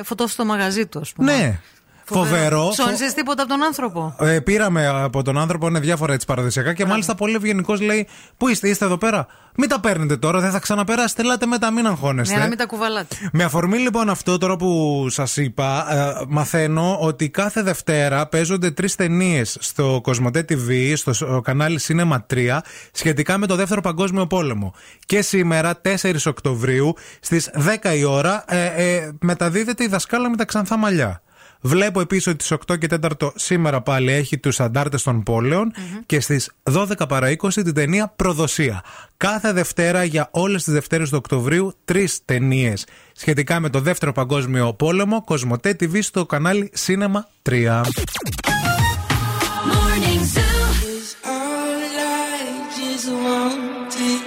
[0.05, 1.37] φωτώσει στο μαγαζί του, ας πούμε.
[1.37, 1.61] Ναι.
[2.07, 2.69] Φοβερό.
[2.71, 6.85] Ψώνιζε τίποτα από τον άνθρωπο; Ε, πήραμε από τον άνθρωπο, είναι διάφορα έτσι παραδοσιακά και
[6.87, 9.27] μάλιστα πολύ ευγενικός λέει: Πού είστε, είστε εδώ πέρα;
[9.57, 11.23] Μην τα παίρνετε τώρα, δεν θα ξαναπεράσετε.
[11.23, 12.35] Ελάτε μετά, μην αγχώνεστε.
[12.35, 13.17] Για να μην τα κουβαλάτε.
[13.33, 15.87] Με αφορμή λοιπόν αυτό τώρα που σας είπα,
[16.21, 22.17] ε, μαθαίνω ότι κάθε Δευτέρα παίζονται τρεις ταινίες στο Κοσμοτέ TV, στο σ- κανάλι Cinema
[22.35, 22.59] 3,
[22.93, 24.75] σχετικά με το Δεύτερο Παγκόσμιο Πόλεμο.
[25.07, 30.45] Και σήμερα, 4 Οκτωβρίου, στις 10 η ώρα, ε, ε, μεταδίδεται η δασκάλα με τα
[30.45, 31.23] ξανθά μαλλιά.
[31.67, 32.87] Βλέπω επίσης ότι στις 8 και
[33.21, 35.73] 4 σήμερα πάλι έχει τους αντάρτες των πόλεων
[36.07, 38.85] και στις 12 παρα 20 την ταινία Προδοσία.
[39.17, 44.75] Κάθε Δευτέρα για όλες τις Δευτέρες του Οκτωβρίου τρεις ταινίες σχετικά με το Δεύτερο Παγκόσμιο
[44.75, 45.25] Πόλεμο.
[45.25, 47.21] Κοσμοτέ TV στο κανάλι Cinema
[47.51, 47.81] 3.
[49.73, 50.65] Morning Zoo.
[51.35, 51.81] All
[52.31, 52.43] I
[52.79, 54.21] just wanted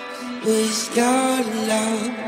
[0.45, 2.26] was your love.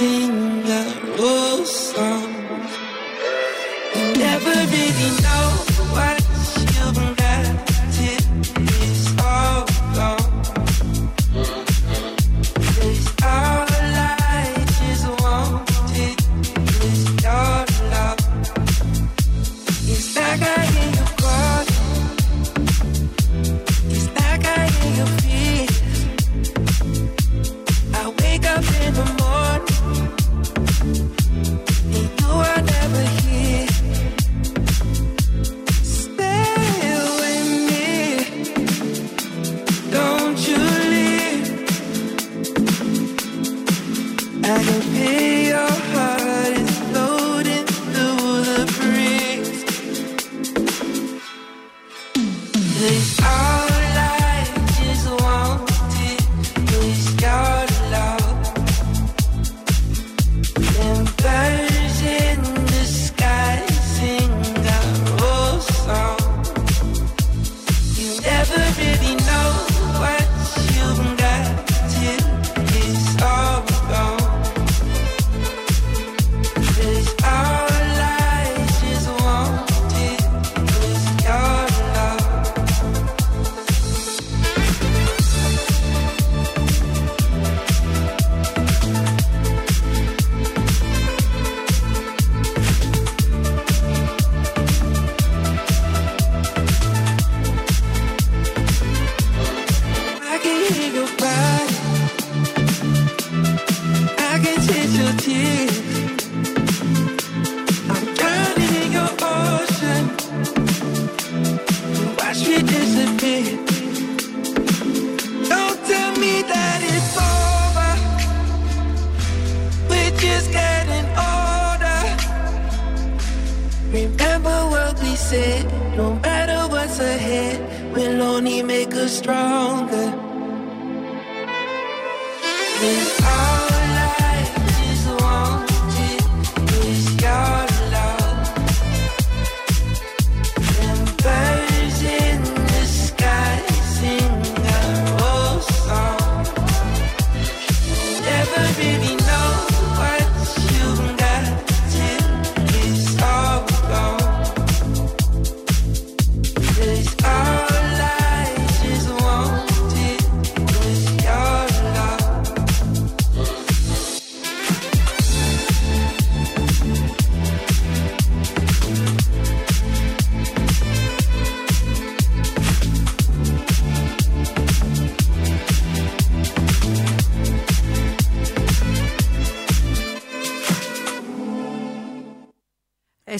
[0.00, 0.84] Sing a
[1.18, 2.32] old song.
[3.94, 5.19] You never really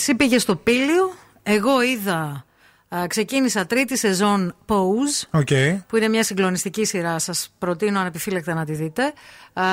[0.00, 1.12] Εσύ πήγες στο Πήλιο,
[1.42, 2.44] εγώ είδα.
[2.88, 5.48] α, ξεκίνησα τρίτη σεζόν Pose, OK.
[5.86, 7.18] που είναι μια συγκλονιστική σειρά.
[7.18, 9.12] Σας προτείνω ανεπιφύλακτα να τη δείτε.
[9.52, 9.64] Α,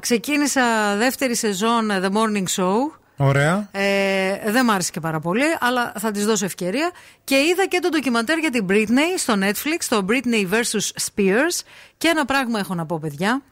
[0.00, 2.76] ξεκίνησα δεύτερη σεζόν The Morning Show.
[3.16, 3.68] Ωραία.
[3.72, 6.90] Ε, δεν μ' άρεσε και πάρα πολύ, αλλά θα της δώσω ευκαιρία.
[7.24, 10.78] Και είδα και το ντοκιμαντέρ για την Britney στο Netflix, το Britney vs.
[11.06, 11.60] Spears.
[11.96, 13.42] Και ένα πράγμα έχω να πω, παιδιά.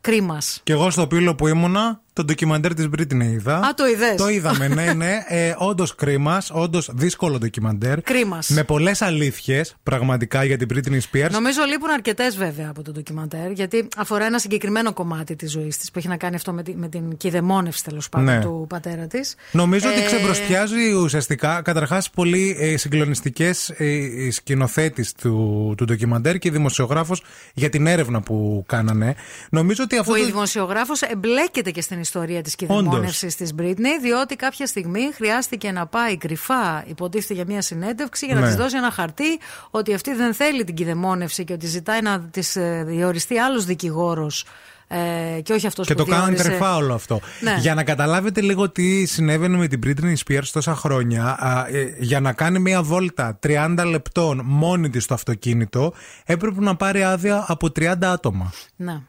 [0.00, 0.38] Κρίμα.
[0.62, 3.56] Και εγώ στο Πήλιο που ήμουνα, το ντοκιμαντέρ της Britney είδα.
[3.56, 4.14] Α, το είδες.
[4.16, 5.16] Το είδαμε, ναι, ναι.
[5.28, 8.00] Ε, όντως κρίμα, όντως δύσκολο ντοκιμαντέρ.
[8.02, 8.48] Κρίμα.
[8.48, 11.30] Με πολλές αλήθειες, πραγματικά για την Britney Spears.
[11.30, 15.90] Νομίζω λείπουν αρκετές βέβαια από το ντοκιμαντέρ, γιατί αφορά ένα συγκεκριμένο κομμάτι της ζωής της
[15.90, 18.40] που έχει να κάνει αυτό με, τη- με την κυδεμόνευση τέλος πάντων Ναι.
[18.40, 19.34] του πατέρα της.
[19.52, 26.38] Νομίζω ότι Ε, ξεμπροστιάζει ουσιαστικά καταρχάς πολύ ε, συγκλονιστικές ε, οι σκηνοθέτης του, του ντοκιμαντέρ
[26.38, 27.22] και δημοσιογράφος
[27.54, 29.14] για την έρευνα που κάνανε.
[29.50, 30.12] Νομίζω ότι αυτό.
[30.12, 35.10] Που η το- δημοσιογράφος εμπλέκεται και στην ιστορία της κυδεμόνευση της Britney, διότι κάποια στιγμή
[35.14, 38.46] χρειάστηκε να πάει κρυφά, υποτίθεται για μια συνέντευξη, για να Ναι.
[38.46, 39.38] της δώσει ένα χαρτί
[39.70, 44.44] ότι αυτή δεν θέλει την κυδεμόνευση και ότι ζητάει να της διοριστεί άλλος δικηγόρος
[44.90, 46.48] ε, και όχι αυτός Και που το κάναν διόρισε.
[46.48, 47.20] κρυφά όλο αυτό.
[47.40, 47.56] Ναι.
[47.60, 52.20] Για να καταλάβετε λίγο τι συνέβαινε με την Britney Spears τόσα χρόνια, α, ε, για
[52.20, 55.92] να κάνει μία βόλτα 30 λεπτών μόνη της στο αυτοκίνητο,
[56.24, 58.52] έπρεπε να πάρει άδεια από 30 άτομα.
[58.76, 59.00] Ναι.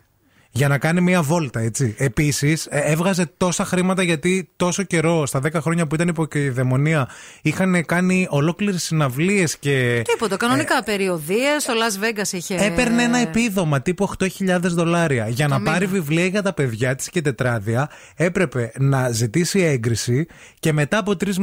[0.52, 1.96] Για να κάνει μία βόλτα, έτσι.
[1.98, 7.08] Επίσης, έβγαζε τόσα χρήματα γιατί τόσο καιρό, στα 10 χρόνια που ήταν υποκειδαιμονία,
[7.42, 10.02] είχαν κάνει ολόκληρες συναυλίες και.
[10.12, 10.38] Τίποτα.
[10.38, 11.64] Κανονικά περιοδίες.
[11.64, 12.56] Στο Las Vegas είχε.
[12.56, 15.28] Ε, Έπαιρνε ένα επίδομα τύπου 8.000 δολάρια.
[15.28, 15.72] Για να μήνα.
[15.72, 20.28] πάρει βιβλία για τα παιδιά της και τετράδια, έπρεπε να ζητήσει έγκριση
[20.60, 21.38] και μετά από τρεις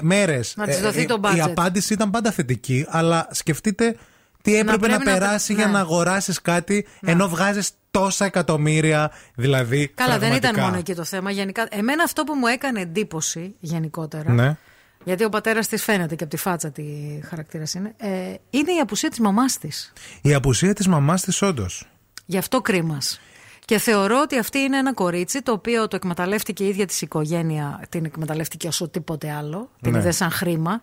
[0.00, 0.54] μέρες.
[0.56, 1.38] Να της δοθεί το Η budget.
[1.40, 3.96] απάντηση ήταν πάντα θετική, αλλά σκεφτείτε
[4.42, 5.72] τι έπρεπε να, πρέπει να- περάσει για ναι.
[5.72, 9.10] να αγοράσεις κάτι ενώ βγάζεις τόσα εκατομμύρια.
[9.34, 9.88] Δηλαδή.
[9.88, 10.64] Καλά, δεν ήταν πραγματικά.
[10.66, 11.30] μόνο εκεί το θέμα.
[11.30, 14.32] Γενικά, εμένα αυτό που μου έκανε εντύπωση γενικότερα.
[14.32, 14.56] Ναι.
[15.04, 16.84] Γιατί ο πατέρας της φαίνεται και από τη φάτσα τι
[17.28, 17.94] χαρακτήρας είναι.
[17.96, 18.08] Ε,
[18.50, 19.92] είναι η απουσία της μαμάς της.
[20.22, 21.88] Η απουσία της μαμάς της, όντως.
[22.26, 23.20] Γι' αυτό κρίμας.
[23.64, 27.80] Και θεωρώ ότι αυτή είναι ένα κορίτσι το οποίο το εκμεταλλεύτηκε η ίδια της οικογένεια,
[27.88, 29.70] την εκμεταλλεύτηκε όσο τίποτε άλλο.
[29.80, 29.98] Την Ναι.
[29.98, 30.82] είδε σαν χρήμα.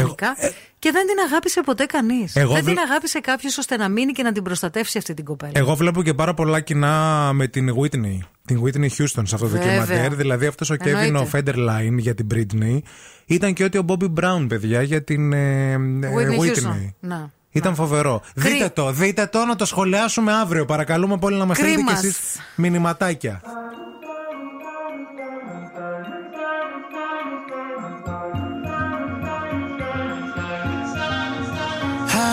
[0.00, 0.34] Γενικά.
[0.78, 2.36] και δεν την αγάπησε ποτέ κανείς.
[2.36, 5.24] Εγώ Δεν βλέ- την αγάπησε κάποιος ώστε να μείνει και να την προστατεύσει αυτή την
[5.24, 5.52] κοπέλα.
[5.54, 8.18] Εγώ βλέπω και πάρα πολλά κοινά με την Whitney.
[8.44, 9.78] Την Whitney Houston σε αυτό το Βέβαια.
[9.80, 10.14] ντοκιμαντέρ.
[10.14, 11.18] Δηλαδή αυτός ο Kevin Εννοείται.
[11.18, 12.78] ο Federline για την Britney
[13.26, 15.76] ήταν και ότι ο Bobby Brown, παιδιά, για την ε, ε,
[16.16, 16.68] Whitney Whitney.
[16.68, 16.92] Houston.
[17.00, 17.30] Να.
[17.54, 18.22] Ήταν φοβερό.
[18.40, 20.64] Κρί- Δείτε το, δείτε το να το σχολιάσουμε αύριο.
[20.64, 22.04] Παρακαλούμε πολύ να μας στείλετε κι Κρίμας.
[22.04, 23.40] εσείς μηνυματάκια.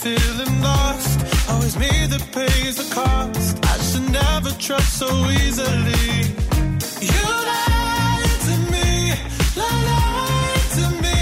[0.00, 1.20] feeling lost.
[1.50, 3.54] Always me that pays the cost.
[3.72, 5.08] I should never trust so
[5.42, 6.06] easily.
[7.14, 8.88] You lied to me,
[9.60, 11.18] lied to me,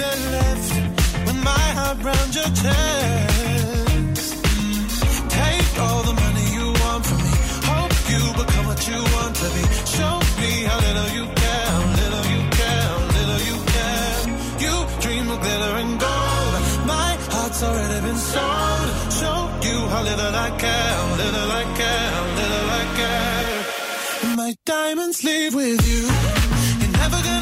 [0.00, 0.70] then left
[1.26, 4.24] when my heart round your chest.
[4.44, 4.80] Mm.
[5.40, 7.34] Take all the money you want from me.
[7.70, 9.71] Hope you become what you want to be.
[18.36, 18.92] Already.
[19.18, 24.36] Show you how little I care, little I care, little I care.
[24.36, 26.02] My diamonds leave with you.
[26.80, 27.41] You're never gonna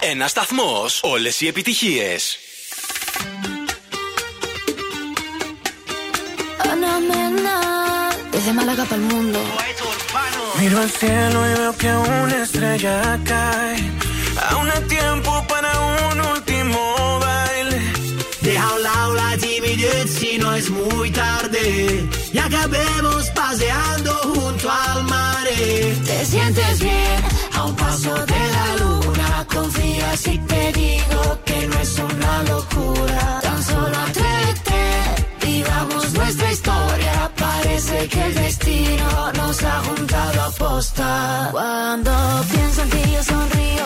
[0.00, 0.86] Ένα σταθμό.
[1.00, 2.16] Όλε οι επιτυχίε.
[6.70, 7.58] Ana Mena,
[8.32, 9.40] desde Málaga para el mundo.
[10.58, 12.96] Miro al cielo y veo que una estrella
[13.30, 13.76] cae.
[14.48, 15.70] Aún hay tiempo para
[16.10, 16.80] un último
[17.24, 17.80] baile.
[18.46, 21.64] Deja a un lado la timidez si no es muy tarde.
[22.36, 25.28] Y acabemos paseando junto al mar.
[26.08, 27.18] Te sientes bien
[27.63, 29.29] a un paso de la luna.
[29.55, 33.39] Confía si te digo que no es una locura.
[33.41, 34.81] Tan solo atrévete,
[35.45, 37.31] vivamos nuestra historia.
[37.45, 39.09] Parece que el destino
[39.39, 41.49] nos ha juntado a posta.
[41.51, 42.11] Cuando
[42.51, 43.85] pienso en ti yo sonrío,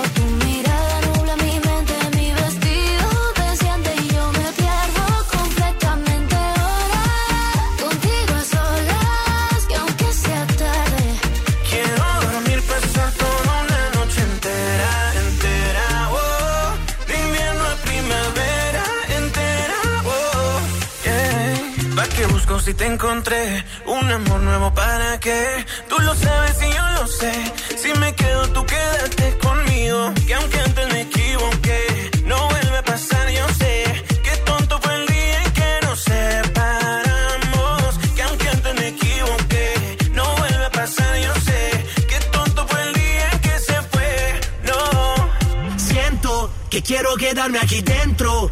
[22.68, 23.64] si te encontré?
[23.86, 25.66] Un amor nuevo para qué?
[25.88, 27.32] Tú lo sabes y yo lo sé.
[27.78, 30.14] Si me quedo, tú quédate conmigo.
[30.28, 34.04] Que aunque antes me equivoqué, no vuelve a pasar, yo sé.
[34.22, 37.90] Qué tonto fue el día en que nos separamos.
[38.16, 41.62] Que aunque antes me equivoqué, no vuelve a pasar, yo sé.
[42.10, 45.80] Qué tonto fue el día en que se fue, no.
[45.80, 48.52] Siento que quiero quedarme aquí dentro,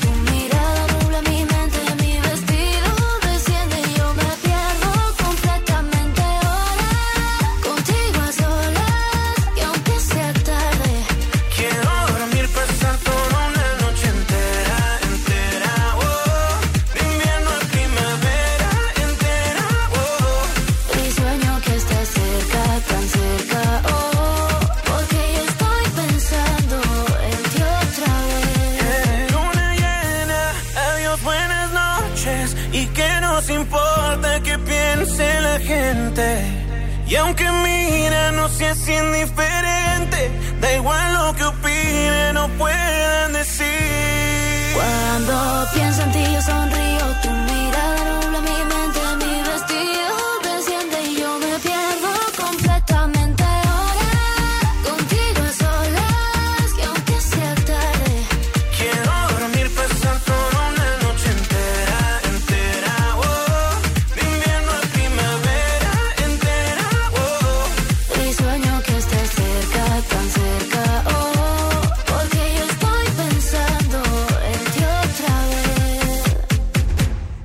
[37.11, 40.31] Y aunque mira, no seas indiferente.
[40.61, 43.67] Da igual lo que opinen o puedan decir.
[44.73, 46.80] Cuando pienso en ti yo sonrío,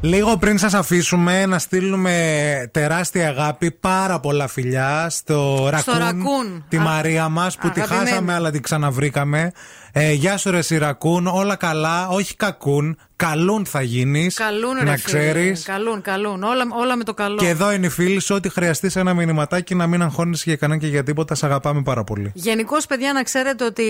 [0.07, 6.65] Λίγο πριν σας αφήσουμε να στείλουμε τεράστια αγάπη, πάρα πολλά φιλιά στο Ρακούν, Ρακούν.
[6.69, 8.09] τη Α, Μαρία μας που τη αγαπημένη.
[8.11, 9.53] χάσαμε αλλά την ξαναβρήκαμε.
[9.93, 12.99] Ε, γεια σου, ρε Σιρακούν, όλα καλά, όχι κακούν.
[13.17, 14.35] Καλούν θα γίνεις.
[14.35, 15.19] Καλούν, ρε Να φίλε.
[15.19, 15.63] ξέρεις.
[15.65, 16.43] Καλούν, καλούν.
[16.43, 17.37] Όλα, όλα με το καλό.
[17.37, 20.81] Και εδώ είναι η φίλη σου, ό,τι χρειαστείς ένα μηνυματάκι να μην αγχώνεσαι για κανένα
[20.81, 21.35] και για τίποτα.
[21.35, 22.31] Σε αγαπάμε πάρα πολύ.
[22.35, 23.83] Γενικώς, παιδιά, να ξέρετε ότι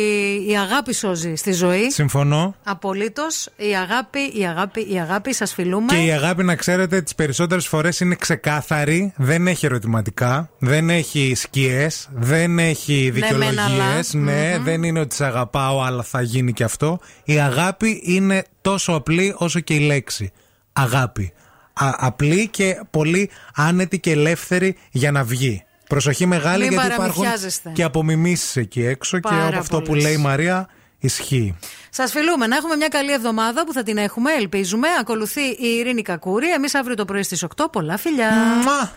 [0.48, 1.90] η αγάπη σώζει στη ζωή.
[1.90, 2.54] Συμφωνώ.
[2.64, 3.48] Απολύτως.
[3.56, 5.86] Η αγάπη, η αγάπη, η αγάπη, σας φιλούμε.
[5.92, 11.32] Και η αγάπη, να ξέρετε, τις περισσότερες φορές είναι ξεκάθαρη, δεν έχει ερωτηματικά, δεν έχει
[11.36, 14.14] σκιές, δεν έχει Ναι, μεν, δικαιολογίες.
[14.14, 14.24] αλλά.
[14.24, 14.64] Ναι, Μμμ.
[14.64, 16.98] δεν είναι ότι σε αγαπάω, αλλά θα γίνει και αυτό.
[17.24, 20.32] Η αγάπη είναι τόσο απλή όσο και η λέξη.
[20.72, 21.32] Αγάπη.
[21.72, 25.64] Α- απλή και πολύ άνετη και ελεύθερη για να βγει.
[25.88, 27.70] Προσοχή μεγάλη Μην γιατί υπάρχουν παραμυθιάζεστε.
[27.74, 30.02] και απομιμήσεις εκεί έξω και Πάρα από αυτό που πολλές.
[30.02, 31.56] λέει η Μαρία ισχύει.
[31.90, 32.46] Σας φιλούμε.
[32.46, 34.88] Να έχουμε μια καλή εβδομάδα που θα την έχουμε, ελπίζουμε.
[35.00, 36.50] Ακολουθεί η Ειρήνη Κακούρη.
[36.52, 37.64] Εμείς αύριο το πρωί στις 8.
[37.72, 38.30] Πολλά φιλιά.
[38.62, 38.92] Μουα.